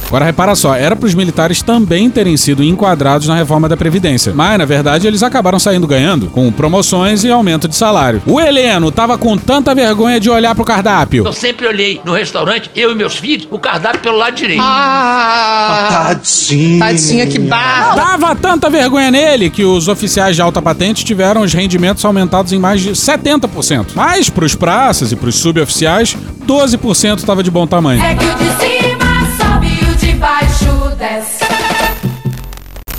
Agora 0.07 0.25
repara 0.25 0.55
só, 0.55 0.75
era 0.75 0.95
para 0.95 1.07
os 1.07 1.15
militares 1.15 1.61
também 1.61 2.09
terem 2.09 2.37
sido 2.37 2.63
enquadrados 2.63 3.27
na 3.27 3.35
reforma 3.35 3.67
da 3.67 3.75
Previdência. 3.75 4.33
Mas, 4.35 4.57
na 4.57 4.65
verdade, 4.65 5.07
eles 5.07 5.23
acabaram 5.23 5.59
saindo 5.59 5.87
ganhando, 5.87 6.27
com 6.27 6.51
promoções 6.51 7.23
e 7.23 7.31
aumento 7.31 7.67
de 7.67 7.75
salário. 7.75 8.21
O 8.25 8.39
Heleno 8.39 8.91
tava 8.91 9.17
com 9.17 9.37
tanta 9.37 9.73
vergonha 9.73 10.19
de 10.19 10.29
olhar 10.29 10.53
pro 10.53 10.63
cardápio. 10.63 11.25
Eu 11.25 11.33
sempre 11.33 11.67
olhei 11.67 11.99
no 12.05 12.13
restaurante, 12.13 12.69
eu 12.75 12.91
e 12.91 12.95
meus 12.95 13.17
filhos, 13.17 13.47
o 13.49 13.57
cardápio 13.57 14.01
pelo 14.01 14.17
lado 14.17 14.35
direito. 14.35 14.61
Ah, 14.63 16.07
Tadinho. 16.07 16.79
Tadinha, 16.79 17.27
que 17.27 17.39
barra. 17.39 17.95
Dava 17.95 18.35
tanta 18.35 18.69
vergonha 18.69 19.09
nele 19.09 19.49
que 19.49 19.63
os 19.65 19.87
oficiais 19.87 20.35
de 20.35 20.41
alta 20.41 20.61
patente 20.61 21.03
tiveram 21.03 21.41
os 21.41 21.53
rendimentos 21.53 22.05
aumentados 22.05 22.53
em 22.53 22.59
mais 22.59 22.81
de 22.81 22.91
70%. 22.91 23.87
Mas 23.95 24.29
pros 24.29 24.55
praças 24.55 25.11
e 25.11 25.15
pros 25.15 25.35
suboficiais, 25.35 26.15
12% 26.47 27.17
estava 27.17 27.41
de 27.41 27.49
bom 27.49 27.65
tamanho. 27.65 28.01
É 28.01 28.15
que 28.15 28.25
o 28.25 28.35
de 28.35 28.45
cima 28.59 29.04
10. 30.95 31.39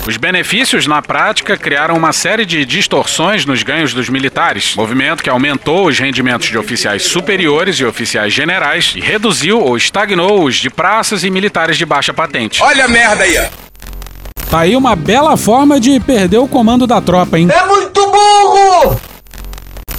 Os 0.07 0.15
benefícios, 0.15 0.87
na 0.87 1.01
prática, 1.01 1.57
criaram 1.57 1.97
uma 1.97 2.13
série 2.13 2.45
de 2.45 2.63
distorções 2.63 3.45
nos 3.45 3.61
ganhos 3.61 3.93
dos 3.93 4.07
militares, 4.07 4.73
movimento 4.73 5.21
que 5.21 5.29
aumentou 5.29 5.87
os 5.87 5.99
rendimentos 5.99 6.47
de 6.47 6.57
oficiais 6.57 7.03
superiores 7.03 7.75
e 7.75 7.83
oficiais 7.83 8.31
generais 8.31 8.93
e 8.95 9.01
reduziu 9.01 9.59
ou 9.59 9.75
estagnou 9.75 10.45
os 10.45 10.55
de 10.55 10.69
praças 10.69 11.25
e 11.25 11.29
militares 11.29 11.77
de 11.77 11.85
baixa 11.85 12.13
patente. 12.13 12.63
Olha 12.63 12.85
a 12.85 12.87
merda 12.87 13.25
aí! 13.25 13.37
Tá 14.49 14.59
aí 14.59 14.77
uma 14.77 14.95
bela 14.95 15.35
forma 15.35 15.77
de 15.77 15.99
perder 15.99 16.37
o 16.37 16.47
comando 16.47 16.87
da 16.87 17.01
tropa, 17.01 17.37
hein? 17.37 17.49
É 17.51 17.65
muito 17.65 17.96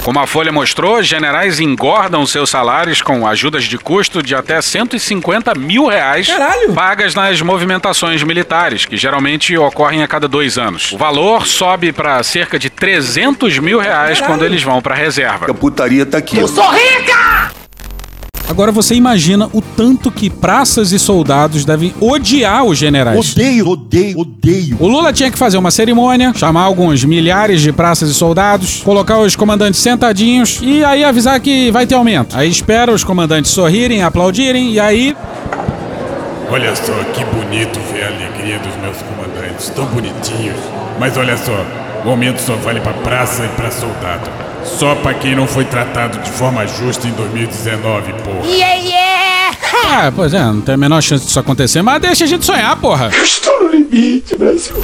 como 0.08 0.20
a 0.20 0.26
Folha 0.26 0.50
mostrou, 0.50 1.02
generais 1.02 1.60
engordam 1.60 2.24
seus 2.24 2.48
salários 2.48 3.02
com 3.02 3.26
ajudas 3.28 3.64
de 3.64 3.76
custo 3.76 4.22
de 4.22 4.34
até 4.34 4.58
150 4.58 5.54
mil 5.54 5.84
reais 5.86 6.26
Caralho! 6.28 6.72
pagas 6.72 7.14
nas 7.14 7.42
movimentações 7.42 8.22
militares, 8.22 8.86
que 8.86 8.96
geralmente 8.96 9.54
ocorrem 9.58 10.02
a 10.02 10.08
cada 10.08 10.26
dois 10.26 10.56
anos. 10.56 10.92
O 10.92 10.96
valor 10.96 11.46
sobe 11.46 11.92
para 11.92 12.22
cerca 12.22 12.58
de 12.58 12.70
300 12.70 13.58
mil 13.58 13.78
reais 13.78 14.18
quando 14.18 14.46
eles 14.46 14.62
vão 14.62 14.80
para 14.80 14.94
reserva. 14.94 15.44
A 15.50 15.52
putaria 15.52 16.06
tá 16.06 16.16
aqui. 16.16 16.42
ó. 16.42 16.46
Sou 16.46 16.70
rica! 16.70 17.57
Agora 18.48 18.72
você 18.72 18.94
imagina 18.94 19.48
o 19.52 19.60
tanto 19.60 20.10
que 20.10 20.30
praças 20.30 20.90
e 20.90 20.98
soldados 20.98 21.64
devem 21.64 21.94
odiar 22.00 22.64
os 22.64 22.78
generais. 22.78 23.32
Odeio, 23.32 23.68
odeio, 23.68 24.18
odeio. 24.18 24.76
O 24.80 24.88
Lula 24.88 25.12
tinha 25.12 25.30
que 25.30 25.38
fazer 25.38 25.58
uma 25.58 25.70
cerimônia, 25.70 26.32
chamar 26.34 26.62
alguns 26.62 27.04
milhares 27.04 27.60
de 27.60 27.72
praças 27.72 28.08
e 28.08 28.14
soldados, 28.14 28.80
colocar 28.82 29.18
os 29.18 29.36
comandantes 29.36 29.80
sentadinhos 29.80 30.60
e 30.62 30.82
aí 30.82 31.04
avisar 31.04 31.38
que 31.40 31.70
vai 31.70 31.86
ter 31.86 31.94
aumento. 31.94 32.36
Aí 32.36 32.48
espera 32.48 32.92
os 32.92 33.04
comandantes 33.04 33.50
sorrirem, 33.50 34.02
aplaudirem 34.02 34.72
e 34.72 34.80
aí. 34.80 35.14
Olha 36.50 36.74
só 36.74 36.94
que 37.12 37.24
bonito 37.26 37.78
ver 37.92 38.04
a 38.04 38.06
alegria 38.06 38.58
dos 38.58 38.74
meus 38.76 38.96
comandantes, 39.02 39.68
tão 39.70 39.84
bonitinhos. 39.86 40.56
Mas 40.98 41.16
olha 41.18 41.36
só, 41.36 41.64
o 42.04 42.10
aumento 42.10 42.40
só 42.40 42.54
vale 42.56 42.80
pra 42.80 42.94
praça 42.94 43.44
e 43.44 43.48
pra 43.48 43.70
soldado. 43.70 44.47
Só 44.64 44.94
pra 44.96 45.14
quem 45.14 45.34
não 45.34 45.46
foi 45.46 45.64
tratado 45.64 46.18
de 46.18 46.30
forma 46.30 46.66
justa 46.66 47.06
em 47.06 47.12
2019, 47.12 48.12
porra. 48.24 48.46
Yeah, 48.46 48.74
yeah! 48.74 49.56
Ah, 49.90 50.12
pois 50.14 50.34
é, 50.34 50.40
não 50.40 50.60
tem 50.60 50.74
a 50.74 50.78
menor 50.78 51.02
chance 51.02 51.24
disso 51.24 51.38
acontecer, 51.38 51.82
mas 51.82 52.00
deixa 52.00 52.24
a 52.24 52.26
gente 52.26 52.44
sonhar, 52.44 52.76
porra. 52.76 53.10
Estou 53.22 53.64
no 53.64 53.70
limite, 53.70 54.36
Brasil. 54.36 54.76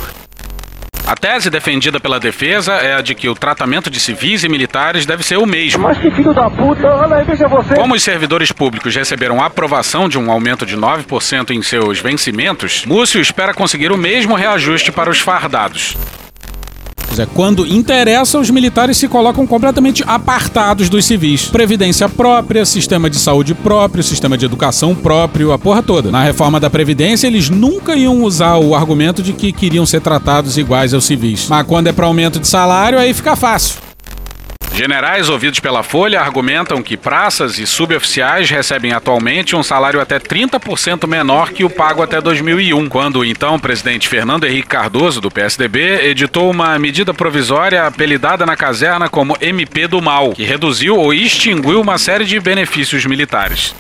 A 1.06 1.14
tese 1.14 1.50
defendida 1.50 2.00
pela 2.00 2.18
defesa 2.18 2.72
é 2.76 2.94
a 2.94 3.02
de 3.02 3.14
que 3.14 3.28
o 3.28 3.34
tratamento 3.34 3.90
de 3.90 4.00
civis 4.00 4.42
e 4.42 4.48
militares 4.48 5.04
deve 5.04 5.22
ser 5.22 5.36
o 5.36 5.44
mesmo. 5.44 5.82
Mas 5.82 5.98
que 5.98 6.10
filho 6.10 6.32
da 6.32 6.48
puta, 6.48 6.86
olha 6.86 7.16
aí, 7.16 7.24
veja 7.24 7.46
você. 7.46 7.74
Como 7.74 7.94
os 7.94 8.02
servidores 8.02 8.50
públicos 8.50 8.96
receberam 8.96 9.42
aprovação 9.42 10.08
de 10.08 10.18
um 10.18 10.30
aumento 10.30 10.64
de 10.64 10.78
9% 10.78 11.50
em 11.50 11.60
seus 11.60 11.98
vencimentos, 11.98 12.86
Múcio 12.86 13.20
espera 13.20 13.52
conseguir 13.52 13.92
o 13.92 13.98
mesmo 13.98 14.34
reajuste 14.34 14.90
para 14.90 15.10
os 15.10 15.20
fardados. 15.20 15.94
Pois 17.06 17.18
é, 17.18 17.26
quando 17.26 17.66
interessa, 17.66 18.38
os 18.38 18.50
militares 18.50 18.96
se 18.96 19.06
colocam 19.06 19.46
completamente 19.46 20.02
apartados 20.06 20.88
dos 20.88 21.04
civis. 21.04 21.46
Previdência 21.46 22.08
própria, 22.08 22.64
sistema 22.64 23.08
de 23.08 23.16
saúde 23.16 23.54
próprio, 23.54 24.02
sistema 24.02 24.36
de 24.36 24.44
educação 24.44 24.94
próprio, 24.94 25.52
a 25.52 25.58
porra 25.58 25.82
toda. 25.82 26.10
Na 26.10 26.24
reforma 26.24 26.58
da 26.58 26.68
Previdência, 26.68 27.26
eles 27.26 27.48
nunca 27.48 27.94
iam 27.94 28.22
usar 28.22 28.56
o 28.56 28.74
argumento 28.74 29.22
de 29.22 29.32
que 29.32 29.52
queriam 29.52 29.86
ser 29.86 30.00
tratados 30.00 30.58
iguais 30.58 30.92
aos 30.92 31.04
civis. 31.04 31.46
Mas 31.48 31.66
quando 31.66 31.86
é 31.86 31.92
para 31.92 32.06
aumento 32.06 32.40
de 32.40 32.48
salário, 32.48 32.98
aí 32.98 33.14
fica 33.14 33.36
fácil. 33.36 33.83
Generais 34.74 35.28
ouvidos 35.28 35.60
pela 35.60 35.84
Folha 35.84 36.20
argumentam 36.20 36.82
que 36.82 36.96
praças 36.96 37.60
e 37.60 37.66
suboficiais 37.66 38.50
recebem 38.50 38.92
atualmente 38.92 39.54
um 39.54 39.62
salário 39.62 40.00
até 40.00 40.18
30% 40.18 41.06
menor 41.06 41.52
que 41.52 41.62
o 41.62 41.70
pago 41.70 42.02
até 42.02 42.20
2001, 42.20 42.88
quando 42.88 43.20
o 43.20 43.24
então 43.24 43.56
presidente 43.56 44.08
Fernando 44.08 44.44
Henrique 44.46 44.66
Cardoso, 44.66 45.20
do 45.20 45.30
PSDB, 45.30 46.08
editou 46.08 46.50
uma 46.50 46.76
medida 46.76 47.14
provisória 47.14 47.86
apelidada 47.86 48.44
na 48.44 48.56
caserna 48.56 49.08
como 49.08 49.36
MP 49.40 49.86
do 49.86 50.02
Mal, 50.02 50.32
que 50.32 50.42
reduziu 50.42 50.96
ou 50.96 51.14
extinguiu 51.14 51.80
uma 51.80 51.96
série 51.96 52.24
de 52.24 52.40
benefícios 52.40 53.06
militares. 53.06 53.76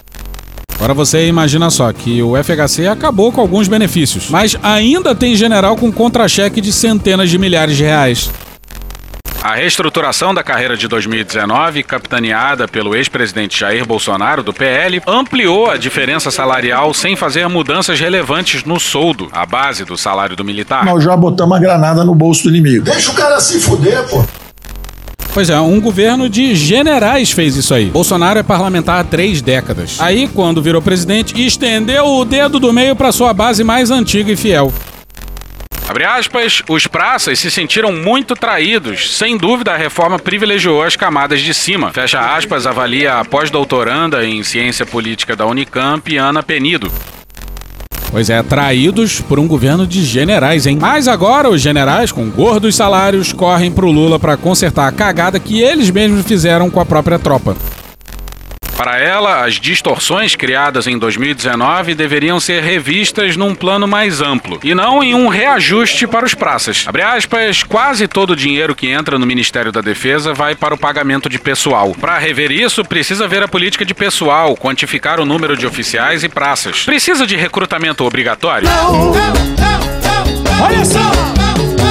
Agora 0.76 0.94
você 0.94 1.26
imagina 1.26 1.70
só 1.70 1.92
que 1.92 2.22
o 2.22 2.34
FHC 2.36 2.86
acabou 2.86 3.32
com 3.32 3.40
alguns 3.40 3.66
benefícios, 3.66 4.28
mas 4.30 4.56
ainda 4.62 5.12
tem 5.12 5.34
general 5.34 5.76
com 5.76 5.90
contra-cheque 5.90 6.60
de 6.60 6.72
centenas 6.72 7.30
de 7.30 7.36
milhares 7.36 7.76
de 7.76 7.82
reais. 7.82 8.30
A 9.44 9.56
reestruturação 9.56 10.32
da 10.32 10.42
carreira 10.42 10.74
de 10.74 10.88
2019, 10.88 11.82
capitaneada 11.82 12.66
pelo 12.66 12.96
ex-presidente 12.96 13.60
Jair 13.60 13.84
Bolsonaro, 13.84 14.42
do 14.42 14.54
PL, 14.54 15.02
ampliou 15.06 15.70
a 15.70 15.76
diferença 15.76 16.30
salarial 16.30 16.94
sem 16.94 17.14
fazer 17.14 17.46
mudanças 17.46 18.00
relevantes 18.00 18.64
no 18.64 18.80
soldo, 18.80 19.28
a 19.30 19.44
base 19.44 19.84
do 19.84 19.98
salário 19.98 20.34
do 20.34 20.42
militar. 20.42 20.86
Nós 20.86 21.04
já 21.04 21.14
botamos 21.14 21.58
a 21.58 21.60
granada 21.60 22.02
no 22.06 22.14
bolso 22.14 22.44
do 22.44 22.48
inimigo. 22.48 22.86
Deixa 22.86 23.12
o 23.12 23.14
cara 23.14 23.38
se 23.38 23.60
fuder, 23.60 24.08
pô. 24.08 24.24
Pois 25.34 25.50
é, 25.50 25.60
um 25.60 25.78
governo 25.78 26.26
de 26.26 26.54
generais 26.54 27.30
fez 27.30 27.54
isso 27.54 27.74
aí. 27.74 27.90
Bolsonaro 27.90 28.38
é 28.38 28.42
parlamentar 28.42 29.00
há 29.00 29.04
três 29.04 29.42
décadas. 29.42 29.98
Aí, 30.00 30.26
quando 30.26 30.62
virou 30.62 30.80
presidente, 30.80 31.38
estendeu 31.46 32.06
o 32.06 32.24
dedo 32.24 32.58
do 32.58 32.72
meio 32.72 32.96
para 32.96 33.12
sua 33.12 33.34
base 33.34 33.62
mais 33.62 33.90
antiga 33.90 34.32
e 34.32 34.36
fiel. 34.36 34.72
Abre 35.86 36.04
aspas, 36.04 36.62
os 36.66 36.86
praças 36.86 37.38
se 37.38 37.50
sentiram 37.50 37.92
muito 37.92 38.34
traídos. 38.34 39.16
Sem 39.16 39.36
dúvida, 39.36 39.72
a 39.72 39.76
reforma 39.76 40.18
privilegiou 40.18 40.82
as 40.82 40.96
camadas 40.96 41.40
de 41.40 41.52
cima. 41.52 41.92
Fecha 41.92 42.18
aspas, 42.18 42.66
avalia 42.66 43.18
a 43.18 43.24
pós-doutoranda 43.24 44.24
em 44.24 44.42
ciência 44.42 44.86
política 44.86 45.36
da 45.36 45.46
Unicamp, 45.46 46.16
Ana 46.16 46.42
Penido. 46.42 46.90
Pois 48.10 48.30
é, 48.30 48.42
traídos 48.42 49.20
por 49.20 49.38
um 49.38 49.46
governo 49.46 49.86
de 49.86 50.04
generais, 50.04 50.66
hein? 50.66 50.78
Mas 50.80 51.06
agora 51.06 51.50
os 51.50 51.60
generais, 51.60 52.12
com 52.12 52.30
gordos 52.30 52.76
salários, 52.76 53.32
correm 53.32 53.70
pro 53.70 53.90
Lula 53.90 54.18
para 54.18 54.36
consertar 54.36 54.88
a 54.88 54.92
cagada 54.92 55.38
que 55.38 55.60
eles 55.60 55.90
mesmos 55.90 56.24
fizeram 56.24 56.70
com 56.70 56.80
a 56.80 56.86
própria 56.86 57.18
tropa. 57.18 57.56
Para 58.76 58.98
ela, 58.98 59.44
as 59.44 59.54
distorções 59.54 60.34
criadas 60.34 60.86
em 60.86 60.98
2019 60.98 61.94
deveriam 61.94 62.40
ser 62.40 62.62
revistas 62.62 63.36
num 63.36 63.54
plano 63.54 63.86
mais 63.86 64.20
amplo 64.20 64.58
e 64.64 64.74
não 64.74 65.02
em 65.02 65.14
um 65.14 65.28
reajuste 65.28 66.06
para 66.06 66.26
os 66.26 66.34
praças. 66.34 66.84
Abre 66.86 67.02
aspas, 67.02 67.62
quase 67.62 68.08
todo 68.08 68.30
o 68.30 68.36
dinheiro 68.36 68.74
que 68.74 68.88
entra 68.88 69.18
no 69.18 69.26
Ministério 69.26 69.70
da 69.70 69.80
Defesa 69.80 70.34
vai 70.34 70.54
para 70.54 70.74
o 70.74 70.78
pagamento 70.78 71.28
de 71.28 71.38
pessoal. 71.38 71.94
Para 72.00 72.18
rever 72.18 72.50
isso, 72.50 72.84
precisa 72.84 73.28
ver 73.28 73.42
a 73.42 73.48
política 73.48 73.84
de 73.84 73.94
pessoal, 73.94 74.56
quantificar 74.56 75.20
o 75.20 75.24
número 75.24 75.56
de 75.56 75.66
oficiais 75.66 76.24
e 76.24 76.28
praças. 76.28 76.82
Precisa 76.82 77.26
de 77.26 77.36
recrutamento 77.36 78.04
obrigatório? 78.04 78.68
Olha 80.60 80.84
só! 80.84 81.00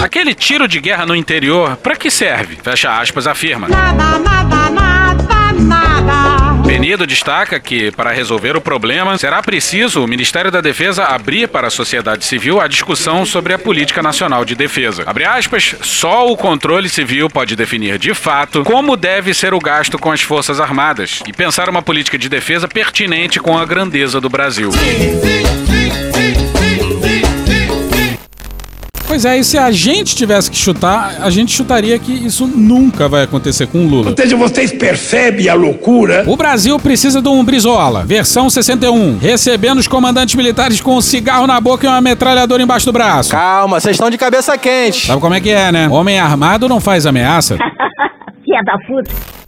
Aquele 0.04 0.36
tiro 0.36 0.68
de 0.68 0.80
guerra 0.82 1.06
no 1.06 1.16
interior, 1.16 1.78
para 1.78 1.96
que 1.96 2.12
serve? 2.12 2.58
Fecha 2.62 3.00
aspas, 3.00 3.26
afirma. 3.26 3.70
Nada, 3.70 4.20
nada, 4.20 4.70
nada, 4.70 5.54
nada. 5.54 6.43
Penido 6.74 7.06
destaca 7.06 7.60
que, 7.60 7.92
para 7.92 8.12
resolver 8.12 8.58
o 8.58 8.62
problema, 8.62 9.16
será 9.16 9.44
preciso 9.44 10.04
o 10.04 10.08
Ministério 10.08 10.50
da 10.50 10.60
Defesa 10.60 11.04
abrir 11.04 11.48
para 11.48 11.68
a 11.68 11.70
sociedade 11.70 12.26
civil 12.26 12.60
a 12.60 12.68
discussão 12.68 13.28
sobre 13.28 13.54
a 13.54 13.60
política 13.60 14.02
nacional 14.02 14.44
de 14.44 14.56
defesa. 14.56 15.04
Abre 15.06 15.24
aspas, 15.24 15.76
só 15.82 16.28
o 16.28 16.36
controle 16.36 16.90
civil 16.90 17.30
pode 17.30 17.56
definir 17.56 18.00
de 18.00 18.16
fato 18.16 18.64
como 18.64 18.98
deve 18.98 19.36
ser 19.36 19.54
o 19.54 19.60
gasto 19.60 20.00
com 20.00 20.12
as 20.12 20.24
Forças 20.24 20.60
Armadas 20.60 21.22
e 21.28 21.32
pensar 21.32 21.70
uma 21.70 21.84
política 21.84 22.18
de 22.18 22.28
defesa 22.28 22.68
pertinente 22.68 23.40
com 23.40 23.56
a 23.56 23.66
grandeza 23.66 24.20
do 24.20 24.28
Brasil. 24.28 24.72
Pois 29.14 29.26
é, 29.26 29.38
e 29.38 29.44
se 29.44 29.60
a 29.60 29.70
gente 29.70 30.16
tivesse 30.16 30.50
que 30.50 30.58
chutar, 30.58 31.18
a 31.22 31.30
gente 31.30 31.56
chutaria 31.56 32.00
que 32.00 32.12
isso 32.12 32.48
nunca 32.48 33.08
vai 33.08 33.22
acontecer 33.22 33.68
com 33.68 33.86
o 33.86 33.88
Lula. 33.88 34.10
Ou 34.10 34.16
seja, 34.18 34.36
vocês 34.36 34.72
percebem 34.72 35.48
a 35.48 35.54
loucura? 35.54 36.24
O 36.26 36.36
Brasil 36.36 36.80
precisa 36.80 37.22
de 37.22 37.30
um 37.30 37.46
Brizola, 37.46 38.04
versão 38.04 38.50
61, 38.50 39.20
recebendo 39.20 39.78
os 39.78 39.88
comandantes 39.88 40.34
militares 40.34 40.82
com 40.82 40.98
um 40.98 41.02
cigarro 41.02 41.46
na 41.46 41.62
boca 41.62 41.86
e 41.86 41.90
uma 41.90 42.02
metralhadora 42.02 42.64
embaixo 42.64 42.88
do 42.88 42.92
braço. 42.92 43.30
Calma, 43.30 43.80
vocês 43.80 43.96
estão 43.96 44.10
de 44.10 44.18
cabeça 44.18 44.58
quente. 44.58 45.06
Sabe 45.06 45.22
como 45.22 45.36
é 45.36 45.40
que 45.40 45.52
é, 45.52 45.72
né? 45.72 45.88
Homem 45.90 46.18
armado 46.18 46.68
não 46.68 46.82
faz 46.82 47.06
ameaça. 47.06 47.56
Filha 48.44 48.64
da 48.66 48.80
puta. 48.80 49.43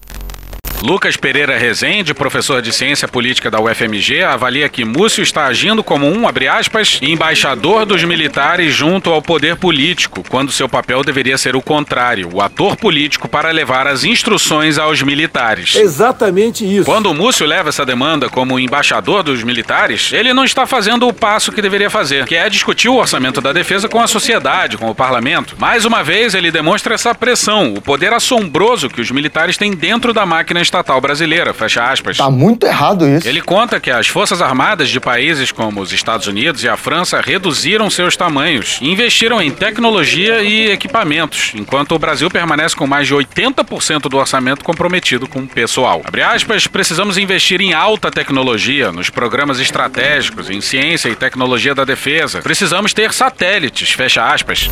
Lucas 0.81 1.17
Pereira 1.17 1.57
Rezende, 1.57 2.13
professor 2.13 2.61
de 2.61 2.71
ciência 2.71 3.07
política 3.07 3.49
da 3.49 3.59
UFMG, 3.59 4.23
avalia 4.23 4.69
que 4.69 4.85
Múcio 4.85 5.23
está 5.23 5.45
agindo 5.45 5.83
como 5.83 6.05
um, 6.07 6.27
abre 6.27 6.47
aspas, 6.47 6.99
embaixador 7.01 7.85
dos 7.85 8.03
militares 8.03 8.73
junto 8.73 9.09
ao 9.09 9.21
poder 9.21 9.55
político, 9.55 10.23
quando 10.29 10.51
seu 10.51 10.69
papel 10.69 11.03
deveria 11.03 11.37
ser 11.37 11.55
o 11.55 11.61
contrário, 11.61 12.29
o 12.31 12.41
ator 12.41 12.75
político 12.75 13.27
para 13.27 13.49
levar 13.51 13.87
as 13.87 14.03
instruções 14.03 14.77
aos 14.77 15.01
militares. 15.01 15.75
Exatamente 15.75 16.63
isso. 16.65 16.85
Quando 16.85 17.13
Múcio 17.13 17.47
leva 17.47 17.69
essa 17.69 17.85
demanda 17.85 18.29
como 18.29 18.59
embaixador 18.59 19.23
dos 19.23 19.43
militares, 19.43 20.11
ele 20.13 20.33
não 20.33 20.43
está 20.43 20.67
fazendo 20.67 21.07
o 21.07 21.13
passo 21.13 21.51
que 21.51 21.61
deveria 21.61 21.89
fazer, 21.89 22.25
que 22.25 22.35
é 22.35 22.49
discutir 22.49 22.89
o 22.89 22.97
orçamento 22.97 23.41
da 23.41 23.53
defesa 23.53 23.89
com 23.89 23.99
a 23.99 24.07
sociedade, 24.07 24.77
com 24.77 24.89
o 24.89 24.95
parlamento. 24.95 25.55
Mais 25.57 25.85
uma 25.85 26.03
vez, 26.03 26.35
ele 26.35 26.51
demonstra 26.51 26.93
essa 26.93 27.15
pressão, 27.15 27.73
o 27.73 27.81
poder 27.81 28.13
assombroso 28.13 28.89
que 28.89 29.01
os 29.01 29.09
militares 29.09 29.57
têm 29.57 29.71
dentro 29.73 30.13
da 30.13 30.25
máquina 30.25 30.61
estatal 30.65 30.99
brasileira, 30.99 31.53
fecha 31.53 31.83
aspas. 31.83 32.17
Tá 32.17 32.29
muito 32.29 32.65
errado 32.65 33.07
isso. 33.07 33.27
Ele 33.27 33.41
conta 33.41 33.79
que 33.79 33.89
as 33.89 34.07
forças 34.07 34.41
armadas 34.41 34.89
de 34.89 34.99
países 34.99 35.51
como 35.51 35.79
os 35.79 35.93
Estados 35.93 36.27
Unidos 36.27 36.63
e 36.63 36.69
a 36.69 36.75
França 36.75 37.21
reduziram 37.21 37.89
seus 37.89 38.17
tamanhos 38.17 38.79
e 38.81 38.89
investiram 38.89 39.41
em 39.41 39.51
tecnologia 39.51 40.41
e 40.41 40.71
equipamentos, 40.71 41.51
enquanto 41.55 41.95
o 41.95 41.99
Brasil 41.99 42.29
permanece 42.29 42.75
com 42.75 42.85
mais 42.85 43.07
de 43.07 43.15
80% 43.15 44.09
do 44.09 44.17
orçamento 44.17 44.63
comprometido 44.63 45.27
com 45.27 45.45
pessoal. 45.45 46.01
Abre 46.03 46.21
aspas, 46.21 46.67
precisamos 46.67 47.17
investir 47.17 47.61
em 47.61 47.73
alta 47.73 48.11
tecnologia, 48.11 48.91
nos 48.91 49.09
programas 49.09 49.59
estratégicos, 49.59 50.49
em 50.49 50.59
ciência 50.59 51.09
e 51.09 51.15
tecnologia 51.15 51.75
da 51.75 51.85
defesa. 51.85 52.41
Precisamos 52.41 52.93
ter 52.93 53.13
satélites, 53.13 53.91
fecha 53.91 54.25
aspas. 54.25 54.69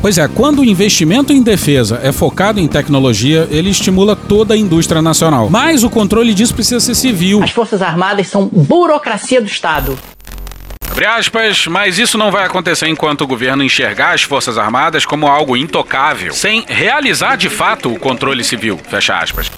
Pois 0.00 0.16
é, 0.16 0.26
quando 0.28 0.60
o 0.60 0.64
investimento 0.64 1.30
em 1.30 1.42
defesa 1.42 2.00
é 2.02 2.10
focado 2.10 2.58
em 2.58 2.66
tecnologia, 2.66 3.46
ele 3.50 3.68
estimula 3.68 4.16
toda 4.16 4.54
a 4.54 4.56
indústria 4.56 5.02
nacional. 5.02 5.50
Mas 5.50 5.84
o 5.84 5.90
controle 5.90 6.32
disso 6.32 6.54
precisa 6.54 6.80
ser 6.80 6.94
civil. 6.94 7.42
As 7.42 7.50
Forças 7.50 7.82
Armadas 7.82 8.28
são 8.28 8.48
burocracia 8.50 9.42
do 9.42 9.46
Estado. 9.46 9.98
Abre 10.90 11.04
aspas, 11.04 11.66
mas 11.66 11.98
isso 11.98 12.16
não 12.16 12.30
vai 12.30 12.46
acontecer 12.46 12.88
enquanto 12.88 13.22
o 13.22 13.26
governo 13.26 13.62
enxergar 13.62 14.14
as 14.14 14.22
Forças 14.22 14.56
Armadas 14.56 15.04
como 15.04 15.26
algo 15.26 15.56
intocável, 15.56 16.32
sem 16.32 16.64
realizar 16.66 17.36
de 17.36 17.50
fato 17.50 17.92
o 17.92 17.98
controle 17.98 18.42
civil. 18.42 18.80
Fecha 18.88 19.18
aspas. 19.18 19.50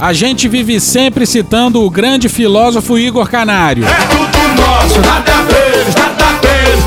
A 0.00 0.12
gente 0.12 0.46
vive 0.46 0.78
sempre 0.80 1.24
citando 1.24 1.82
o 1.82 1.88
grande 1.88 2.28
filósofo 2.28 2.98
Igor 2.98 3.28
Canário. 3.30 3.84
É 3.84 4.06
tudo 4.08 4.60
nosso, 4.60 5.00
nada 5.00 5.42
deles, 5.42 5.94
nada 5.94 6.32
deles. 6.40 6.84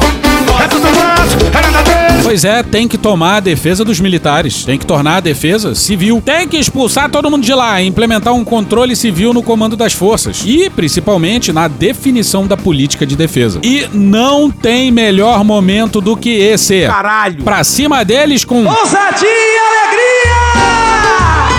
É 0.61 0.67
tudo 0.67 0.85
nosso, 0.85 1.57
é 1.57 1.61
nada 1.61 1.83
deles. 1.83 1.98
Pois 2.29 2.45
é, 2.45 2.61
tem 2.61 2.87
que 2.87 2.95
tomar 2.95 3.37
a 3.37 3.39
defesa 3.39 3.83
dos 3.83 3.99
militares, 3.99 4.63
tem 4.63 4.77
que 4.77 4.85
tornar 4.85 5.15
a 5.15 5.19
defesa 5.19 5.73
civil, 5.73 6.21
tem 6.23 6.47
que 6.47 6.57
expulsar 6.57 7.09
todo 7.09 7.27
mundo 7.27 7.43
de 7.43 7.51
lá 7.55 7.81
e 7.81 7.87
implementar 7.87 8.35
um 8.35 8.45
controle 8.45 8.95
civil 8.95 9.33
no 9.33 9.41
comando 9.41 9.75
das 9.75 9.93
forças 9.93 10.43
e, 10.45 10.69
principalmente, 10.69 11.51
na 11.51 11.67
definição 11.67 12.45
da 12.45 12.55
política 12.55 13.03
de 13.03 13.15
defesa. 13.15 13.59
E 13.63 13.87
não 13.91 14.51
tem 14.51 14.91
melhor 14.91 15.43
momento 15.43 15.99
do 15.99 16.15
que 16.15 16.29
esse. 16.29 16.85
Caralho! 16.85 17.43
Pra 17.43 17.63
cima 17.63 18.05
deles 18.05 18.45
com. 18.45 18.63
Ousadia 18.63 19.27
e 19.27 19.57
alegria! 19.57 20.18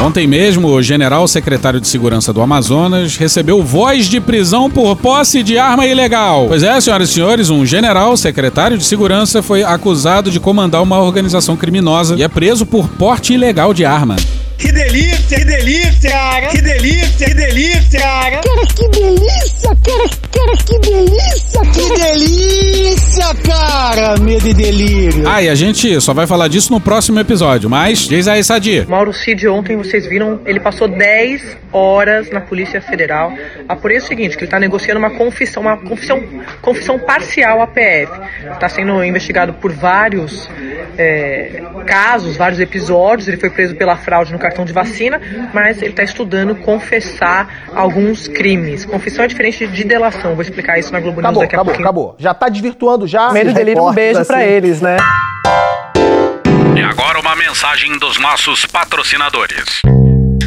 Ontem 0.03 0.27
mesmo, 0.27 0.69
o 0.69 0.83
general 0.83 1.29
secretário 1.29 1.79
de 1.79 1.87
Segurança 1.87 2.33
do 2.33 2.41
Amazonas 2.41 3.17
recebeu 3.17 3.63
voz 3.63 4.07
de 4.07 4.19
prisão 4.19 4.71
por 4.71 4.97
posse 4.97 5.43
de 5.43 5.59
arma 5.59 5.87
ilegal. 5.87 6.47
Pois 6.49 6.63
é, 6.63 6.81
senhoras 6.81 7.11
e 7.11 7.13
senhores, 7.13 7.51
um 7.51 7.67
general 7.67 8.17
secretário 8.17 8.79
de 8.79 8.85
Segurança 8.85 9.43
foi 9.43 9.63
acusado 9.63 10.31
de 10.31 10.41
comandar 10.41 10.83
uma 10.83 10.99
organização 10.99 11.55
criminosa 11.55 12.17
e 12.17 12.23
é 12.23 12.29
preso 12.29 12.65
por 12.65 12.89
porte 12.89 13.35
ilegal 13.35 13.75
de 13.75 13.85
arma. 13.85 14.17
Que 14.61 14.73
delícia, 14.73 15.39
que 15.39 15.45
delícia, 15.45 16.11
cara. 16.11 16.47
Que 16.49 16.61
delícia, 16.61 17.27
que 17.27 17.35
delícia, 17.35 18.01
cara. 18.01 18.41
Cara, 18.41 18.67
que 18.67 18.89
delícia, 18.89 19.77
cara, 19.85 20.09
cara, 20.31 20.57
que 20.67 20.79
delícia, 20.79 21.61
Que 21.73 22.01
delícia! 22.01 22.91
Ah, 23.23 23.95
cara, 23.95 24.21
medo 24.21 24.47
e 24.47 24.55
delírio. 24.55 25.29
Ah, 25.29 25.43
e 25.43 25.49
a 25.49 25.55
gente 25.55 26.01
só 26.01 26.13
vai 26.13 26.27
falar 26.27 26.49
disso 26.49 26.73
no 26.73 26.81
próximo 26.81 27.19
episódio, 27.21 27.71
mas 27.71 28.01
diz 28.01 28.27
aí, 28.27 28.43
Sadi. 28.43 28.85
Mauro 28.89 29.13
Cid 29.13 29.47
ontem, 29.49 29.77
vocês 29.77 30.07
viram, 30.07 30.41
ele 30.45 30.59
passou 30.59 30.89
10 30.89 31.57
horas 31.73 32.31
na 32.31 32.41
Polícia 32.41 32.81
Federal. 32.81 33.33
Apurei 33.69 33.99
o 33.99 34.03
seguinte, 34.03 34.37
que 34.37 34.41
ele 34.43 34.47
está 34.47 34.59
negociando 34.59 34.99
uma 34.99 35.11
confissão, 35.11 35.63
uma 35.63 35.77
confissão, 35.77 36.23
confissão 36.61 36.99
parcial 36.99 37.63
à 37.63 37.67
PF. 37.67 38.13
Está 38.53 38.69
sendo 38.69 39.03
investigado 39.05 39.55
por 39.55 39.73
vários 39.73 40.49
é, 40.99 41.63
casos, 41.87 42.37
vários 42.37 42.59
episódios. 42.59 43.29
Ele 43.29 43.37
foi 43.37 43.51
preso 43.51 43.75
pela 43.77 43.97
fraude 43.97 44.33
no 44.33 44.39
cartão 44.39 44.50
de 44.65 44.73
vacina, 44.73 45.21
mas 45.53 45.81
ele 45.81 45.91
está 45.91 46.03
estudando 46.03 46.55
confessar 46.57 47.69
alguns 47.75 48.29
crimes. 48.29 48.85
Confissão 48.85 49.25
é 49.25 49.29
diferente 49.29 49.67
de 49.67 49.85
delação. 49.85 50.35
Vou 50.35 50.43
explicar 50.43 50.79
isso 50.79 50.93
na 50.93 51.01
Globo 51.01 51.21
News 51.21 51.25
Acabou, 51.27 51.43
daqui 51.43 51.55
a 51.55 51.59
acabou, 51.59 51.73
pouquinho. 51.75 51.87
acabou. 51.89 52.17
Já 52.19 52.35
tá 52.35 52.49
desvirtuando 52.49 53.07
já. 53.07 53.31
Esses 53.35 53.55
dele, 53.55 53.79
um 53.79 53.93
beijo 53.93 54.25
pra 54.25 54.39
assim. 54.39 54.47
eles, 54.47 54.81
né? 54.81 54.97
E 56.77 56.83
agora 56.83 57.19
uma 57.21 57.35
mensagem 57.37 57.99
dos 57.99 58.19
nossos 58.19 58.65
patrocinadores. 58.67 59.83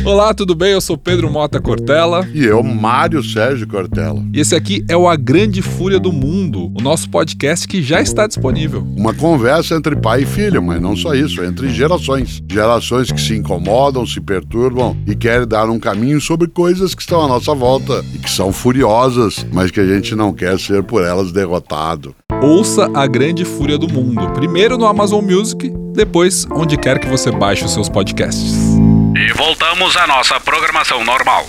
Olá, 0.06 0.34
tudo 0.34 0.54
bem? 0.54 0.74
Eu 0.74 0.82
sou 0.82 0.98
Pedro 0.98 1.32
Mota 1.32 1.62
Cortella. 1.62 2.28
E 2.34 2.44
eu, 2.44 2.62
Mário 2.62 3.24
Sérgio 3.24 3.66
Cortella. 3.66 4.22
E 4.34 4.40
esse 4.42 4.54
aqui 4.54 4.84
é 4.90 4.98
o 4.98 5.08
A 5.08 5.16
Grande 5.16 5.62
Fúria 5.62 5.98
do 5.98 6.12
Mundo, 6.12 6.70
o 6.76 6.82
nosso 6.82 7.10
podcast 7.10 7.66
que 7.66 7.82
já 7.82 8.02
está 8.02 8.28
disponível. 8.28 8.86
Uma 8.98 9.14
conversa 9.14 9.76
entre 9.76 9.96
pai 9.96 10.24
e 10.24 10.26
filho, 10.26 10.62
mas 10.62 10.82
não 10.82 10.94
só 10.94 11.14
isso, 11.14 11.42
entre 11.42 11.70
gerações. 11.70 12.44
Gerações 12.52 13.12
que 13.12 13.22
se 13.22 13.34
incomodam, 13.36 14.06
se 14.06 14.20
perturbam 14.20 14.98
e 15.08 15.16
querem 15.16 15.48
dar 15.48 15.70
um 15.70 15.80
caminho 15.80 16.20
sobre 16.20 16.50
coisas 16.50 16.94
que 16.94 17.02
estão 17.02 17.24
à 17.24 17.28
nossa 17.28 17.56
volta 17.56 18.04
e 18.14 18.18
que 18.18 18.30
são 18.30 18.52
furiosas, 18.52 19.46
mas 19.54 19.72
que 19.72 19.80
a 19.80 19.86
gente 19.86 20.16
não 20.16 20.34
quer 20.34 20.60
ser 20.60 20.84
por 20.84 21.02
elas 21.02 21.32
derrotado. 21.32 22.14
Ouça 22.42 22.92
A 22.94 23.08
Grande 23.08 23.46
Fúria 23.46 23.78
do 23.78 23.88
Mundo, 23.88 24.30
primeiro 24.34 24.78
no 24.78 24.86
Amazon 24.86 25.24
Music, 25.24 25.72
depois 25.94 26.46
onde 26.52 26.76
quer 26.78 27.00
que 27.00 27.08
você 27.08 27.32
baixe 27.32 27.64
os 27.64 27.72
seus 27.72 27.88
podcasts. 27.88 28.54
E 29.16 29.32
voltamos 29.34 29.96
à 29.96 30.08
nossa 30.08 30.40
programação 30.40 31.04
normal. 31.04 31.46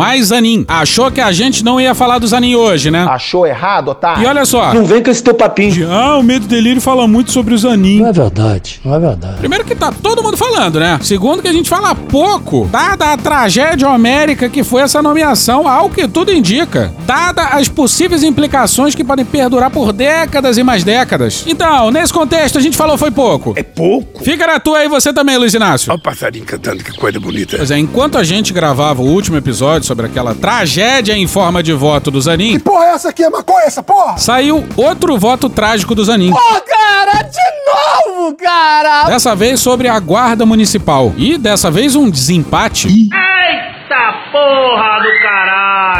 Mais 0.00 0.26
Zanin. 0.28 0.64
Achou 0.66 1.10
que 1.10 1.20
a 1.20 1.30
gente 1.30 1.62
não 1.62 1.80
ia 1.80 1.94
falar 1.94 2.18
do 2.18 2.26
Zanin 2.26 2.54
hoje, 2.54 2.90
né? 2.90 3.06
Achou 3.08 3.46
errado, 3.46 3.88
otário? 3.88 4.22
E 4.22 4.26
olha 4.26 4.46
só. 4.46 4.72
Não 4.72 4.84
vem 4.84 5.02
com 5.02 5.10
esse 5.10 5.22
teu 5.22 5.34
papinho. 5.34 5.72
De, 5.72 5.84
ah, 5.84 6.16
o 6.16 6.22
Medo 6.22 6.46
e 6.46 6.48
Delírio 6.48 6.80
fala 6.80 7.06
muito 7.06 7.30
sobre 7.30 7.52
o 7.52 7.58
Zanin. 7.58 8.00
Não 8.00 8.08
é 8.08 8.12
verdade, 8.12 8.80
não 8.82 8.94
é 8.94 8.98
verdade. 8.98 9.36
Primeiro 9.38 9.64
que 9.64 9.74
tá 9.74 9.92
todo 9.92 10.22
mundo 10.22 10.36
falando, 10.36 10.80
né? 10.80 10.98
Segundo 11.02 11.42
que 11.42 11.48
a 11.48 11.52
gente 11.52 11.68
fala 11.68 11.94
pouco, 11.94 12.66
dada 12.72 13.12
a 13.12 13.16
tragédia 13.16 13.88
homérica 13.88 14.48
que 14.48 14.64
foi 14.64 14.82
essa 14.82 15.02
nomeação, 15.02 15.68
ao 15.68 15.90
que 15.90 16.08
tudo 16.08 16.32
indica. 16.32 16.92
Dada 17.06 17.42
as 17.42 17.68
possíveis 17.68 18.22
implicações 18.22 18.94
que 18.94 19.04
podem 19.04 19.24
perdurar 19.24 19.70
por 19.70 19.92
décadas 19.92 20.56
e 20.56 20.62
mais 20.62 20.82
décadas. 20.82 21.44
Então, 21.46 21.90
nesse 21.90 22.12
contexto, 22.12 22.56
a 22.56 22.60
gente 22.60 22.76
falou 22.76 22.96
foi 22.96 23.10
pouco. 23.10 23.52
É 23.56 23.62
pouco? 23.62 24.24
Fica 24.24 24.46
na 24.46 24.58
tua 24.58 24.78
aí 24.78 24.88
você 24.88 25.12
também, 25.12 25.36
Luiz 25.36 25.52
Inácio. 25.52 25.90
Olha 25.90 25.98
o 25.98 26.02
passarinho 26.02 26.44
cantando, 26.44 26.82
que 26.82 26.92
coisa 26.96 27.20
bonita. 27.20 27.56
Pois 27.58 27.70
é, 27.70 27.78
enquanto 27.78 28.16
a 28.16 28.24
gente 28.24 28.52
gravava 28.52 29.02
o 29.02 29.06
último 29.06 29.36
episódio 29.36 29.86
sobre 29.90 30.06
aquela 30.06 30.36
tragédia 30.36 31.14
em 31.16 31.26
forma 31.26 31.64
de 31.64 31.72
voto 31.72 32.12
do 32.12 32.20
Zanin, 32.20 32.52
Que 32.52 32.58
porra 32.60 32.84
é 32.84 32.88
essa 32.90 33.08
aqui? 33.08 33.24
É 33.24 33.28
maconha 33.28 33.64
essa 33.66 33.82
porra? 33.82 34.16
saiu 34.18 34.64
outro 34.76 35.18
voto 35.18 35.50
trágico 35.50 35.96
do 35.96 36.04
Zanin. 36.04 36.30
Pô, 36.30 36.38
cara, 36.38 37.22
de 37.22 38.06
novo, 38.14 38.36
cara! 38.36 39.06
Dessa 39.08 39.34
vez 39.34 39.58
sobre 39.58 39.88
a 39.88 39.98
guarda 39.98 40.46
municipal. 40.46 41.12
E 41.16 41.36
dessa 41.36 41.72
vez 41.72 41.96
um 41.96 42.08
desempate. 42.08 42.86
Eita 42.86 44.12
porra 44.30 45.00
do 45.02 45.10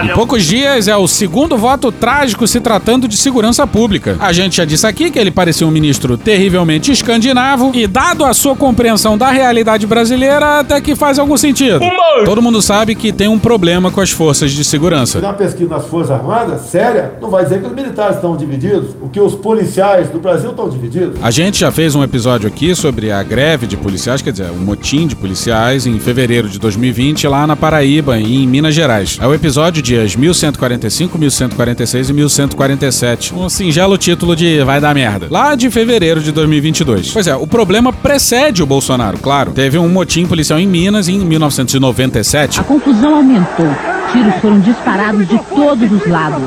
Em 0.03 0.09
poucos 0.09 0.45
dias 0.45 0.89
é 0.89 0.97
o 0.97 1.07
segundo 1.07 1.57
voto 1.57 1.93
trágico 1.93 2.47
se 2.47 2.61
tratando 2.61 3.07
de 3.07 3.17
segurança 3.17 3.67
pública. 3.67 4.17
A 4.19 4.33
gente 4.33 4.57
já 4.57 4.65
disse 4.65 4.87
aqui 4.87 5.11
que 5.11 5.19
ele 5.19 5.31
parecia 5.31 5.67
um 5.67 5.71
ministro 5.71 6.17
terrivelmente 6.17 6.91
escandinavo 6.91 7.71
e, 7.75 7.87
dado 7.87 8.25
a 8.25 8.33
sua 8.33 8.57
compreensão 8.57 9.19
da 9.19 9.31
realidade 9.31 9.87
brasileira, 9.87 10.61
até 10.61 10.81
que 10.81 10.95
faz 10.95 11.19
algum 11.19 11.37
sentido. 11.37 11.81
Todo 12.25 12.41
mundo 12.41 12.63
sabe 12.63 12.95
que 12.95 13.13
tem 13.13 13.29
um 13.29 13.39
problema 13.39 13.91
com 13.91 14.01
as 14.01 14.11
forças 14.11 14.53
de 14.53 14.65
segurança. 14.65 15.19
uma 15.19 15.35
pesquisa 15.35 15.69
nas 15.71 15.87
Forças 15.87 16.11
Armadas, 16.11 16.63
séria, 16.63 17.13
não 17.21 17.31
vai 17.31 17.45
dizer 17.45 17.61
que 17.61 17.67
os 17.67 17.73
militares 17.73 18.17
estão 18.17 18.37
divididos, 18.37 18.91
o 19.01 19.09
que 19.09 19.21
os 19.21 19.35
policiais 19.35 20.09
do 20.09 20.19
Brasil 20.19 20.51
estão 20.51 20.69
divididos. 20.69 21.19
A 21.23 21.31
gente 21.31 21.61
já 21.61 21.71
fez 21.71 21.95
um 21.95 22.03
episódio 22.03 22.49
aqui 22.49 22.75
sobre 22.75 23.11
a 23.13 23.23
greve 23.23 23.67
de 23.67 23.77
policiais, 23.77 24.23
quer 24.23 24.33
dizer, 24.33 24.51
um 24.51 24.65
motim 24.65 25.07
de 25.07 25.17
policiais 25.17 25.87
em 25.87 25.99
fevereiro 25.99 26.49
de 26.49 26.59
2020 26.59 27.27
lá 27.29 27.47
na 27.47 27.57
Paraíba 27.57 28.19
e 28.19 28.43
em 28.43 28.47
Minas 28.47 28.75
Gerais. 28.75 29.19
É 29.21 29.27
o 29.27 29.35
episódio 29.35 29.83
dias 29.91 30.15
1145, 30.15 31.19
1146 31.19 32.11
e 32.11 32.13
1147. 32.13 33.35
Um 33.35 33.49
singelo 33.49 33.99
título 33.99 34.37
de 34.37 34.63
vai 34.63 34.81
dar 34.81 34.95
merda. 34.95 35.27
Lá 35.29 35.57
de 35.57 35.69
fevereiro 35.69 36.21
de 36.21 36.31
2022. 36.31 37.11
Pois 37.13 37.27
é, 37.27 37.35
o 37.35 37.45
problema 37.45 37.93
precede 37.93 38.63
o 38.63 38.67
Bolsonaro, 38.67 39.19
claro. 39.19 39.51
Teve 39.51 39.79
um 39.79 39.89
motim 39.89 40.27
policial 40.27 40.61
em 40.61 40.67
Minas 40.67 41.09
em 41.09 41.19
1997. 41.19 42.61
A 42.61 42.65
confusão 42.65 43.17
aumentou. 43.17 43.67
Tiros 44.13 44.35
foram 44.37 44.61
disparados 44.61 45.27
de 45.27 45.39
todos 45.39 45.91
os 45.91 46.07
lados. 46.07 46.43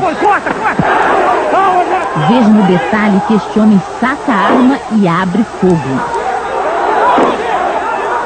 Veja 2.29 2.47
no 2.47 2.63
detalhe 2.63 3.21
que 3.27 3.33
este 3.33 3.59
homem 3.59 3.81
saca 3.99 4.31
a 4.31 4.35
arma 4.35 4.79
e 5.01 5.05
abre 5.05 5.43
fogo. 5.59 6.22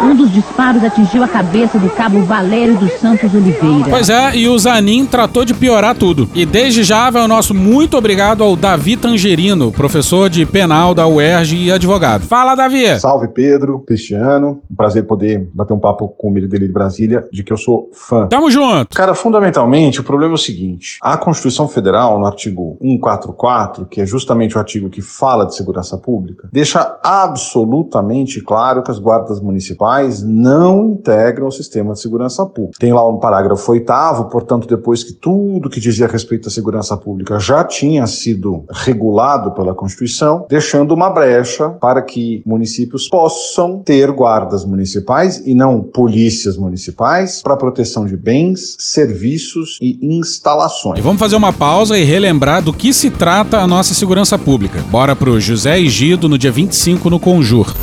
Um 0.01 0.15
dos 0.15 0.31
disparos 0.31 0.83
atingiu 0.83 1.23
a 1.23 1.27
cabeça 1.27 1.79
do 1.79 1.89
cabo 1.89 2.21
Valério 2.21 2.77
dos 2.77 2.93
Santos 2.93 3.33
Oliveira. 3.33 3.89
Pois 3.89 4.09
é, 4.09 4.35
e 4.35 4.47
o 4.47 4.57
Zanin 4.57 5.05
tratou 5.05 5.43
de 5.43 5.55
piorar 5.55 5.95
tudo. 5.95 6.29
E 6.35 6.45
desde 6.45 6.83
já 6.83 7.09
vai 7.09 7.23
o 7.23 7.27
nosso 7.27 7.53
muito 7.53 7.97
obrigado 7.97 8.43
ao 8.43 8.55
Davi 8.55 8.95
Tangerino, 8.95 9.71
professor 9.71 10.29
de 10.29 10.45
penal 10.45 10.93
da 10.93 11.07
UERJ 11.07 11.65
e 11.65 11.71
advogado. 11.71 12.25
Fala, 12.25 12.53
Davi! 12.53 12.99
Salve 12.99 13.29
Pedro, 13.29 13.79
Cristiano. 13.79 14.61
Um 14.69 14.75
prazer 14.75 15.03
poder 15.05 15.49
bater 15.51 15.73
um 15.73 15.79
papo 15.79 16.07
com 16.09 16.27
o 16.27 16.31
Milho 16.31 16.47
dele 16.47 16.67
de 16.67 16.73
Brasília, 16.73 17.25
de 17.31 17.43
que 17.43 17.51
eu 17.51 17.57
sou 17.57 17.89
fã. 17.91 18.27
Tamo 18.27 18.51
junto! 18.51 18.95
Cara, 18.95 19.15
fundamentalmente, 19.15 19.99
o 19.99 20.03
problema 20.03 20.33
é 20.33 20.35
o 20.35 20.37
seguinte: 20.37 20.99
a 21.01 21.17
Constituição 21.17 21.67
Federal, 21.67 22.19
no 22.19 22.27
artigo 22.27 22.77
144, 22.81 23.85
que 23.87 24.01
é 24.01 24.05
justamente 24.05 24.55
o 24.55 24.59
artigo 24.59 24.89
que 24.89 25.01
fala 25.01 25.45
de 25.45 25.55
segurança 25.55 25.97
pública, 25.97 26.47
deixa 26.51 26.99
absolutamente 27.03 28.41
claro 28.41 28.83
que 28.83 28.91
as 28.91 28.99
guardas 28.99 29.39
municipais 29.41 29.86
não 30.23 30.87
integram 30.87 31.47
o 31.47 31.51
sistema 31.51 31.93
de 31.93 32.01
segurança 32.01 32.45
pública. 32.45 32.77
Tem 32.79 32.91
lá 32.91 33.07
um 33.07 33.17
parágrafo 33.17 33.71
oitavo, 33.71 34.25
portanto, 34.25 34.67
depois 34.67 35.03
que 35.03 35.13
tudo 35.13 35.69
que 35.69 35.79
dizia 35.79 36.05
a 36.05 36.09
respeito 36.09 36.49
à 36.49 36.51
segurança 36.51 36.97
pública 36.97 37.39
já 37.39 37.63
tinha 37.63 38.05
sido 38.05 38.65
regulado 38.69 39.51
pela 39.51 39.73
Constituição, 39.73 40.45
deixando 40.49 40.93
uma 40.93 41.09
brecha 41.09 41.69
para 41.69 42.01
que 42.01 42.41
municípios 42.45 43.07
possam 43.07 43.79
ter 43.79 44.11
guardas 44.11 44.65
municipais 44.65 45.41
e 45.45 45.53
não 45.53 45.81
polícias 45.81 46.57
municipais 46.57 47.41
para 47.41 47.55
proteção 47.55 48.05
de 48.05 48.17
bens, 48.17 48.75
serviços 48.79 49.77
e 49.81 49.99
instalações. 50.01 50.99
E 50.99 51.01
vamos 51.01 51.19
fazer 51.19 51.35
uma 51.35 51.53
pausa 51.53 51.97
e 51.97 52.03
relembrar 52.03 52.61
do 52.61 52.73
que 52.73 52.93
se 52.93 53.09
trata 53.09 53.59
a 53.59 53.67
nossa 53.67 53.93
segurança 53.93 54.37
pública. 54.37 54.83
Bora 54.89 55.15
pro 55.15 55.39
José 55.39 55.79
Egido 55.79 56.27
no 56.27 56.37
dia 56.37 56.51
25 56.51 57.09
no 57.09 57.19
Conjur. 57.19 57.73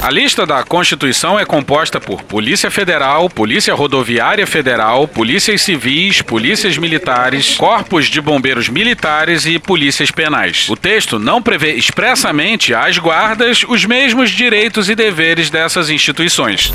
A 0.00 0.10
lista 0.12 0.46
da 0.46 0.62
Constituição 0.62 1.38
é 1.38 1.44
composta 1.44 2.00
por 2.00 2.22
Polícia 2.22 2.70
Federal, 2.70 3.28
Polícia 3.28 3.74
Rodoviária 3.74 4.46
Federal, 4.46 5.08
Polícias 5.08 5.60
Civis, 5.62 6.22
Polícias 6.22 6.78
Militares, 6.78 7.56
Corpos 7.56 8.06
de 8.06 8.20
Bombeiros 8.20 8.68
Militares 8.68 9.44
e 9.44 9.58
Polícias 9.58 10.12
Penais. 10.12 10.68
O 10.68 10.76
texto 10.76 11.18
não 11.18 11.42
prevê 11.42 11.72
expressamente 11.72 12.72
às 12.72 12.96
guardas 12.96 13.64
os 13.68 13.84
mesmos 13.84 14.30
direitos 14.30 14.88
e 14.88 14.94
deveres 14.94 15.50
dessas 15.50 15.90
instituições. 15.90 16.72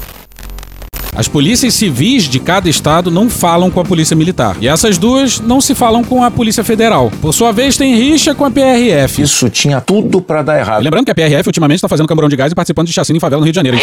As 1.15 1.28
polícias 1.28 1.73
civis 1.76 2.23
de 2.23 2.39
cada 2.39 2.67
estado 2.67 3.12
não 3.12 3.30
falam 3.30 3.69
com 3.69 3.80
a 3.80 3.84
polícia 3.84 4.15
militar. 4.15 4.58
E 4.60 4.67
essas 4.67 4.97
duas 4.97 5.39
não 5.39 5.62
se 5.62 5.76
falam 5.76 6.04
com 6.04 6.23
a 6.23 6.32
polícia 6.32 6.63
federal. 6.63 7.12
Por 7.21 7.34
sua 7.34 7.52
vez, 7.52 7.78
tem 7.78 7.95
rixa 7.95 8.34
com 8.34 8.45
a 8.45 8.52
PRF. 8.52 9.21
Isso 9.21 9.49
tinha 9.49 9.80
tudo 9.80 10.21
pra 10.21 10.41
dar 10.41 10.60
errado. 10.60 10.82
E 10.82 10.84
lembrando 10.84 11.06
que 11.06 11.12
a 11.12 11.15
PRF 11.15 11.47
ultimamente 11.47 11.78
está 11.78 11.88
fazendo 11.88 12.08
camburão 12.08 12.30
de 12.30 12.36
gás 12.36 12.52
e 12.52 12.56
participando 12.56 12.88
de 12.88 12.93
chacina 12.93 13.17
em 13.17 13.19
favela 13.19 13.39
no 13.39 13.45
Rio 13.45 13.54
de 13.54 13.58
Janeiro. 13.58 13.78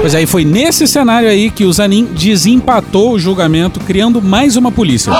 Pois 0.00 0.14
aí, 0.14 0.26
foi 0.26 0.44
nesse 0.44 0.86
cenário 0.86 1.28
aí 1.28 1.50
que 1.50 1.64
o 1.64 1.72
Zanin 1.72 2.06
desempatou 2.06 3.12
o 3.12 3.18
julgamento, 3.18 3.78
criando 3.80 4.22
mais 4.22 4.56
uma 4.56 4.72
polícia. 4.72 5.12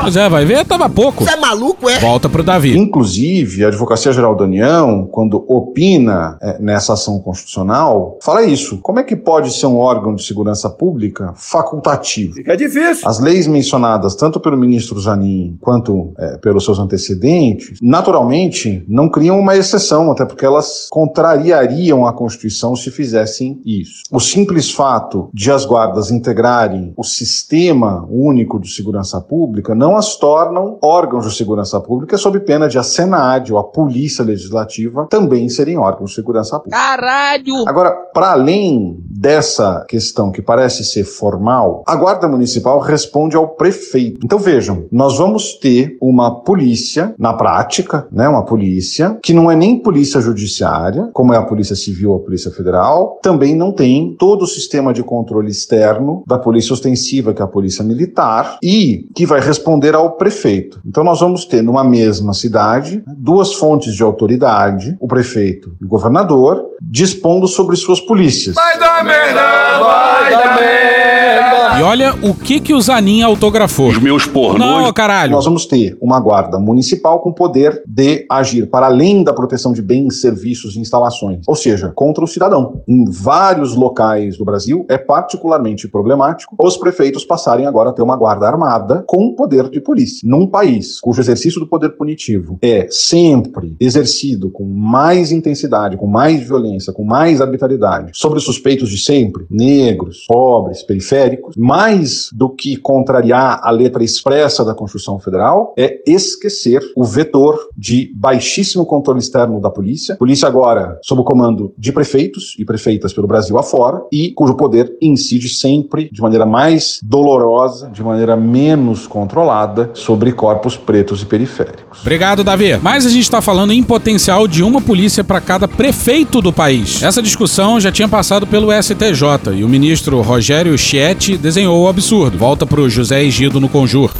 Pois 0.00 0.16
é, 0.16 0.26
vai 0.26 0.44
ver, 0.46 0.64
tava 0.64 0.88
pouco. 0.88 1.22
Você 1.22 1.32
é 1.32 1.36
maluco, 1.36 1.86
é? 1.86 1.98
Volta 1.98 2.30
pro 2.30 2.42
Davi. 2.42 2.74
Inclusive, 2.78 3.64
a 3.64 3.68
Advocacia 3.68 4.10
Geral 4.10 4.34
da 4.34 4.44
União, 4.44 5.06
quando 5.06 5.44
opina 5.46 6.38
eh, 6.40 6.56
nessa 6.60 6.94
ação 6.94 7.18
constitucional, 7.20 8.18
fala 8.22 8.42
isso. 8.42 8.78
Como 8.78 8.98
é 8.98 9.02
que 9.02 9.14
pode 9.14 9.52
ser 9.52 9.66
um 9.66 9.76
órgão 9.76 10.14
de 10.14 10.24
segurança 10.24 10.70
pública 10.70 11.34
facultativo? 11.36 12.34
Fica 12.34 12.56
difícil. 12.56 13.06
As 13.06 13.20
leis 13.20 13.46
mencionadas, 13.46 14.14
tanto 14.14 14.40
pelo 14.40 14.56
ministro 14.56 14.98
Zanin 14.98 15.58
quanto 15.60 16.14
eh, 16.18 16.38
pelos 16.38 16.64
seus 16.64 16.78
antecedentes, 16.78 17.78
naturalmente 17.82 18.84
não 18.88 19.10
criam 19.10 19.38
uma 19.38 19.56
exceção, 19.56 20.10
até 20.10 20.24
porque 20.24 20.46
elas 20.46 20.86
contrariariam 20.90 22.06
a 22.06 22.14
Constituição 22.14 22.74
se 22.74 22.90
fizessem 22.90 23.60
isso. 23.62 24.04
O 24.10 24.20
simples 24.20 24.70
fato 24.70 25.28
de 25.34 25.50
as 25.50 25.66
guardas 25.66 26.10
integrarem 26.10 26.94
o 26.96 27.04
sistema 27.04 28.06
único 28.10 28.58
de 28.58 28.70
segurança 28.70 29.20
pública 29.28 29.74
não 29.74 29.96
as 29.96 30.16
tornam 30.16 30.78
órgãos 30.82 31.26
de 31.26 31.36
segurança 31.36 31.80
pública, 31.80 32.16
sob 32.16 32.40
pena 32.40 32.68
de 32.68 32.78
a 32.78 32.82
Senad 32.82 33.52
ou 33.52 33.58
a 33.58 33.64
Polícia 33.64 34.24
Legislativa 34.24 35.06
também 35.10 35.48
serem 35.48 35.78
órgãos 35.78 36.10
de 36.10 36.16
segurança 36.16 36.58
pública. 36.58 36.76
Caralho! 36.76 37.68
Agora, 37.68 37.90
para 38.12 38.32
além 38.32 38.98
dessa 39.08 39.84
questão 39.88 40.32
que 40.32 40.40
parece 40.40 40.84
ser 40.84 41.04
formal, 41.04 41.82
a 41.86 41.94
Guarda 41.94 42.26
Municipal 42.26 42.78
responde 42.78 43.36
ao 43.36 43.48
prefeito. 43.48 44.20
Então 44.24 44.38
vejam, 44.38 44.86
nós 44.90 45.18
vamos 45.18 45.54
ter 45.54 45.96
uma 46.00 46.42
polícia, 46.42 47.14
na 47.18 47.34
prática, 47.34 48.06
né, 48.10 48.28
uma 48.28 48.44
polícia, 48.44 49.18
que 49.22 49.32
não 49.32 49.50
é 49.50 49.56
nem 49.56 49.78
polícia 49.78 50.20
judiciária, 50.20 51.10
como 51.12 51.34
é 51.34 51.36
a 51.36 51.42
Polícia 51.42 51.76
Civil 51.76 52.10
ou 52.10 52.16
a 52.16 52.20
Polícia 52.20 52.50
Federal, 52.50 53.18
também 53.22 53.54
não 53.54 53.72
tem 53.72 54.16
todo 54.18 54.42
o 54.42 54.46
sistema 54.46 54.92
de 54.92 55.02
controle 55.02 55.50
externo 55.50 56.22
da 56.26 56.38
Polícia 56.38 56.72
Ostensiva, 56.72 57.34
que 57.34 57.42
é 57.42 57.44
a 57.44 57.48
Polícia 57.48 57.84
Militar, 57.84 58.58
e 58.62 59.08
que 59.18 59.26
vai 59.26 59.40
responder 59.40 59.96
ao 59.96 60.12
prefeito. 60.12 60.80
Então 60.86 61.02
nós 61.02 61.18
vamos 61.18 61.44
ter 61.44 61.60
numa 61.60 61.82
mesma 61.82 62.32
cidade 62.32 63.02
duas 63.04 63.54
fontes 63.54 63.92
de 63.92 64.00
autoridade, 64.00 64.96
o 65.00 65.08
prefeito 65.08 65.74
e 65.80 65.84
o 65.84 65.88
governador, 65.88 66.64
dispondo 66.80 67.48
sobre 67.48 67.74
suas 67.74 68.00
polícias. 68.00 68.54
Vai 68.54 68.78
dar 68.78 69.04
merda, 69.04 69.80
vai 69.80 70.30
dar 70.30 70.60
merda. 70.60 71.57
E 71.78 71.82
olha 71.82 72.12
o 72.22 72.34
que 72.34 72.58
que 72.58 72.74
o 72.74 72.80
Zanin 72.80 73.22
autografou. 73.22 73.88
Os 73.88 73.98
meus 73.98 74.26
pornôs. 74.26 74.58
Não, 74.58 74.92
caralho. 74.92 75.30
Nós 75.30 75.44
vamos 75.44 75.64
ter 75.64 75.96
uma 76.00 76.18
guarda 76.18 76.58
municipal 76.58 77.20
com 77.20 77.32
poder 77.32 77.84
de 77.86 78.26
agir 78.28 78.66
para 78.66 78.86
além 78.86 79.22
da 79.22 79.32
proteção 79.32 79.72
de 79.72 79.80
bens, 79.80 80.20
serviços 80.20 80.74
e 80.74 80.80
instalações, 80.80 81.44
ou 81.46 81.54
seja, 81.54 81.92
contra 81.94 82.24
o 82.24 82.26
cidadão. 82.26 82.82
Em 82.88 83.04
vários 83.08 83.76
locais 83.76 84.36
do 84.36 84.44
Brasil 84.44 84.84
é 84.88 84.98
particularmente 84.98 85.86
problemático 85.86 86.56
os 86.60 86.76
prefeitos 86.76 87.24
passarem 87.24 87.66
agora 87.66 87.90
a 87.90 87.92
ter 87.92 88.02
uma 88.02 88.16
guarda 88.16 88.48
armada 88.48 89.04
com 89.06 89.32
poder 89.34 89.70
de 89.70 89.80
polícia. 89.80 90.28
Num 90.28 90.48
país 90.48 90.98
cujo 91.00 91.20
exercício 91.20 91.60
do 91.60 91.68
poder 91.68 91.90
punitivo 91.90 92.58
é 92.60 92.88
sempre 92.90 93.76
exercido 93.78 94.50
com 94.50 94.64
mais 94.64 95.30
intensidade, 95.30 95.96
com 95.96 96.08
mais 96.08 96.42
violência, 96.42 96.92
com 96.92 97.04
mais 97.04 97.40
arbitrariedade 97.40 98.10
sobre 98.14 98.40
suspeitos 98.40 98.90
de 98.90 98.98
sempre, 98.98 99.46
negros, 99.48 100.24
pobres, 100.26 100.82
periféricos, 100.82 101.54
mais 101.68 102.30
do 102.32 102.48
que 102.48 102.78
contrariar 102.78 103.60
a 103.62 103.70
letra 103.70 104.02
expressa 104.02 104.64
da 104.64 104.74
Constituição 104.74 105.18
Federal, 105.18 105.74
é 105.76 106.00
esquecer 106.06 106.80
o 106.96 107.04
vetor 107.04 107.58
de 107.76 108.10
baixíssimo 108.16 108.86
controle 108.86 109.20
externo 109.20 109.60
da 109.60 109.70
polícia. 109.70 110.16
Polícia 110.16 110.48
agora 110.48 110.98
sob 111.02 111.20
o 111.20 111.24
comando 111.24 111.74
de 111.76 111.92
prefeitos 111.92 112.56
e 112.58 112.64
prefeitas 112.64 113.12
pelo 113.12 113.26
Brasil 113.26 113.58
afora 113.58 114.00
e 114.10 114.30
cujo 114.30 114.54
poder 114.54 114.96
incide 115.02 115.50
sempre 115.50 116.08
de 116.10 116.22
maneira 116.22 116.46
mais 116.46 117.00
dolorosa, 117.02 117.90
de 117.90 118.02
maneira 118.02 118.34
menos 118.34 119.06
controlada 119.06 119.90
sobre 119.92 120.32
corpos 120.32 120.74
pretos 120.74 121.20
e 121.20 121.26
periféricos. 121.26 122.00
Obrigado, 122.00 122.42
Davi. 122.42 122.78
Mas 122.80 123.04
a 123.04 123.10
gente 123.10 123.24
está 123.24 123.42
falando 123.42 123.74
em 123.74 123.82
potencial 123.82 124.48
de 124.48 124.62
uma 124.62 124.80
polícia 124.80 125.22
para 125.22 125.38
cada 125.38 125.68
prefeito 125.68 126.40
do 126.40 126.50
país. 126.50 127.02
Essa 127.02 127.20
discussão 127.20 127.78
já 127.78 127.92
tinha 127.92 128.08
passado 128.08 128.46
pelo 128.46 128.72
STJ 128.72 129.52
e 129.54 129.64
o 129.64 129.68
ministro 129.68 130.22
Rogério 130.22 130.76
Schietti 130.78 131.36
desenhou 131.58 131.82
o 131.82 131.88
absurdo. 131.88 132.38
Volta 132.38 132.64
para 132.64 132.80
o 132.80 132.88
José 132.88 133.24
Egido 133.24 133.58
no 133.58 133.68
Conjur. 133.68 134.12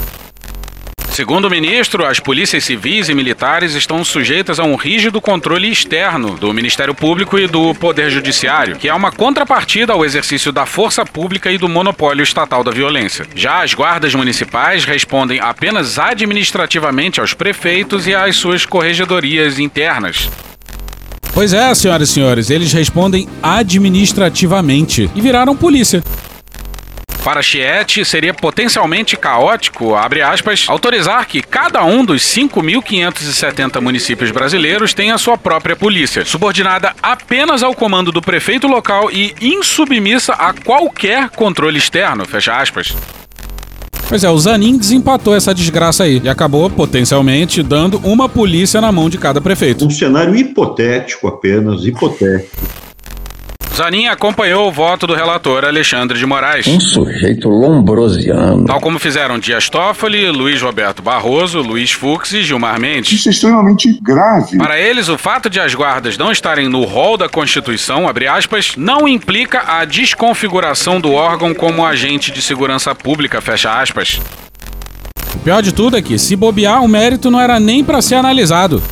Segundo 1.10 1.46
o 1.46 1.50
ministro, 1.50 2.04
as 2.04 2.18
polícias 2.18 2.64
civis 2.64 3.08
e 3.08 3.14
militares 3.14 3.74
estão 3.74 4.04
sujeitas 4.04 4.58
a 4.58 4.64
um 4.64 4.76
rígido 4.76 5.20
controle 5.20 5.70
externo 5.70 6.36
do 6.36 6.52
Ministério 6.52 6.94
Público 6.94 7.38
e 7.38 7.46
do 7.46 7.74
Poder 7.74 8.10
Judiciário, 8.10 8.76
que 8.76 8.88
é 8.88 8.94
uma 8.94 9.10
contrapartida 9.10 9.92
ao 9.92 10.04
exercício 10.04 10.52
da 10.52 10.64
força 10.66 11.04
pública 11.04 11.50
e 11.50 11.58
do 11.58 11.68
monopólio 11.68 12.22
estatal 12.22 12.62
da 12.62 12.70
violência. 12.70 13.26
Já 13.34 13.62
as 13.62 13.74
guardas 13.74 14.14
municipais 14.14 14.84
respondem 14.84 15.40
apenas 15.40 15.98
administrativamente 15.98 17.20
aos 17.20 17.34
prefeitos 17.34 18.06
e 18.06 18.14
às 18.14 18.36
suas 18.36 18.64
corregedorias 18.64 19.58
internas. 19.58 20.28
Pois 21.32 21.52
é, 21.52 21.72
senhoras 21.74 22.10
e 22.10 22.12
senhores, 22.12 22.50
eles 22.50 22.72
respondem 22.72 23.28
administrativamente 23.42 25.10
e 25.14 25.20
viraram 25.20 25.56
polícia. 25.56 26.02
Para 27.24 27.42
Chiette, 27.42 28.04
seria 28.04 28.32
potencialmente 28.32 29.16
caótico, 29.16 29.94
abre 29.94 30.22
aspas, 30.22 30.66
autorizar 30.68 31.26
que 31.26 31.42
cada 31.42 31.84
um 31.84 32.04
dos 32.04 32.22
5.570 32.22 33.80
municípios 33.80 34.30
brasileiros 34.30 34.94
tenha 34.94 35.18
sua 35.18 35.36
própria 35.36 35.76
polícia, 35.76 36.24
subordinada 36.24 36.94
apenas 37.02 37.62
ao 37.62 37.74
comando 37.74 38.12
do 38.12 38.22
prefeito 38.22 38.66
local 38.66 39.10
e 39.10 39.34
insubmissa 39.40 40.32
a 40.34 40.52
qualquer 40.52 41.28
controle 41.30 41.78
externo, 41.78 42.24
fecha 42.24 42.56
aspas. 42.56 42.94
Pois 44.08 44.24
é, 44.24 44.30
o 44.30 44.38
Zanin 44.38 44.78
desempatou 44.78 45.36
essa 45.36 45.54
desgraça 45.54 46.04
aí 46.04 46.18
e 46.24 46.28
acabou 46.30 46.70
potencialmente 46.70 47.62
dando 47.62 47.98
uma 47.98 48.26
polícia 48.26 48.80
na 48.80 48.90
mão 48.90 49.10
de 49.10 49.18
cada 49.18 49.38
prefeito. 49.38 49.84
Um 49.84 49.90
cenário 49.90 50.34
hipotético 50.34 51.28
apenas, 51.28 51.84
hipotético. 51.84 52.87
Zanin 53.78 54.08
acompanhou 54.08 54.66
o 54.66 54.72
voto 54.72 55.06
do 55.06 55.14
relator 55.14 55.64
Alexandre 55.64 56.18
de 56.18 56.26
Moraes. 56.26 56.66
Um 56.66 56.80
sujeito 56.80 57.48
lombrosiano. 57.48 58.64
Tal 58.64 58.80
como 58.80 58.98
fizeram 58.98 59.38
Dias 59.38 59.70
Toffoli, 59.70 60.28
Luiz 60.32 60.60
Roberto 60.60 61.00
Barroso, 61.00 61.60
Luiz 61.60 61.92
Fux 61.92 62.32
e 62.32 62.42
Gilmar 62.42 62.80
Mendes. 62.80 63.12
Isso 63.12 63.28
é 63.28 63.30
extremamente 63.30 63.96
grave. 64.02 64.58
Para 64.58 64.80
eles, 64.80 65.08
o 65.08 65.16
fato 65.16 65.48
de 65.48 65.60
as 65.60 65.72
guardas 65.76 66.18
não 66.18 66.32
estarem 66.32 66.68
no 66.68 66.82
rol 66.82 67.16
da 67.16 67.28
Constituição, 67.28 68.08
abre 68.08 68.26
aspas, 68.26 68.72
não 68.76 69.06
implica 69.06 69.62
a 69.64 69.84
desconfiguração 69.84 71.00
do 71.00 71.12
órgão 71.12 71.54
como 71.54 71.86
agente 71.86 72.32
de 72.32 72.42
segurança 72.42 72.92
pública, 72.96 73.40
fecha 73.40 73.80
aspas. 73.80 74.20
O 75.36 75.38
pior 75.38 75.62
de 75.62 75.72
tudo 75.72 75.96
é 75.96 76.02
que, 76.02 76.18
se 76.18 76.34
bobear, 76.34 76.82
o 76.82 76.88
mérito 76.88 77.30
não 77.30 77.40
era 77.40 77.60
nem 77.60 77.84
para 77.84 78.02
ser 78.02 78.16
analisado. 78.16 78.82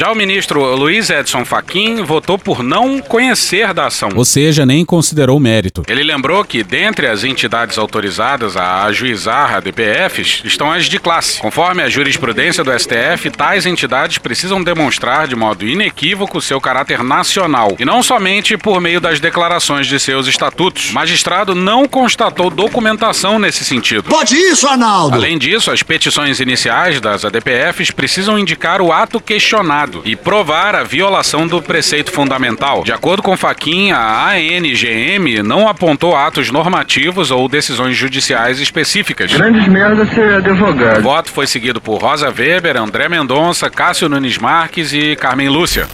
Já 0.00 0.10
o 0.10 0.14
ministro 0.14 0.64
Luiz 0.76 1.10
Edson 1.10 1.44
Fachin 1.44 2.02
votou 2.02 2.38
por 2.38 2.62
não 2.62 3.00
conhecer 3.00 3.74
da 3.74 3.88
ação. 3.88 4.08
Ou 4.16 4.24
seja, 4.24 4.64
nem 4.64 4.82
considerou 4.82 5.36
o 5.36 5.40
mérito. 5.40 5.82
Ele 5.86 6.02
lembrou 6.02 6.42
que, 6.42 6.64
dentre 6.64 7.06
as 7.06 7.22
entidades 7.22 7.76
autorizadas 7.76 8.56
a 8.56 8.84
ajuizar 8.84 9.56
a 9.56 9.60
DPFs, 9.60 10.40
estão 10.42 10.72
as 10.72 10.86
de 10.86 10.98
classe. 10.98 11.38
Conforme 11.38 11.82
a 11.82 11.90
jurisprudência 11.90 12.64
do 12.64 12.72
STF, 12.72 13.28
tais 13.28 13.66
entidades 13.66 14.16
precisam 14.16 14.64
demonstrar 14.64 15.28
de 15.28 15.36
modo 15.36 15.66
inequívoco 15.66 16.40
seu 16.40 16.58
caráter 16.62 17.04
nacional, 17.04 17.76
e 17.78 17.84
não 17.84 18.02
somente 18.02 18.56
por 18.56 18.80
meio 18.80 19.02
das 19.02 19.20
declarações 19.20 19.86
de 19.86 20.00
seus 20.00 20.26
estatutos. 20.26 20.92
O 20.92 20.94
magistrado 20.94 21.54
não 21.54 21.86
constatou 21.86 22.48
documentação 22.48 23.38
nesse 23.38 23.66
sentido. 23.66 24.04
Pode 24.04 24.34
isso, 24.34 24.66
Arnaldo! 24.66 25.14
Além 25.14 25.36
disso, 25.36 25.70
as 25.70 25.82
petições 25.82 26.40
iniciais 26.40 27.02
das 27.02 27.22
ADPFs 27.22 27.90
precisam 27.90 28.38
indicar 28.38 28.80
o 28.80 28.90
ato 28.90 29.20
questionado 29.20 29.89
e 30.04 30.14
provar 30.14 30.74
a 30.74 30.82
violação 30.82 31.46
do 31.46 31.60
preceito 31.62 32.10
fundamental. 32.12 32.82
De 32.84 32.92
acordo 32.92 33.22
com 33.22 33.36
Faquin, 33.36 33.90
a 33.92 34.30
ANGM 34.30 35.42
não 35.42 35.68
apontou 35.68 36.16
atos 36.16 36.50
normativos 36.50 37.30
ou 37.30 37.48
decisões 37.48 37.96
judiciais 37.96 38.60
específicas. 38.60 39.32
Grandes 39.32 39.66
merda 39.68 40.06
ser 40.06 40.34
advogado. 40.34 40.98
O 40.98 41.02
voto 41.02 41.30
foi 41.30 41.46
seguido 41.46 41.80
por 41.80 42.00
Rosa 42.00 42.32
Weber, 42.36 42.76
André 42.76 43.08
Mendonça, 43.08 43.68
Cássio 43.70 44.08
Nunes 44.08 44.38
Marques 44.38 44.92
e 44.92 45.16
Carmen 45.16 45.48
Lúcia. 45.48 45.88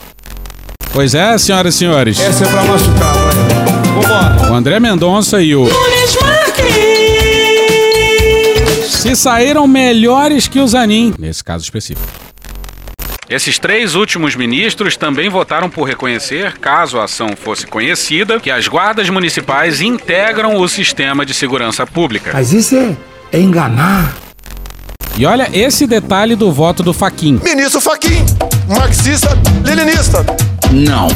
Pois 0.92 1.14
é, 1.14 1.36
senhoras 1.38 1.74
e 1.74 1.78
senhores. 1.78 2.20
Essa 2.20 2.44
é 2.44 2.48
pra 2.48 2.64
machucar, 2.64 3.14
vai. 3.14 3.34
Vambora. 4.02 4.50
O 4.50 4.54
André 4.54 4.78
Mendonça 4.80 5.42
e 5.42 5.54
o. 5.54 5.64
Nunes 5.64 6.16
Marques! 6.22 6.66
Se 8.88 9.14
saíram 9.14 9.66
melhores 9.66 10.48
que 10.48 10.58
o 10.58 10.66
Zanin, 10.66 11.14
nesse 11.18 11.44
caso 11.44 11.62
específico. 11.62 12.25
Esses 13.28 13.58
três 13.58 13.94
últimos 13.96 14.36
ministros 14.36 14.96
também 14.96 15.28
votaram 15.28 15.68
por 15.68 15.84
reconhecer, 15.84 16.58
caso 16.58 16.98
a 16.98 17.04
ação 17.04 17.30
fosse 17.36 17.66
conhecida, 17.66 18.38
que 18.38 18.50
as 18.50 18.68
guardas 18.68 19.10
municipais 19.10 19.80
integram 19.80 20.56
o 20.56 20.68
sistema 20.68 21.26
de 21.26 21.34
segurança 21.34 21.84
pública. 21.84 22.30
Mas 22.32 22.52
isso 22.52 22.76
é, 22.76 22.96
é 23.32 23.40
enganar. 23.40 24.14
E 25.18 25.26
olha 25.26 25.48
esse 25.52 25.86
detalhe 25.86 26.36
do 26.36 26.52
voto 26.52 26.82
do 26.82 26.92
Faquin. 26.92 27.40
Ministro 27.42 27.80
Faquin, 27.80 28.24
marxista, 28.68 29.30
leninista. 29.64 30.24
Não 30.70 31.08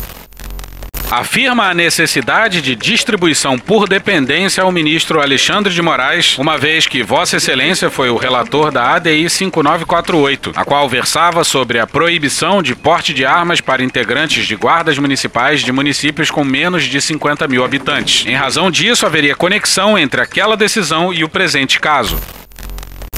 afirma 1.10 1.68
a 1.68 1.74
necessidade 1.74 2.62
de 2.62 2.76
distribuição 2.76 3.58
por 3.58 3.88
dependência 3.88 4.62
ao 4.62 4.70
ministro 4.70 5.20
Alexandre 5.20 5.72
de 5.72 5.82
Moraes, 5.82 6.38
uma 6.38 6.56
vez 6.56 6.86
que 6.86 7.02
Vossa 7.02 7.36
Excelência 7.36 7.90
foi 7.90 8.10
o 8.10 8.16
relator 8.16 8.70
da 8.70 8.94
ADI 8.94 9.28
5948, 9.28 10.52
a 10.54 10.64
qual 10.64 10.88
versava 10.88 11.42
sobre 11.42 11.80
a 11.80 11.86
proibição 11.86 12.62
de 12.62 12.76
porte 12.76 13.12
de 13.12 13.24
armas 13.24 13.60
para 13.60 13.82
integrantes 13.82 14.46
de 14.46 14.54
guardas 14.54 14.98
municipais 14.98 15.62
de 15.62 15.72
municípios 15.72 16.30
com 16.30 16.44
menos 16.44 16.84
de 16.84 17.00
50 17.00 17.48
mil 17.48 17.64
habitantes. 17.64 18.24
Em 18.26 18.34
razão 18.34 18.70
disso, 18.70 19.04
haveria 19.04 19.34
conexão 19.34 19.98
entre 19.98 20.20
aquela 20.20 20.56
decisão 20.56 21.12
e 21.12 21.24
o 21.24 21.28
presente 21.28 21.80
caso. 21.80 22.18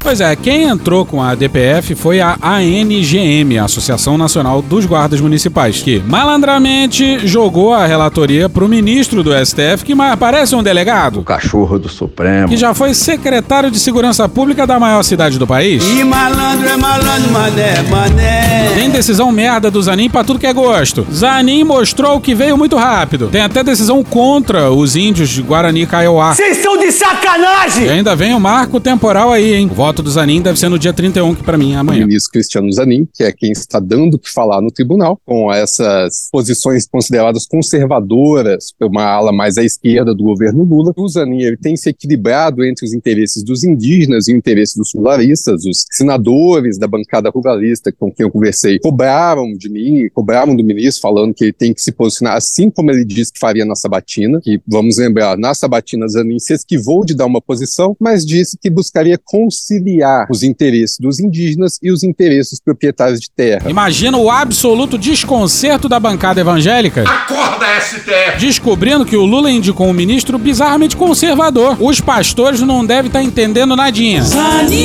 Pois 0.02 0.20
é, 0.20 0.34
quem 0.34 0.64
entrou 0.64 1.06
com 1.06 1.22
a 1.22 1.32
DPF 1.34 1.94
foi 1.94 2.20
a 2.20 2.36
ANGM, 2.42 3.56
a 3.58 3.64
Associação 3.64 4.18
Nacional 4.18 4.60
dos 4.60 4.84
Guardas 4.84 5.20
Municipais, 5.20 5.80
que 5.80 6.00
malandramente 6.00 7.26
jogou 7.26 7.72
a 7.72 7.86
relatoria 7.86 8.48
pro 8.48 8.68
ministro 8.68 9.22
do 9.22 9.30
STF, 9.32 9.84
que 9.84 9.94
mais 9.94 10.16
parece 10.16 10.56
um 10.56 10.62
delegado. 10.62 11.20
O 11.20 11.24
cachorro 11.24 11.78
do 11.78 11.88
Supremo. 11.88 12.48
Que 12.48 12.56
já 12.56 12.74
foi 12.74 12.94
secretário 12.94 13.70
de 13.70 13.78
Segurança 13.78 14.28
Pública 14.28 14.66
da 14.66 14.78
maior 14.78 15.04
cidade 15.04 15.38
do 15.38 15.46
país. 15.46 15.84
E 15.84 16.02
malandro 16.02 16.68
é 16.68 16.76
malandro, 16.76 17.30
mané, 17.30 17.82
mané. 17.88 18.70
Tem 18.74 18.90
decisão 18.90 19.30
merda 19.30 19.70
do 19.70 19.80
Zanin 19.80 20.10
pra 20.10 20.24
tudo 20.24 20.40
que 20.40 20.46
é 20.46 20.52
gosto. 20.52 21.06
Zanin 21.12 21.62
mostrou 21.62 22.20
que 22.20 22.34
veio 22.34 22.58
muito 22.58 22.76
rápido. 22.76 23.28
Tem 23.28 23.42
até 23.42 23.62
decisão 23.62 24.02
contra 24.02 24.70
os 24.70 24.96
índios 24.96 25.28
de 25.28 25.42
Guarani 25.42 25.82
e 25.82 25.86
Kaiowá. 25.86 26.34
Vocês 26.34 26.56
estão 26.56 26.76
de 26.76 26.90
sacanagem! 26.90 27.86
E 27.86 27.90
ainda 27.90 28.16
vem 28.16 28.34
o 28.34 28.40
marco 28.40 28.80
temporal 28.80 29.32
aí, 29.32 29.54
hein? 29.54 29.70
O 29.70 29.74
voto 29.92 30.02
do 30.02 30.10
Zanin 30.10 30.40
deve 30.40 30.58
ser 30.58 30.70
no 30.70 30.78
dia 30.78 30.92
31, 30.92 31.34
que 31.34 31.42
pra 31.42 31.58
mim 31.58 31.74
é 31.74 31.76
amanhã. 31.76 32.04
O 32.04 32.06
ministro 32.06 32.32
Cristiano 32.32 32.72
Zanin, 32.72 33.06
que 33.12 33.22
é 33.22 33.30
quem 33.30 33.52
está 33.52 33.78
dando 33.78 34.14
o 34.14 34.18
que 34.18 34.32
falar 34.32 34.62
no 34.62 34.70
tribunal, 34.70 35.20
com 35.26 35.52
essas 35.52 36.28
posições 36.32 36.86
consideradas 36.86 37.46
conservadoras, 37.46 38.72
uma 38.80 39.04
ala 39.04 39.32
mais 39.32 39.58
à 39.58 39.62
esquerda 39.62 40.14
do 40.14 40.24
governo 40.24 40.64
Lula. 40.64 40.94
O 40.96 41.08
Zanin 41.08 41.42
ele 41.42 41.58
tem 41.58 41.76
se 41.76 41.90
equilibrado 41.90 42.64
entre 42.64 42.86
os 42.86 42.94
interesses 42.94 43.42
dos 43.42 43.64
indígenas 43.64 44.28
e 44.28 44.32
o 44.32 44.36
interesse 44.36 44.78
dos 44.78 44.94
ruralistas. 44.94 45.66
Os 45.66 45.84
senadores 45.90 46.78
da 46.78 46.88
bancada 46.88 47.28
ruralista 47.28 47.92
com 47.92 48.10
quem 48.10 48.24
eu 48.24 48.30
conversei 48.30 48.78
cobraram 48.78 49.52
de 49.52 49.68
mim, 49.68 50.08
cobraram 50.14 50.56
do 50.56 50.64
ministro, 50.64 51.02
falando 51.02 51.34
que 51.34 51.44
ele 51.44 51.52
tem 51.52 51.74
que 51.74 51.82
se 51.82 51.92
posicionar 51.92 52.36
assim 52.36 52.70
como 52.70 52.90
ele 52.90 53.04
disse 53.04 53.30
que 53.30 53.38
faria 53.38 53.66
na 53.66 53.74
Sabatina, 53.74 54.40
que, 54.40 54.58
vamos 54.66 54.96
lembrar, 54.96 55.36
na 55.36 55.52
Sabatina 55.52 56.08
Zanin 56.08 56.38
se 56.38 56.54
esquivou 56.54 57.04
de 57.04 57.14
dar 57.14 57.26
uma 57.26 57.42
posição, 57.42 57.94
mas 58.00 58.24
disse 58.24 58.56
que 58.56 58.70
buscaria 58.70 59.18
conciliar 59.22 59.81
os 60.30 60.42
interesses 60.42 60.96
dos 60.98 61.20
indígenas 61.20 61.78
e 61.82 61.90
os 61.90 62.02
interesses 62.02 62.50
dos 62.52 62.60
proprietários 62.60 63.20
de 63.20 63.30
terra. 63.30 63.70
Imagina 63.70 64.16
o 64.18 64.30
absoluto 64.30 64.96
desconcerto 64.98 65.88
da 65.88 65.98
bancada 65.98 66.40
evangélica. 66.40 67.02
Acorda, 67.02 67.66
STF! 67.80 68.38
Descobrindo 68.38 69.04
que 69.04 69.16
o 69.16 69.24
Lula 69.24 69.50
indicou 69.50 69.88
um 69.88 69.92
ministro 69.92 70.38
bizarramente 70.38 70.96
conservador. 70.96 71.76
Os 71.80 72.00
pastores 72.00 72.60
não 72.60 72.84
devem 72.84 73.08
estar 73.08 73.22
entendendo 73.22 73.76
nadinha. 73.76 74.22
Zanin, 74.22 74.82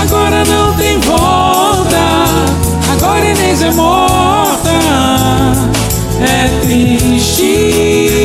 agora 0.00 0.44
não 0.44 0.74
tem 0.76 0.98
volta. 1.00 1.98
Agora 2.92 3.24
Inês 3.24 3.62
é 3.62 3.70
morta. 3.72 4.70
É 6.20 6.48
triste. 6.64 8.23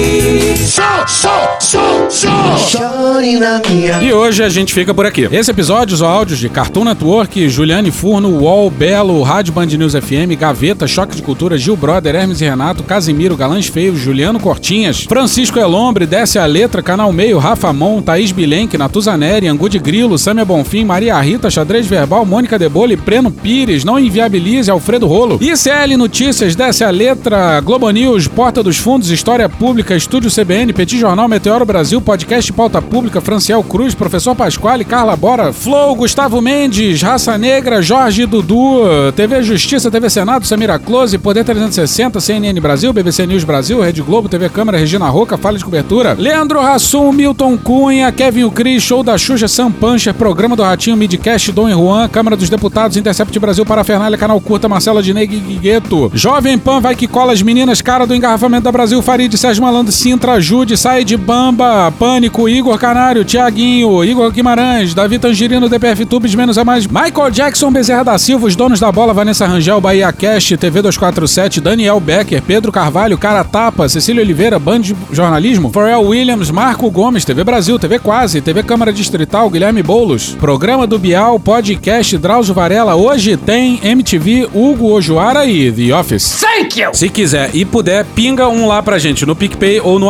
E 4.04 4.14
hoje 4.14 4.44
a 4.44 4.50
gente 4.50 4.74
fica 4.74 4.94
por 4.94 5.08
aqui. 5.08 5.28
Esse 5.32 5.50
episódio, 5.50 5.96
os 5.96 6.04
áudios 6.04 6.38
de 6.38 6.48
Cartoon 6.50 6.84
Network, 6.84 7.50
Juliane 7.50 7.90
Furno, 7.90 8.30
UOL, 8.30 8.70
Belo, 8.70 9.22
Rádio 9.24 9.52
Band 9.52 9.66
News 9.66 9.94
FM, 9.94 10.38
Gaveta, 10.40 10.86
Choque 10.86 11.16
de 11.16 11.24
Cultura, 11.24 11.58
Gil 11.58 11.76
Brother, 11.76 12.14
Hermes 12.14 12.42
e 12.42 12.46
Renato, 12.46 12.84
Casimiro, 12.84 13.36
Galãs 13.36 13.66
Feios, 13.66 13.98
Juliano 14.00 14.40
Cortinhas, 14.40 15.06
Francisco 15.06 15.58
Elombre, 15.58 16.06
Desce 16.06 16.38
a 16.38 16.46
Letra, 16.46 16.84
Canal 16.84 17.12
Meio, 17.12 17.40
Rafa 17.40 17.74
Mon, 17.74 18.02
Thaís 18.04 18.32
Bilenque, 18.32 18.78
Natuzaneri, 18.78 19.48
Angu 19.48 19.68
de 19.68 19.80
Grilo, 19.80 20.18
Sâmia 20.18 20.46
Bonfim, 20.46 20.86
Maria 20.86 21.20
Rita, 21.20 21.50
Xadrez 21.50 21.88
Verbal, 21.88 22.24
Mônica 22.24 22.60
Debole, 22.60 22.96
Preno 22.96 23.32
Pires, 23.32 23.84
Não 23.84 23.98
Inviabilize, 23.98 24.70
Alfredo 24.70 25.08
Rolo, 25.08 25.40
ICL 25.42 25.98
Notícias, 25.98 26.56
Desce 26.56 26.84
a 26.84 26.92
Letra, 26.92 27.60
Globo 27.62 27.90
News, 27.90 28.28
Porta 28.28 28.62
dos 28.62 28.78
Fundos, 28.78 29.10
História 29.10 29.50
Pública, 29.50 29.96
Estúdio 29.96 30.30
CBN, 30.30 30.72
Petit 30.72 30.99
Jornal 31.00 31.28
Meteoro 31.30 31.66
Brasil, 31.66 32.02
Podcast 32.02 32.52
Pauta 32.52 32.82
Pública, 32.82 33.22
Franciel 33.22 33.64
Cruz, 33.64 33.96
Professor 33.96 34.36
Pasquale, 34.36 34.84
Carla 34.84 35.16
Bora, 35.16 35.54
Flow, 35.54 35.96
Gustavo 35.96 36.42
Mendes, 36.42 37.02
Raça 37.02 37.38
Negra, 37.38 37.82
Jorge 37.82 38.26
Dudu, 38.26 38.82
TV 39.16 39.42
Justiça, 39.42 39.90
TV 39.90 40.10
Senado, 40.10 40.46
Samira 40.46 40.78
Close, 40.78 41.18
Poder 41.18 41.46
360, 41.46 42.20
CNN 42.20 42.60
Brasil, 42.60 42.92
BBC 42.92 43.26
News 43.26 43.44
Brasil, 43.44 43.80
Rede 43.82 44.02
Globo, 44.02 44.28
TV 44.28 44.50
Câmara, 44.50 44.78
Regina 44.78 45.08
Roca, 45.08 45.38
Fala 45.38 45.58
de 45.58 45.64
Cobertura, 45.64 46.16
Leandro 46.20 46.60
Rassum, 46.60 47.12
Milton 47.12 47.58
Cunha, 47.58 48.12
Kevin 48.12 48.44
o 48.44 48.52
Cris, 48.52 48.84
Show 48.84 49.02
da 49.02 49.18
Xuxa, 49.18 49.48
Sam 49.48 49.72
Puncher, 49.72 50.14
Programa 50.14 50.56
do 50.56 50.64
Ratinho, 50.64 50.98
Midcast, 50.98 51.52
Dom 51.52 51.70
e 51.70 51.74
Juan, 51.74 52.10
Câmara 52.10 52.36
dos 52.36 52.50
Deputados, 52.50 52.98
Intercept 52.98 53.40
Brasil, 53.40 53.66
Parafernália, 53.66 54.18
Canal 54.18 54.42
Curta, 54.42 54.68
Marcela 54.68 55.02
Dinei, 55.02 55.26
Guigueto, 55.26 56.12
Jovem 56.14 56.58
Pan, 56.58 56.82
Vai 56.82 56.96
Que 56.96 57.08
Cola, 57.08 57.32
as 57.32 57.42
Meninas, 57.42 57.82
Cara 57.82 58.06
do 58.06 58.14
Engarrafamento 58.14 58.64
da 58.66 58.72
Brasil, 58.72 59.02
Farid, 59.02 59.38
Sérgio 59.38 59.64
Malandro, 59.64 59.92
Sintra, 59.92 60.40
Jude, 60.42 60.78
Sai 60.80 61.04
de 61.04 61.18
Bamba, 61.18 61.92
Pânico, 62.00 62.48
Igor 62.48 62.80
Canário, 62.80 63.26
Tiaguinho, 63.26 64.02
Igor 64.02 64.32
Guimarães, 64.32 64.94
Davi 64.94 65.20
Tangirino, 65.20 65.68
DPF 65.68 66.06
Tubes, 66.06 66.34
Menos 66.34 66.58
a 66.58 66.64
Mais, 66.64 66.88
Michael 66.88 67.32
Jackson, 67.32 67.70
Bezerra 67.70 68.06
da 68.06 68.18
Silva, 68.18 68.48
Os 68.48 68.56
Donos 68.56 68.80
da 68.80 68.90
Bola, 68.90 69.14
Vanessa 69.14 69.46
Rangel, 69.46 69.82
Bahia 69.82 70.10
Cast, 70.14 70.56
TV 70.56 70.82
247, 70.82 71.60
Daniel 71.60 72.00
Becker, 72.00 72.42
Pedro 72.42 72.72
Carvalho, 72.72 73.18
Cara 73.18 73.44
Tapa, 73.44 73.90
Cecília 73.90 74.24
Oliveira, 74.24 74.58
Band 74.58 74.80
de 74.80 74.96
Jornalismo, 75.12 75.70
Pharrell 75.70 76.02
Williams, 76.02 76.50
Marco 76.50 76.90
Gomes, 76.90 77.26
TV 77.26 77.44
Brasil, 77.44 77.78
TV 77.78 78.00
Quase, 78.00 78.40
TV 78.40 78.64
Câmara 78.64 78.94
Distrital, 78.94 79.50
Guilherme 79.50 79.84
Boulos, 79.84 80.34
Programa 80.40 80.88
do 80.88 80.98
Bial, 80.98 81.38
Podcast, 81.42 82.18
Drauzio 82.18 82.54
Varela, 82.54 82.96
hoje 82.96 83.36
tem 83.36 83.82
MTV, 83.84 84.48
Hugo 84.54 84.94
Ojoara 84.94 85.46
e 85.46 85.70
The 85.74 85.94
Office. 85.94 86.40
Thank 86.40 86.80
you! 86.80 86.92
Se 86.94 87.10
quiser 87.10 87.50
e 87.54 87.66
puder, 87.66 88.06
pinga 88.16 88.48
um 88.48 88.66
lá 88.66 88.82
pra 88.82 88.98
gente 88.98 89.26
no 89.26 89.36
PicPay 89.36 89.82
ou 89.82 90.00
no 90.00 90.10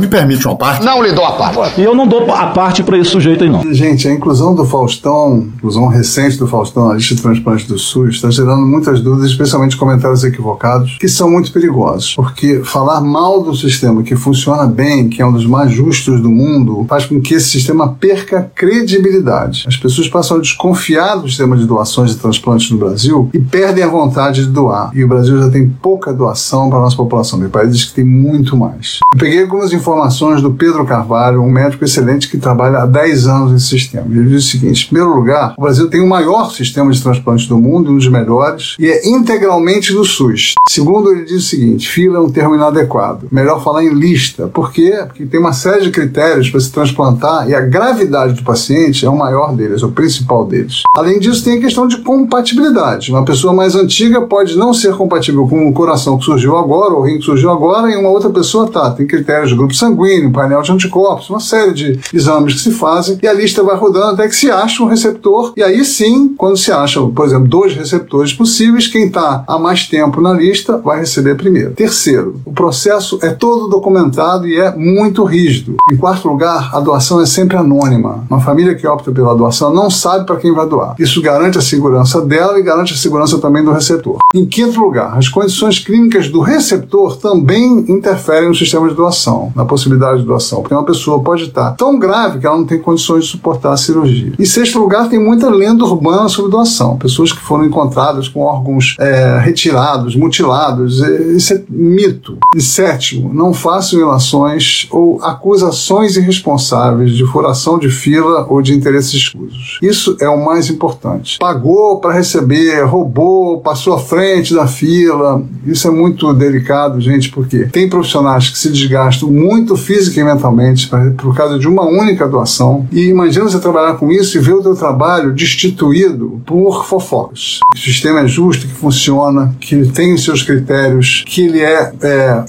Me 0.00 0.06
permite 0.06 0.46
uma 0.46 0.56
parte? 0.56 0.82
Não 0.82 1.02
lhe 1.02 1.12
dou 1.12 1.26
a 1.26 1.32
parte. 1.32 1.78
E 1.78 1.84
eu 1.84 1.94
não 1.94 2.08
dou 2.08 2.32
a 2.32 2.46
parte 2.46 2.82
pra 2.82 2.96
esse 2.96 3.10
sujeito 3.10 3.44
aí, 3.44 3.50
não. 3.50 3.62
Gente, 3.74 4.08
a 4.08 4.12
inclusão 4.12 4.54
do 4.54 4.64
Faustão, 4.64 5.34
a 5.34 5.56
inclusão 5.56 5.86
recente 5.88 6.38
do 6.38 6.46
Faustão 6.46 6.88
na 6.88 6.94
lista 6.94 7.14
de 7.14 7.20
transplante 7.20 7.68
do 7.68 7.78
SUS, 7.78 8.14
está 8.14 8.30
gerando 8.30 8.62
muitas 8.62 9.02
dúvidas, 9.02 9.30
especialmente 9.30 9.76
comentários 9.76 10.24
equivocados, 10.24 10.96
que 10.98 11.06
são 11.06 11.30
muito 11.30 11.52
perigosos. 11.52 12.14
Porque 12.14 12.60
falar 12.64 13.02
mal 13.02 13.42
do 13.42 13.54
sistema 13.54 14.02
que 14.02 14.16
funciona 14.16 14.66
bem, 14.66 15.10
que 15.10 15.20
é 15.20 15.26
um 15.26 15.32
dos 15.32 15.44
mais 15.44 15.70
justos 15.70 16.18
do 16.22 16.30
mundo, 16.30 16.86
faz 16.88 17.04
com 17.04 17.20
que 17.20 17.34
esse 17.34 17.50
sistema 17.50 17.88
perca 17.88 18.50
credibilidade. 18.54 19.66
As 19.68 19.76
pessoas 19.76 20.08
passam 20.08 20.38
a 20.38 20.40
desconfiar 20.40 21.16
do 21.16 21.28
sistema 21.28 21.58
de 21.58 21.66
doações 21.66 22.12
e 22.12 22.16
transplantes 22.16 22.70
no 22.70 22.78
Brasil 22.78 23.28
e 23.34 23.38
perdem 23.38 23.84
a 23.84 23.88
vontade 23.88 24.46
de 24.46 24.50
doar. 24.50 24.92
E 24.94 25.04
o 25.04 25.08
Brasil 25.08 25.38
já 25.38 25.50
tem 25.50 25.68
pouca 25.68 26.10
doação 26.10 26.70
para 26.70 26.78
a 26.78 26.82
nossa 26.82 26.96
população. 26.96 27.38
Meu 27.38 27.50
país 27.50 27.76
diz 27.76 27.84
que 27.84 27.96
tem 27.96 28.04
muito 28.04 28.56
mais. 28.56 29.00
Eu 29.12 29.18
peguei 29.18 29.42
algumas 29.42 29.70
informações 29.72 29.89
informações 29.90 30.40
do 30.40 30.52
Pedro 30.52 30.86
Carvalho, 30.86 31.42
um 31.42 31.50
médico 31.50 31.84
excelente 31.84 32.28
que 32.28 32.38
trabalha 32.38 32.78
há 32.78 32.86
10 32.86 33.26
anos 33.26 33.52
nesse 33.52 33.66
sistema. 33.66 34.06
Ele 34.08 34.28
diz 34.28 34.44
o 34.44 34.48
seguinte: 34.48 34.84
em 34.84 34.88
primeiro 34.88 35.14
lugar, 35.14 35.54
o 35.58 35.62
Brasil 35.62 35.90
tem 35.90 36.00
o 36.00 36.08
maior 36.08 36.52
sistema 36.52 36.92
de 36.92 37.02
transplantes 37.02 37.46
do 37.46 37.58
mundo, 37.58 37.90
um 37.90 37.96
dos 37.96 38.08
melhores, 38.08 38.76
e 38.78 38.86
é 38.86 39.08
integralmente 39.08 39.92
do 39.92 40.04
SUS. 40.04 40.54
Segundo, 40.68 41.10
ele 41.10 41.24
diz 41.24 41.44
o 41.44 41.48
seguinte: 41.48 41.88
fila 41.88 42.18
é 42.18 42.20
um 42.20 42.30
termo 42.30 42.54
inadequado. 42.54 43.26
Melhor 43.32 43.62
falar 43.62 43.82
em 43.82 43.92
lista. 43.92 44.46
Por 44.46 44.72
quê? 44.72 44.92
Porque 45.06 45.26
tem 45.26 45.40
uma 45.40 45.52
série 45.52 45.82
de 45.82 45.90
critérios 45.90 46.48
para 46.48 46.60
se 46.60 46.70
transplantar 46.70 47.48
e 47.48 47.54
a 47.54 47.60
gravidade 47.60 48.34
do 48.34 48.44
paciente 48.44 49.04
é 49.04 49.10
o 49.10 49.16
maior 49.16 49.54
deles, 49.54 49.82
é 49.82 49.86
o 49.86 49.90
principal 49.90 50.46
deles. 50.46 50.82
Além 50.94 51.18
disso, 51.18 51.44
tem 51.44 51.58
a 51.58 51.60
questão 51.60 51.88
de 51.88 51.98
compatibilidade. 51.98 53.10
Uma 53.10 53.24
pessoa 53.24 53.52
mais 53.52 53.74
antiga 53.74 54.20
pode 54.22 54.56
não 54.56 54.72
ser 54.72 54.94
compatível 54.94 55.48
com 55.48 55.68
o 55.68 55.72
coração 55.72 56.16
que 56.16 56.24
surgiu 56.24 56.56
agora, 56.56 56.94
ou 56.94 57.00
o 57.00 57.02
rim 57.02 57.18
que 57.18 57.24
surgiu 57.24 57.50
agora, 57.50 57.90
e 57.90 57.96
uma 57.96 58.10
outra 58.10 58.30
pessoa 58.30 58.70
tá. 58.70 58.90
Tem 58.92 59.06
critérios 59.06 59.50
de 59.50 59.56
grupo 59.56 59.74
sanguíneo, 59.80 60.30
painel 60.30 60.62
de 60.62 60.72
anticorpos, 60.72 61.30
uma 61.30 61.40
série 61.40 61.72
de 61.72 62.00
exames 62.12 62.54
que 62.54 62.60
se 62.60 62.70
fazem, 62.70 63.18
e 63.22 63.26
a 63.26 63.32
lista 63.32 63.62
vai 63.62 63.76
rodando 63.76 64.12
até 64.12 64.28
que 64.28 64.36
se 64.36 64.50
acha 64.50 64.82
um 64.82 64.86
receptor, 64.86 65.52
e 65.56 65.62
aí 65.62 65.84
sim, 65.84 66.34
quando 66.36 66.56
se 66.56 66.70
acha, 66.70 67.00
por 67.00 67.26
exemplo, 67.26 67.48
dois 67.48 67.74
receptores 67.74 68.32
possíveis, 68.32 68.86
quem 68.86 69.06
está 69.06 69.44
há 69.46 69.58
mais 69.58 69.88
tempo 69.88 70.20
na 70.20 70.32
lista 70.32 70.78
vai 70.78 71.00
receber 71.00 71.34
primeiro. 71.36 71.72
Terceiro, 71.72 72.40
o 72.44 72.52
processo 72.52 73.18
é 73.22 73.30
todo 73.30 73.68
documentado 73.68 74.46
e 74.46 74.56
é 74.56 74.74
muito 74.74 75.24
rígido. 75.24 75.76
Em 75.90 75.96
quarto 75.96 76.28
lugar, 76.28 76.70
a 76.74 76.80
doação 76.80 77.20
é 77.20 77.26
sempre 77.26 77.56
anônima. 77.56 78.24
Uma 78.28 78.40
família 78.40 78.74
que 78.74 78.86
opta 78.86 79.10
pela 79.10 79.34
doação 79.34 79.72
não 79.72 79.90
sabe 79.90 80.26
para 80.26 80.36
quem 80.36 80.54
vai 80.54 80.66
doar. 80.68 80.94
Isso 80.98 81.22
garante 81.22 81.58
a 81.58 81.62
segurança 81.62 82.20
dela 82.20 82.58
e 82.58 82.62
garante 82.62 82.94
a 82.94 82.96
segurança 82.96 83.38
também 83.38 83.64
do 83.64 83.72
receptor. 83.72 84.18
Em 84.34 84.44
quinto 84.44 84.80
lugar, 84.80 85.16
as 85.16 85.28
condições 85.28 85.78
clínicas 85.78 86.28
do 86.28 86.40
receptor 86.40 87.16
também 87.16 87.84
interferem 87.88 88.48
no 88.48 88.54
sistema 88.54 88.88
de 88.88 88.94
doação. 88.94 89.52
Na 89.54 89.64
possibilidade 89.70 90.22
de 90.22 90.26
doação, 90.26 90.62
porque 90.62 90.74
uma 90.74 90.84
pessoa 90.84 91.22
pode 91.22 91.44
estar 91.44 91.70
tão 91.76 91.96
grave 91.96 92.40
que 92.40 92.46
ela 92.46 92.56
não 92.56 92.66
tem 92.66 92.80
condições 92.80 93.24
de 93.24 93.30
suportar 93.30 93.72
a 93.72 93.76
cirurgia. 93.76 94.32
E 94.36 94.44
sexto 94.44 94.80
lugar, 94.80 95.08
tem 95.08 95.22
muita 95.22 95.48
lenda 95.48 95.84
urbana 95.84 96.28
sobre 96.28 96.50
doação. 96.50 96.98
Pessoas 96.98 97.32
que 97.32 97.40
foram 97.40 97.64
encontradas 97.64 98.26
com 98.28 98.40
órgãos 98.40 98.96
é, 98.98 99.38
retirados, 99.38 100.16
mutilados. 100.16 101.00
É, 101.00 101.22
isso 101.32 101.54
é 101.54 101.62
mito. 101.68 102.36
E 102.54 102.60
sétimo, 102.60 103.32
não 103.32 103.54
façam 103.54 104.00
ilações 104.00 104.88
ou 104.90 105.22
acusações 105.22 106.16
irresponsáveis 106.16 107.12
de 107.12 107.24
furação 107.24 107.78
de 107.78 107.88
fila 107.88 108.44
ou 108.48 108.60
de 108.60 108.74
interesses 108.74 109.14
escusos. 109.14 109.78
Isso 109.80 110.16
é 110.20 110.28
o 110.28 110.44
mais 110.44 110.68
importante. 110.68 111.38
Pagou 111.38 112.00
para 112.00 112.14
receber, 112.14 112.84
roubou, 112.84 113.60
passou 113.60 113.94
à 113.94 113.98
frente 114.00 114.52
da 114.52 114.66
fila. 114.66 115.42
Isso 115.64 115.86
é 115.86 115.90
muito 115.90 116.32
delicado, 116.32 117.00
gente, 117.00 117.30
porque 117.30 117.66
tem 117.66 117.88
profissionais 117.88 118.48
que 118.50 118.58
se 118.58 118.70
desgastam 118.70 119.30
muito 119.30 119.59
física 119.76 120.20
e 120.20 120.24
mentalmente 120.24 120.90
por 121.16 121.34
causa 121.34 121.58
de 121.58 121.68
uma 121.68 121.84
única 121.84 122.28
doação. 122.28 122.86
E 122.92 123.08
imagina 123.08 123.44
você 123.44 123.58
trabalhar 123.58 123.94
com 123.94 124.10
isso 124.10 124.36
e 124.36 124.40
ver 124.40 124.54
o 124.54 124.62
teu 124.62 124.74
trabalho 124.74 125.32
destituído 125.32 126.40
por 126.46 126.84
fofocas. 126.86 127.60
O 127.72 127.78
sistema 127.78 128.20
é 128.20 128.26
justo, 128.26 128.66
que 128.66 128.74
funciona, 128.74 129.54
que 129.60 129.86
tem 129.86 130.14
os 130.14 130.24
seus 130.24 130.42
critérios, 130.42 131.24
que 131.26 131.42
ele 131.42 131.60
é, 131.60 131.92
é 132.02 132.44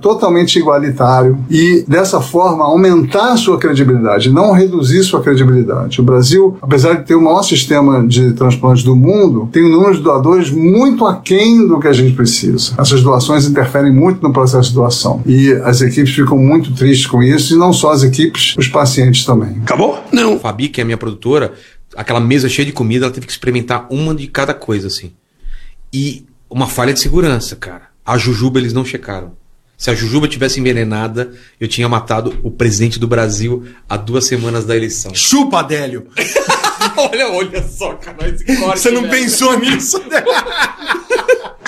totalmente 0.00 0.58
igualitário 0.58 1.38
e 1.50 1.84
dessa 1.86 2.20
forma 2.20 2.64
aumentar 2.64 3.32
a 3.32 3.36
sua 3.36 3.58
credibilidade, 3.58 4.30
não 4.30 4.52
reduzir 4.52 5.02
sua 5.02 5.20
credibilidade. 5.20 6.00
O 6.00 6.04
Brasil, 6.04 6.56
apesar 6.60 6.94
de 6.94 7.06
ter 7.06 7.14
o 7.14 7.22
maior 7.22 7.42
sistema 7.42 8.06
de 8.06 8.32
transplantes 8.32 8.82
do 8.82 8.94
mundo, 8.96 9.48
tem 9.52 9.64
um 9.64 9.70
número 9.70 9.94
de 9.94 10.02
doadores 10.02 10.50
muito 10.50 11.04
aquém 11.04 11.66
do 11.66 11.78
que 11.78 11.88
a 11.88 11.92
gente 11.92 12.14
precisa. 12.14 12.74
Essas 12.78 13.02
doações 13.02 13.46
interferem 13.46 13.92
muito 13.92 14.22
no 14.22 14.32
processo 14.32 14.70
de 14.70 14.74
doação 14.74 15.20
e 15.26 15.52
as 15.64 15.80
equipes 15.80 15.99
ficam 16.06 16.38
muito 16.38 16.72
tristes 16.74 17.06
com 17.06 17.22
isso 17.22 17.54
e 17.54 17.56
não 17.58 17.72
só 17.72 17.90
as 17.92 18.02
equipes, 18.02 18.54
os 18.56 18.68
pacientes 18.68 19.24
também. 19.24 19.60
Acabou? 19.62 20.02
Não. 20.12 20.38
Fabi, 20.38 20.68
que 20.68 20.80
é 20.80 20.84
minha 20.84 20.96
produtora, 20.96 21.52
aquela 21.96 22.20
mesa 22.20 22.48
cheia 22.48 22.66
de 22.66 22.72
comida, 22.72 23.06
ela 23.06 23.12
teve 23.14 23.26
que 23.26 23.32
experimentar 23.32 23.86
uma 23.90 24.14
de 24.14 24.26
cada 24.26 24.54
coisa, 24.54 24.86
assim. 24.86 25.12
E 25.92 26.24
uma 26.48 26.66
falha 26.66 26.92
de 26.92 27.00
segurança, 27.00 27.56
cara. 27.56 27.82
A 28.04 28.16
jujuba 28.16 28.58
eles 28.58 28.72
não 28.72 28.84
checaram. 28.84 29.32
Se 29.76 29.90
a 29.90 29.94
jujuba 29.94 30.28
tivesse 30.28 30.60
envenenada, 30.60 31.32
eu 31.58 31.66
tinha 31.66 31.88
matado 31.88 32.38
o 32.42 32.50
presidente 32.50 32.98
do 32.98 33.08
Brasil 33.08 33.64
há 33.88 33.96
duas 33.96 34.26
semanas 34.26 34.66
da 34.66 34.76
eleição. 34.76 35.14
Chupa, 35.14 35.60
Adélio! 35.60 36.06
olha, 36.98 37.30
olha 37.30 37.62
só, 37.66 37.94
cara. 37.94 38.28
Esse 38.28 38.44
corte, 38.44 38.78
Você 38.78 38.90
não 38.90 39.02
velho. 39.02 39.12
pensou 39.12 39.58
nisso? 39.58 39.98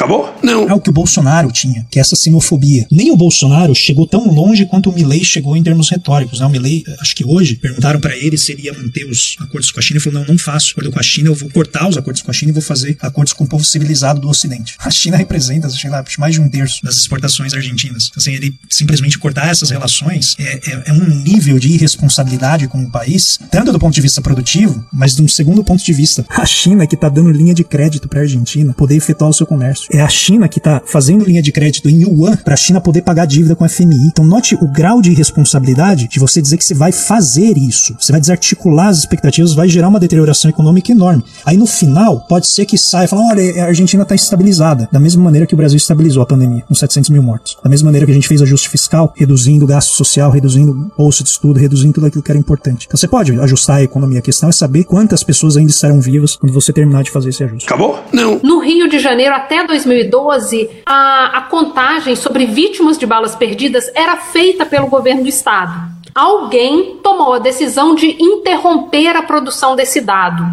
Acabou? 0.02 0.36
Não. 0.42 0.68
É 0.68 0.74
o 0.74 0.80
que 0.80 0.90
o 0.90 0.92
Bolsonaro 0.92 1.52
tinha, 1.52 1.86
que 1.88 1.96
é 1.96 2.02
essa 2.02 2.16
sinofobia. 2.16 2.88
Nem 2.90 3.12
o 3.12 3.16
Bolsonaro 3.16 3.72
chegou 3.72 4.04
tão 4.04 4.34
longe 4.34 4.66
quanto 4.66 4.90
o 4.90 4.92
Milley 4.92 5.24
chegou 5.24 5.56
em 5.56 5.62
termos 5.62 5.88
retóricos. 5.88 6.40
Né? 6.40 6.46
O 6.46 6.48
Milley, 6.48 6.82
acho 6.98 7.14
que 7.14 7.24
hoje, 7.24 7.54
perguntaram 7.54 8.00
para 8.00 8.16
ele 8.16 8.36
se 8.36 8.50
ele 8.50 8.62
ia 8.62 8.72
manter 8.72 9.04
os 9.04 9.36
acordos 9.38 9.70
com 9.70 9.78
a 9.78 9.82
China. 9.82 9.98
Ele 9.98 10.04
falou: 10.04 10.18
não, 10.18 10.26
não 10.26 10.38
faço 10.38 10.72
acordo 10.72 10.90
com 10.90 10.98
a 10.98 11.02
China, 11.04 11.28
eu 11.28 11.36
vou 11.36 11.48
cortar 11.50 11.88
os 11.88 11.96
acordos 11.96 12.20
com 12.20 12.32
a 12.32 12.34
China 12.34 12.50
e 12.50 12.52
vou 12.52 12.62
fazer 12.62 12.96
acordos 13.00 13.32
com 13.32 13.44
o 13.44 13.46
povo 13.46 13.64
civilizado 13.64 14.20
do 14.20 14.28
Ocidente. 14.28 14.74
A 14.80 14.90
China 14.90 15.16
representa, 15.16 15.70
sei 15.70 15.88
lá, 15.88 16.04
mais 16.18 16.34
de 16.34 16.40
um 16.40 16.48
terço 16.48 16.82
das 16.82 16.96
exportações 16.96 17.54
argentinas. 17.54 18.08
Então, 18.10 18.20
assim, 18.20 18.32
ele 18.32 18.58
simplesmente 18.68 19.16
cortar 19.20 19.50
essas 19.50 19.70
relações 19.70 20.34
é, 20.40 20.60
é, 20.66 20.82
é 20.86 20.92
um 20.92 21.22
nível 21.22 21.60
de 21.60 21.68
irresponsabilidade 21.68 22.66
com 22.66 22.82
o 22.82 22.90
país, 22.90 23.38
tanto 23.52 23.70
do 23.70 23.78
ponto 23.78 23.94
de 23.94 24.00
vista 24.00 24.20
produtivo, 24.20 24.84
mas 24.92 25.14
de 25.14 25.22
um 25.22 25.28
segundo 25.28 25.62
ponto 25.62 25.84
de 25.84 25.92
vista. 25.92 26.26
A 26.28 26.44
China 26.44 26.88
que 26.88 26.96
está 26.96 27.08
dando 27.08 27.30
linha 27.30 27.54
de 27.54 27.62
crédito 27.62 28.08
para 28.08 28.18
a 28.18 28.22
Argentina 28.22 28.74
poder 28.74 28.96
efetuar 28.96 29.30
o 29.30 29.34
seu 29.34 29.46
comércio. 29.46 29.91
É 29.92 30.00
a 30.00 30.08
China 30.08 30.48
que 30.48 30.58
está 30.58 30.80
fazendo 30.86 31.22
linha 31.24 31.42
de 31.42 31.52
crédito 31.52 31.88
em 31.88 32.00
yuan 32.02 32.34
para 32.36 32.54
a 32.54 32.56
China 32.56 32.80
poder 32.80 33.02
pagar 33.02 33.26
dívida 33.26 33.54
com 33.54 33.62
a 33.62 33.68
FMI. 33.68 34.06
Então 34.06 34.24
note 34.24 34.54
o 34.54 34.66
grau 34.66 35.02
de 35.02 35.10
irresponsabilidade 35.10 36.08
de 36.08 36.18
você 36.18 36.40
dizer 36.40 36.56
que 36.56 36.64
você 36.64 36.72
vai 36.72 36.92
fazer 36.92 37.58
isso. 37.58 37.94
Você 38.00 38.10
vai 38.10 38.20
desarticular 38.20 38.88
as 38.88 39.00
expectativas, 39.00 39.52
vai 39.52 39.68
gerar 39.68 39.88
uma 39.88 40.00
deterioração 40.00 40.50
econômica 40.50 40.90
enorme. 40.90 41.22
Aí 41.44 41.58
no 41.58 41.66
final, 41.66 42.20
pode 42.20 42.48
ser 42.48 42.64
que 42.64 42.78
saia 42.78 43.04
e 43.04 43.08
fala, 43.08 43.22
olha, 43.28 43.64
a 43.64 43.66
Argentina 43.66 44.02
está 44.02 44.14
estabilizada. 44.14 44.88
Da 44.90 44.98
mesma 44.98 45.22
maneira 45.22 45.46
que 45.46 45.52
o 45.52 45.56
Brasil 45.56 45.76
estabilizou 45.76 46.22
a 46.22 46.26
pandemia, 46.26 46.62
com 46.66 46.74
700 46.74 47.10
mil 47.10 47.22
mortos. 47.22 47.58
Da 47.62 47.68
mesma 47.68 47.86
maneira 47.86 48.06
que 48.06 48.12
a 48.12 48.14
gente 48.14 48.28
fez 48.28 48.40
ajuste 48.40 48.70
fiscal, 48.70 49.12
reduzindo 49.14 49.64
o 49.66 49.68
gasto 49.68 49.90
social, 49.90 50.30
reduzindo 50.30 50.90
bolsa 50.96 51.22
de 51.22 51.28
estudo, 51.28 51.58
reduzindo 51.58 51.92
tudo 51.92 52.06
aquilo 52.06 52.22
que 52.22 52.30
era 52.30 52.38
importante. 52.38 52.86
Então 52.86 52.96
você 52.96 53.06
pode 53.06 53.38
ajustar 53.38 53.76
a 53.76 53.82
economia. 53.82 54.20
A 54.20 54.22
questão 54.22 54.48
é 54.48 54.52
saber 54.52 54.84
quantas 54.84 55.22
pessoas 55.22 55.56
ainda 55.56 55.70
estarão 55.70 56.00
vivas 56.00 56.36
quando 56.36 56.52
você 56.52 56.72
terminar 56.72 57.02
de 57.02 57.10
fazer 57.10 57.28
esse 57.28 57.44
ajuste. 57.44 57.66
Acabou? 57.66 58.02
Não. 58.12 58.40
No 58.42 58.60
Rio 58.60 58.88
de 58.88 58.98
Janeiro, 58.98 59.34
até 59.34 59.58
2012, 59.84 60.70
a, 60.86 61.38
a 61.38 61.40
contagem 61.42 62.16
sobre 62.16 62.46
vítimas 62.46 62.98
de 62.98 63.06
balas 63.06 63.34
perdidas 63.34 63.90
era 63.94 64.16
feita 64.16 64.64
pelo 64.64 64.86
governo 64.86 65.22
do 65.22 65.28
estado. 65.28 65.92
Alguém 66.14 66.98
tomou 67.02 67.32
a 67.32 67.38
decisão 67.38 67.94
de 67.94 68.22
interromper 68.22 69.16
a 69.16 69.22
produção 69.22 69.74
desse 69.74 70.00
dado. 70.00 70.44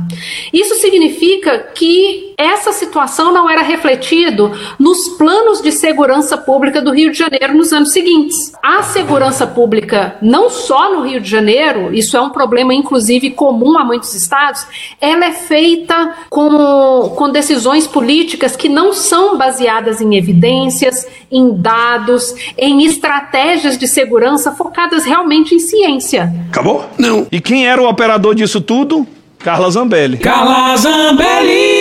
Isso 0.54 0.76
significa 0.76 1.60
que 1.76 2.29
essa 2.40 2.72
situação 2.72 3.34
não 3.34 3.50
era 3.50 3.62
refletido 3.62 4.54
nos 4.80 5.10
planos 5.10 5.62
de 5.62 5.74
segurança 5.74 6.38
pública 6.38 6.82
do 6.82 6.94
Rio 6.94 7.12
de 7.12 7.18
Janeiro 7.18 7.54
nos 7.54 7.74
anos 7.74 7.92
seguintes. 7.92 8.54
A 8.64 8.82
segurança 8.82 9.46
pública, 9.46 10.16
não 10.22 10.50
só 10.50 10.96
no 10.96 11.02
Rio 11.02 11.20
de 11.20 11.30
Janeiro, 11.30 11.94
isso 11.94 12.16
é 12.16 12.22
um 12.22 12.30
problema 12.30 12.74
inclusive 12.74 13.32
comum 13.32 13.78
a 13.78 13.84
muitos 13.84 14.16
estados, 14.16 14.66
ela 15.02 15.26
é 15.26 15.34
feita 15.34 16.16
com, 16.30 17.14
com 17.14 17.30
decisões 17.30 17.86
políticas 17.86 18.56
que 18.56 18.70
não 18.70 18.94
são 18.94 19.38
baseadas 19.38 20.00
em 20.00 20.16
evidências, 20.16 21.06
em 21.30 21.54
dados, 21.54 22.34
em 22.58 22.86
estratégias 22.86 23.78
de 23.78 23.86
segurança 23.86 24.54
focadas 24.54 25.04
realmente 25.04 25.54
em 25.54 25.60
ciência. 25.60 26.34
Acabou? 26.50 26.86
Não. 26.98 27.28
E 27.30 27.42
quem 27.42 27.68
era 27.68 27.82
o 27.82 27.90
operador 27.90 28.34
disso 28.34 28.62
tudo? 28.62 29.06
Carla 29.40 29.70
Zambelli. 29.70 30.18
Carla 30.18 30.78
Zambelli! 30.78 31.79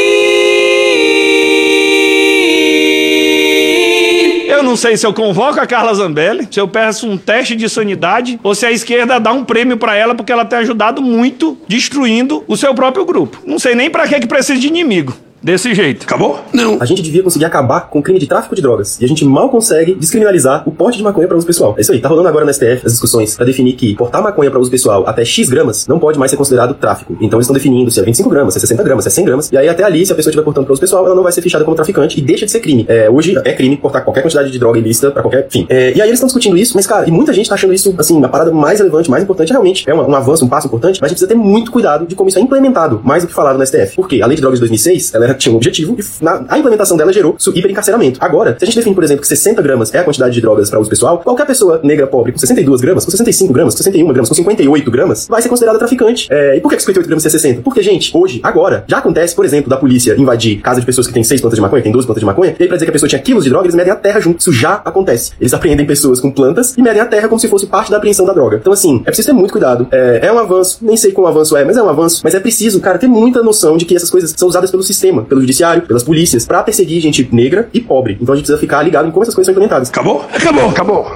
Não 4.69 4.77
sei 4.77 4.99
se 4.99 5.07
eu 5.07 5.15
convoco 5.15 5.59
a 5.59 5.67
Carla 5.67 5.95
Zambelli, 5.95 6.47
se 6.51 6.61
eu 6.61 6.69
peço 6.69 7.09
um 7.09 7.17
teste 7.17 7.57
de 7.57 7.71
sanidade 7.71 8.39
ou 8.43 8.55
se 8.55 8.67
a 8.67 8.71
esquerda 8.71 9.19
dá 9.19 9.33
um 9.33 9.43
prêmio 9.43 9.79
para 9.79 9.97
ela 9.97 10.15
porque 10.15 10.31
ela 10.31 10.45
tem 10.45 10.59
ajudado 10.59 11.01
muito 11.01 11.57
destruindo 11.67 12.45
o 12.47 12.55
seu 12.55 12.75
próprio 12.75 13.07
grupo. 13.07 13.41
Não 13.47 13.59
sei 13.59 13.75
nem 13.75 13.89
para 13.89 14.07
que 14.07 14.21
que 14.21 14.27
precisa 14.27 14.61
de 14.61 14.67
inimigo. 14.67 15.15
Desse 15.49 15.75
jeito. 15.75 16.05
Acabou? 16.05 16.41
Não. 16.53 16.77
A 16.79 16.85
gente 16.85 17.01
devia 17.01 17.23
conseguir 17.23 17.47
acabar 17.47 17.89
com 17.89 18.01
o 18.01 18.03
crime 18.03 18.19
de 18.19 18.27
tráfico 18.27 18.55
de 18.55 18.61
drogas. 18.61 19.01
E 19.01 19.05
a 19.07 19.09
gente 19.09 19.25
mal 19.25 19.49
consegue 19.49 19.95
descriminalizar 19.95 20.63
o 20.69 20.71
porte 20.71 20.99
de 20.99 21.03
maconha 21.03 21.27
para 21.27 21.39
uso 21.39 21.47
pessoal. 21.47 21.75
É 21.79 21.81
isso 21.81 21.91
aí. 21.91 22.01
Tá 22.01 22.09
rolando 22.11 22.29
agora 22.29 22.45
no 22.45 22.53
STF 22.53 22.83
as 22.85 22.93
discussões 22.93 23.35
para 23.35 23.47
definir 23.47 23.73
que 23.73 23.95
portar 23.95 24.23
maconha 24.23 24.51
para 24.51 24.61
uso 24.61 24.71
pessoal 24.71 25.09
até 25.09 25.25
X 25.25 25.49
gramas 25.49 25.87
não 25.87 25.99
pode 25.99 26.19
mais 26.19 26.31
ser 26.31 26.37
considerado 26.37 26.75
tráfico. 26.75 27.17
Então 27.19 27.39
eles 27.39 27.47
estão 27.47 27.55
definindo 27.55 27.91
se 27.91 27.99
é 27.99 28.03
25 28.03 28.29
gramas, 28.29 28.53
se 28.53 28.59
é 28.59 28.61
60 28.61 28.83
gramas, 28.83 29.05
se 29.05 29.09
é 29.09 29.11
100 29.11 29.25
gramas. 29.25 29.51
E 29.51 29.57
aí 29.57 29.71
até 29.71 29.85
ali, 29.85 30.05
se 30.05 30.13
a 30.13 30.15
pessoa 30.15 30.31
estiver 30.31 30.45
portando 30.45 30.67
para 30.67 30.75
uso 30.75 30.83
pessoal, 30.83 31.07
ela 31.07 31.15
não 31.15 31.23
vai 31.23 31.33
ser 31.33 31.41
fichada 31.41 31.65
como 31.65 31.75
traficante 31.75 32.19
e 32.19 32.23
deixa 32.23 32.45
de 32.45 32.53
ser 32.53 32.61
crime. 32.61 32.85
É, 32.87 33.09
hoje 33.09 33.35
é 33.43 33.55
crime 33.55 33.79
portar 33.79 34.05
qualquer 34.05 34.21
quantidade 34.21 34.51
de 34.51 34.59
droga 34.59 34.79
ilícita 34.79 35.11
para 35.11 35.23
qualquer 35.23 35.49
fim. 35.49 35.67
É, 35.71 35.95
e 35.95 36.03
aí 36.03 36.11
eles 36.11 36.19
estão 36.19 36.27
discutindo 36.27 36.59
isso, 36.59 36.75
mas 36.75 36.87
cara, 36.87 37.09
e 37.09 37.11
muita 37.11 37.33
gente 37.33 37.49
tá 37.49 37.55
achando 37.55 37.73
isso, 37.73 37.95
assim, 37.97 38.23
a 38.23 38.29
parada 38.29 38.53
mais 38.53 38.81
relevante, 38.81 39.11
mais 39.11 39.23
importante, 39.23 39.51
realmente 39.51 39.89
é 39.89 39.95
um, 39.95 40.11
um 40.11 40.15
avanço, 40.15 40.45
um 40.45 40.49
passo 40.49 40.67
importante, 40.67 41.01
mas 41.01 41.07
a 41.07 41.09
gente 41.09 41.19
precisa 41.19 41.29
ter 41.29 41.35
muito 41.35 41.73
cuidado 41.73 42.07
de 42.07 42.15
como 42.15 42.29
isso 42.29 42.39
é 42.39 42.43
implementado, 42.43 43.01
mais 43.03 43.23
do 43.23 43.29
que 43.29 43.33
falado 43.33 43.57
no 43.57 43.67
STF. 43.67 43.97
Porque 43.97 44.21
a 44.21 44.27
lei 44.27 44.37
de 44.37 44.43
drogas 44.43 44.59
de 44.59 44.67
2006, 44.67 45.15
ela 45.15 45.38
tinha 45.39 45.53
um 45.53 45.57
objetivo 45.57 45.97
de 45.97 46.05
na, 46.21 46.45
a 46.49 46.59
implementação 46.59 46.97
dela 46.97 47.13
gerou 47.13 47.37
hiperencarceramento. 47.55 48.19
Agora, 48.21 48.57
se 48.59 48.65
a 48.65 48.67
gente 48.67 48.77
define, 48.77 48.95
por 48.95 49.05
exemplo, 49.05 49.23
que 49.23 49.29
60 49.29 49.61
gramas 49.63 49.95
é 49.95 49.99
a 49.99 50.05
quantidade 50.05 50.35
de 50.35 50.41
drogas 50.41 50.69
para 50.69 50.81
uso 50.81 50.91
pessoal, 50.91 51.19
qualquer 51.19 51.47
pessoa 51.47 51.81
negra 51.83 52.07
pobre 52.07 52.33
com 52.33 52.39
62 52.39 52.81
gramas, 52.81 53.05
com 53.05 53.11
65 53.11 53.53
gramas, 53.53 53.75
com 53.75 53.79
61 53.79 54.13
gramas, 54.13 54.29
com 54.29 54.35
58 54.35 54.91
gramas, 54.91 55.27
vai 55.29 55.43
ser 55.43 55.49
considerada 55.49 55.79
traficante. 55.79 56.29
É, 56.31 56.57
e 56.57 56.61
por 56.61 56.71
que 56.71 56.79
58 56.81 57.07
gramas 57.07 57.27
é 57.27 57.31
60? 57.31 57.63
Porque, 57.63 57.83
gente, 57.83 58.11
hoje, 58.15 58.41
agora, 58.43 58.85
já 58.87 58.99
acontece, 58.99 59.35
por 59.35 59.45
exemplo, 59.45 59.71
da 59.71 59.77
polícia 59.77 60.15
invadir 60.19 60.61
casa 60.61 60.81
de 60.81 60.87
pessoas 60.87 61.07
que 61.07 61.13
têm 61.13 61.25
6 61.25 61.41
plantas 61.41 61.57
de 61.57 61.63
maconha, 61.63 61.83
tem 61.83 61.93
12 61.93 62.07
plantas 62.07 62.21
de 62.21 62.27
maconha, 62.27 62.57
e 62.59 62.63
aí 62.63 62.69
pra 62.69 62.77
dizer 62.77 62.87
que 62.87 62.91
a 62.91 62.93
pessoa 62.93 63.09
tinha 63.09 63.21
quilos 63.21 63.45
de 63.45 63.51
droga, 63.51 63.67
eles 63.67 63.75
medem 63.75 63.93
a 63.93 63.97
terra 63.97 64.21
junto. 64.21 64.41
Isso 64.41 64.53
já 64.53 64.75
acontece. 64.85 65.33
Eles 65.41 65.53
apreendem 65.55 65.87
pessoas 65.87 66.21
com 66.21 66.31
plantas 66.31 66.75
e 66.77 66.83
medem 66.83 67.01
a 67.01 67.07
terra 67.07 67.29
como 67.29 67.39
se 67.39 67.49
fosse 67.49 67.67
parte 67.67 67.91
da 67.91 67.97
apreensão 67.97 68.27
da 68.27 68.33
droga. 68.33 68.59
Então, 68.61 68.73
assim, 68.73 69.01
é 69.03 69.07
preciso 69.07 69.29
ter 69.29 69.33
muito 69.33 69.53
cuidado. 69.53 69.87
É, 69.91 70.21
é 70.23 70.33
um 70.33 70.39
avanço, 70.39 70.79
nem 70.83 70.97
sei 70.97 71.13
como 71.13 71.27
avanço 71.27 71.57
é, 71.57 71.65
mas 71.65 71.77
é 71.77 71.83
um 71.83 71.89
avanço. 71.89 72.21
Mas 72.25 72.35
é 72.35 72.41
preciso, 72.41 72.81
cara, 72.81 72.99
ter 72.99 73.09
muita 73.09 73.43
noção 73.43 73.77
de 73.77 73.85
que 73.85 73.95
essas 73.95 74.11
coisas 74.11 74.35
são 74.37 74.49
usadas 74.49 74.71
pelo 74.71 74.83
sistema, 74.83 75.18
pelo 75.25 75.41
judiciário, 75.41 75.83
pelas 75.83 76.03
polícias, 76.03 76.47
pra 76.47 76.63
perseguir 76.63 77.01
gente 77.01 77.29
negra 77.33 77.69
e 77.73 77.81
pobre. 77.81 78.19
Então 78.21 78.33
a 78.33 78.37
gente 78.37 78.45
precisa 78.45 78.61
ficar 78.61 78.83
ligado 78.83 79.09
em 79.09 79.11
como 79.11 79.23
essas 79.23 79.35
coisas 79.35 79.47
são 79.47 79.53
implementadas. 79.53 79.89
Acabou? 79.89 80.25
Acabou, 80.33 80.69
acabou. 80.69 81.07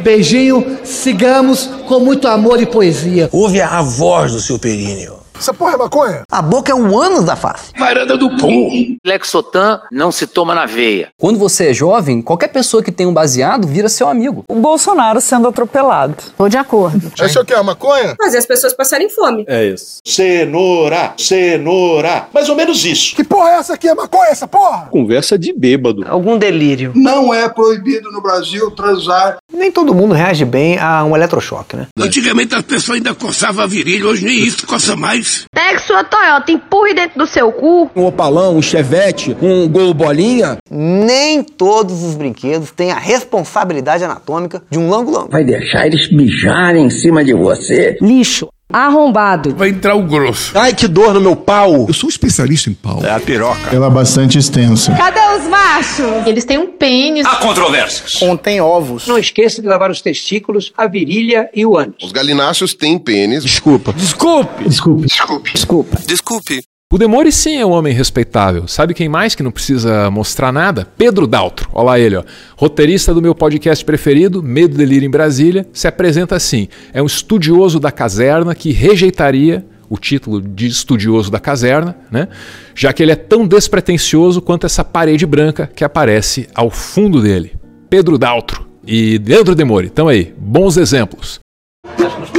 Beijinho, 0.00 0.78
sigamos 0.82 1.66
com 1.86 2.00
muito 2.00 2.26
amor 2.26 2.60
e 2.60 2.66
poesia. 2.66 3.28
Ouve 3.32 3.60
a 3.60 3.82
voz 3.82 4.32
do 4.32 4.40
seu 4.40 4.58
períneo. 4.58 5.19
Essa 5.40 5.54
porra 5.54 5.72
é 5.72 5.76
maconha? 5.78 6.22
A 6.30 6.42
boca 6.42 6.70
é 6.70 6.74
um 6.74 6.98
ânus 7.00 7.24
da 7.24 7.34
face. 7.34 7.72
Varanda 7.78 8.14
do 8.14 8.36
pum. 8.36 8.98
Lexotan 9.02 9.80
não 9.90 10.12
se 10.12 10.26
toma 10.26 10.54
na 10.54 10.66
veia. 10.66 11.08
Quando 11.18 11.38
você 11.38 11.70
é 11.70 11.72
jovem, 11.72 12.20
qualquer 12.20 12.48
pessoa 12.48 12.82
que 12.82 12.92
tem 12.92 13.06
um 13.06 13.14
baseado 13.14 13.66
vira 13.66 13.88
seu 13.88 14.06
amigo. 14.06 14.44
O 14.46 14.56
Bolsonaro 14.56 15.18
sendo 15.18 15.48
atropelado. 15.48 16.14
Tô 16.36 16.46
de 16.46 16.58
acordo. 16.58 17.10
Esse 17.18 17.38
é 17.38 17.40
o 17.40 17.44
que? 17.46 17.54
A 17.54 17.62
maconha? 17.62 18.14
Fazer 18.22 18.36
as 18.36 18.44
pessoas 18.44 18.74
passarem 18.74 19.08
fome. 19.08 19.46
É 19.48 19.64
isso. 19.64 20.00
Cenoura, 20.04 21.14
cenoura. 21.16 22.28
Mais 22.34 22.50
ou 22.50 22.54
menos 22.54 22.84
isso. 22.84 23.16
Que 23.16 23.24
porra 23.24 23.52
é 23.52 23.54
essa 23.54 23.72
aqui? 23.72 23.88
É 23.88 23.94
maconha 23.94 24.28
essa 24.28 24.46
porra? 24.46 24.88
Conversa 24.90 25.38
de 25.38 25.54
bêbado. 25.54 26.04
Algum 26.06 26.36
delírio. 26.36 26.92
Não 26.94 27.32
é 27.32 27.48
proibido 27.48 28.12
no 28.12 28.20
Brasil 28.20 28.70
transar. 28.72 29.38
Nem 29.50 29.72
todo 29.72 29.94
mundo 29.94 30.12
reage 30.12 30.44
bem 30.44 30.78
a 30.78 31.02
um 31.02 31.16
eletrochoque, 31.16 31.76
né? 31.76 31.86
Antigamente 31.98 32.54
as 32.54 32.62
pessoas 32.62 32.96
ainda 32.96 33.14
coçavam 33.14 33.64
a 33.64 33.66
virilha, 33.66 34.06
hoje 34.06 34.26
nem 34.26 34.36
isso 34.44 34.66
coça 34.66 34.94
mais. 34.94 35.29
Pegue 35.52 35.78
sua 35.80 36.04
Toyota, 36.04 36.50
empurre 36.52 36.94
dentro 36.94 37.18
do 37.18 37.26
seu 37.26 37.52
cu. 37.52 37.90
Um 37.94 38.06
opalão, 38.06 38.56
um 38.56 38.62
chevette, 38.62 39.36
um 39.40 39.68
gol 39.68 39.92
bolinha. 39.94 40.58
Nem 40.70 41.42
todos 41.42 42.02
os 42.02 42.14
brinquedos 42.14 42.70
têm 42.70 42.92
a 42.92 42.98
responsabilidade 42.98 44.04
anatômica 44.04 44.62
de 44.70 44.78
um 44.78 44.88
lango-lango. 44.88 45.30
Vai 45.30 45.44
deixar 45.44 45.86
eles 45.86 46.10
mijarem 46.12 46.86
em 46.86 46.90
cima 46.90 47.24
de 47.24 47.34
você? 47.34 47.96
Lixo. 48.00 48.48
Arrombado. 48.72 49.54
Vai 49.54 49.70
entrar 49.70 49.94
o 49.94 50.02
grosso. 50.02 50.56
Ai, 50.56 50.74
que 50.74 50.86
dor 50.86 51.14
no 51.14 51.20
meu 51.20 51.34
pau. 51.36 51.86
Eu 51.88 51.94
sou 51.94 52.08
especialista 52.08 52.70
em 52.70 52.74
pau. 52.74 53.00
É 53.04 53.10
a 53.10 53.20
piroca. 53.20 53.74
Ela 53.74 53.86
é 53.86 53.90
bastante 53.90 54.38
extensa. 54.38 54.94
Cadê 54.94 55.20
os 55.38 55.48
machos? 55.48 56.26
Eles 56.26 56.44
têm 56.44 56.58
um 56.58 56.66
pênis. 56.66 57.26
Há 57.26 57.36
controvérsias. 57.36 58.12
Contém 58.12 58.60
ovos. 58.60 59.06
Não 59.06 59.18
esqueça 59.18 59.60
de 59.60 59.68
lavar 59.68 59.90
os 59.90 60.00
testículos, 60.00 60.72
a 60.76 60.86
virilha 60.86 61.50
e 61.54 61.66
o 61.66 61.76
ânus. 61.76 61.96
Os 62.02 62.12
galináceos 62.12 62.74
têm 62.74 62.98
pênis. 62.98 63.42
Desculpa. 63.42 63.92
Desculpe. 63.92 64.68
Desculpe. 64.68 65.06
Desculpe. 65.06 65.52
Desculpa. 65.52 65.98
Desculpe. 66.06 66.69
O 66.92 66.98
Demore 66.98 67.30
sim 67.30 67.56
é 67.56 67.64
um 67.64 67.70
homem 67.70 67.94
respeitável. 67.94 68.66
Sabe 68.66 68.94
quem 68.94 69.08
mais 69.08 69.36
que 69.36 69.44
não 69.44 69.52
precisa 69.52 70.10
mostrar 70.10 70.50
nada? 70.50 70.88
Pedro 70.98 71.24
Daltro. 71.24 71.68
Olha 71.72 71.84
lá 71.84 72.00
ele, 72.00 72.16
ó. 72.16 72.24
Roteirista 72.56 73.14
do 73.14 73.22
meu 73.22 73.32
podcast 73.32 73.84
preferido, 73.84 74.42
Medo 74.42 74.76
Delírio 74.76 75.06
em 75.06 75.10
Brasília, 75.10 75.68
se 75.72 75.86
apresenta 75.86 76.34
assim. 76.34 76.66
É 76.92 77.00
um 77.00 77.06
estudioso 77.06 77.78
da 77.78 77.92
caserna 77.92 78.56
que 78.56 78.72
rejeitaria 78.72 79.64
o 79.88 79.96
título 79.98 80.42
de 80.42 80.66
estudioso 80.66 81.30
da 81.30 81.38
caserna, 81.38 81.96
né? 82.10 82.26
Já 82.74 82.92
que 82.92 83.04
ele 83.04 83.12
é 83.12 83.16
tão 83.16 83.46
despretensioso 83.46 84.42
quanto 84.42 84.66
essa 84.66 84.82
parede 84.82 85.24
branca 85.24 85.70
que 85.72 85.84
aparece 85.84 86.48
ao 86.52 86.70
fundo 86.70 87.22
dele. 87.22 87.52
Pedro 87.88 88.18
Daltro 88.18 88.66
e 88.84 89.16
Leandro 89.24 89.54
Demore. 89.54 89.86
Então 89.86 90.08
aí, 90.08 90.34
bons 90.36 90.76
exemplos. 90.76 91.38
Acho 91.86 92.16
que 92.16 92.22
os 92.22 92.30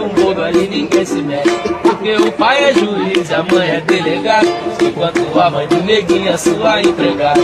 um 0.00 0.42
ali. 0.42 1.57
Porque 1.98 2.14
o 2.14 2.30
pai 2.30 2.70
é 2.70 2.74
juiz, 2.74 3.32
a 3.32 3.42
mãe 3.42 3.70
é 3.70 3.80
delegado. 3.80 4.46
Enquanto 4.80 5.40
a 5.40 5.50
mãe 5.50 5.66
do 5.66 5.82
neguinho 5.82 6.28
é 6.28 6.36
sua 6.36 6.80
empregada. 6.80 7.40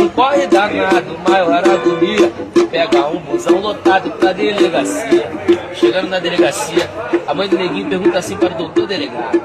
Um 0.00 0.08
corre 0.08 0.44
danado, 0.48 1.16
maior 1.28 1.62
agonia. 1.64 2.32
Pega 2.68 3.06
um 3.06 3.20
busão 3.20 3.60
lotado 3.60 4.10
pra 4.18 4.32
delegacia. 4.32 5.30
Chegando 5.72 6.08
na 6.08 6.18
delegacia, 6.18 6.90
a 7.28 7.32
mãe 7.32 7.48
do 7.48 7.56
neguinho 7.56 7.88
pergunta 7.88 8.18
assim 8.18 8.36
para 8.36 8.54
o 8.54 8.58
doutor 8.58 8.88
delegado: 8.88 9.40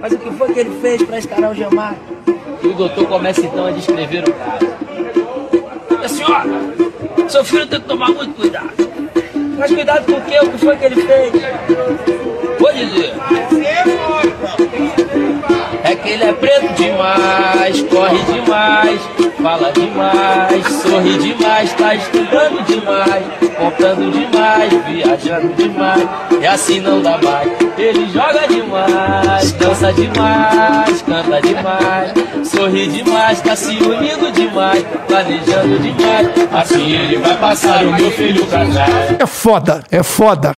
Mas 0.00 0.12
o 0.12 0.18
que 0.18 0.30
foi 0.30 0.52
que 0.52 0.60
ele 0.60 0.80
fez 0.80 1.02
pra 1.02 1.18
escalar 1.18 1.50
o 1.50 1.54
Gemar? 1.54 1.96
E 2.62 2.68
o 2.68 2.74
doutor 2.74 3.08
começa 3.08 3.40
então 3.40 3.66
a 3.66 3.72
descrever 3.72 4.22
o 4.22 4.32
caso. 4.32 4.68
E 6.00 6.04
a 6.04 6.08
senhora, 6.08 6.48
seu 7.28 7.44
filho 7.44 7.66
tem 7.66 7.80
que 7.80 7.88
tomar 7.88 8.10
muito 8.10 8.34
cuidado. 8.34 8.70
Mas 9.58 9.72
cuidado 9.72 10.06
com 10.06 10.12
o 10.12 10.20
que? 10.20 10.38
O 10.38 10.50
que 10.52 10.58
foi 10.58 10.76
que 10.76 10.84
ele 10.84 11.02
fez? 11.02 11.32
Vou 12.60 12.72
dizer. 12.72 13.59
É 16.10 16.12
ele 16.12 16.24
é 16.24 16.32
preto 16.32 16.74
demais, 16.74 17.82
corre 17.82 18.18
demais, 18.24 19.00
fala 19.40 19.70
demais, 19.70 20.66
sorri 20.82 21.16
demais, 21.18 21.72
tá 21.74 21.94
estudando 21.94 22.64
demais, 22.66 23.24
comprando 23.56 24.10
demais, 24.10 24.72
viajando 24.88 25.54
demais, 25.54 26.08
e 26.40 26.46
assim 26.48 26.80
não 26.80 27.00
dá 27.00 27.16
mais. 27.18 27.48
Ele 27.78 28.10
joga 28.10 28.44
demais, 28.48 29.52
dança 29.52 29.92
demais, 29.92 31.02
canta 31.02 31.40
demais, 31.42 32.12
sorri 32.44 32.88
demais, 32.88 33.40
tá 33.40 33.54
se 33.54 33.76
unindo 33.76 34.32
demais, 34.32 34.84
planejando 35.06 35.78
demais. 35.78 36.28
Assim 36.52 36.92
ele 36.92 37.18
vai 37.18 37.36
passar 37.36 37.84
o 37.84 37.92
meu 37.92 38.10
filho 38.10 38.44
pra 38.46 38.66
trás. 38.66 39.16
É 39.16 39.26
foda, 39.26 39.84
é 39.92 40.02
foda. 40.02 40.59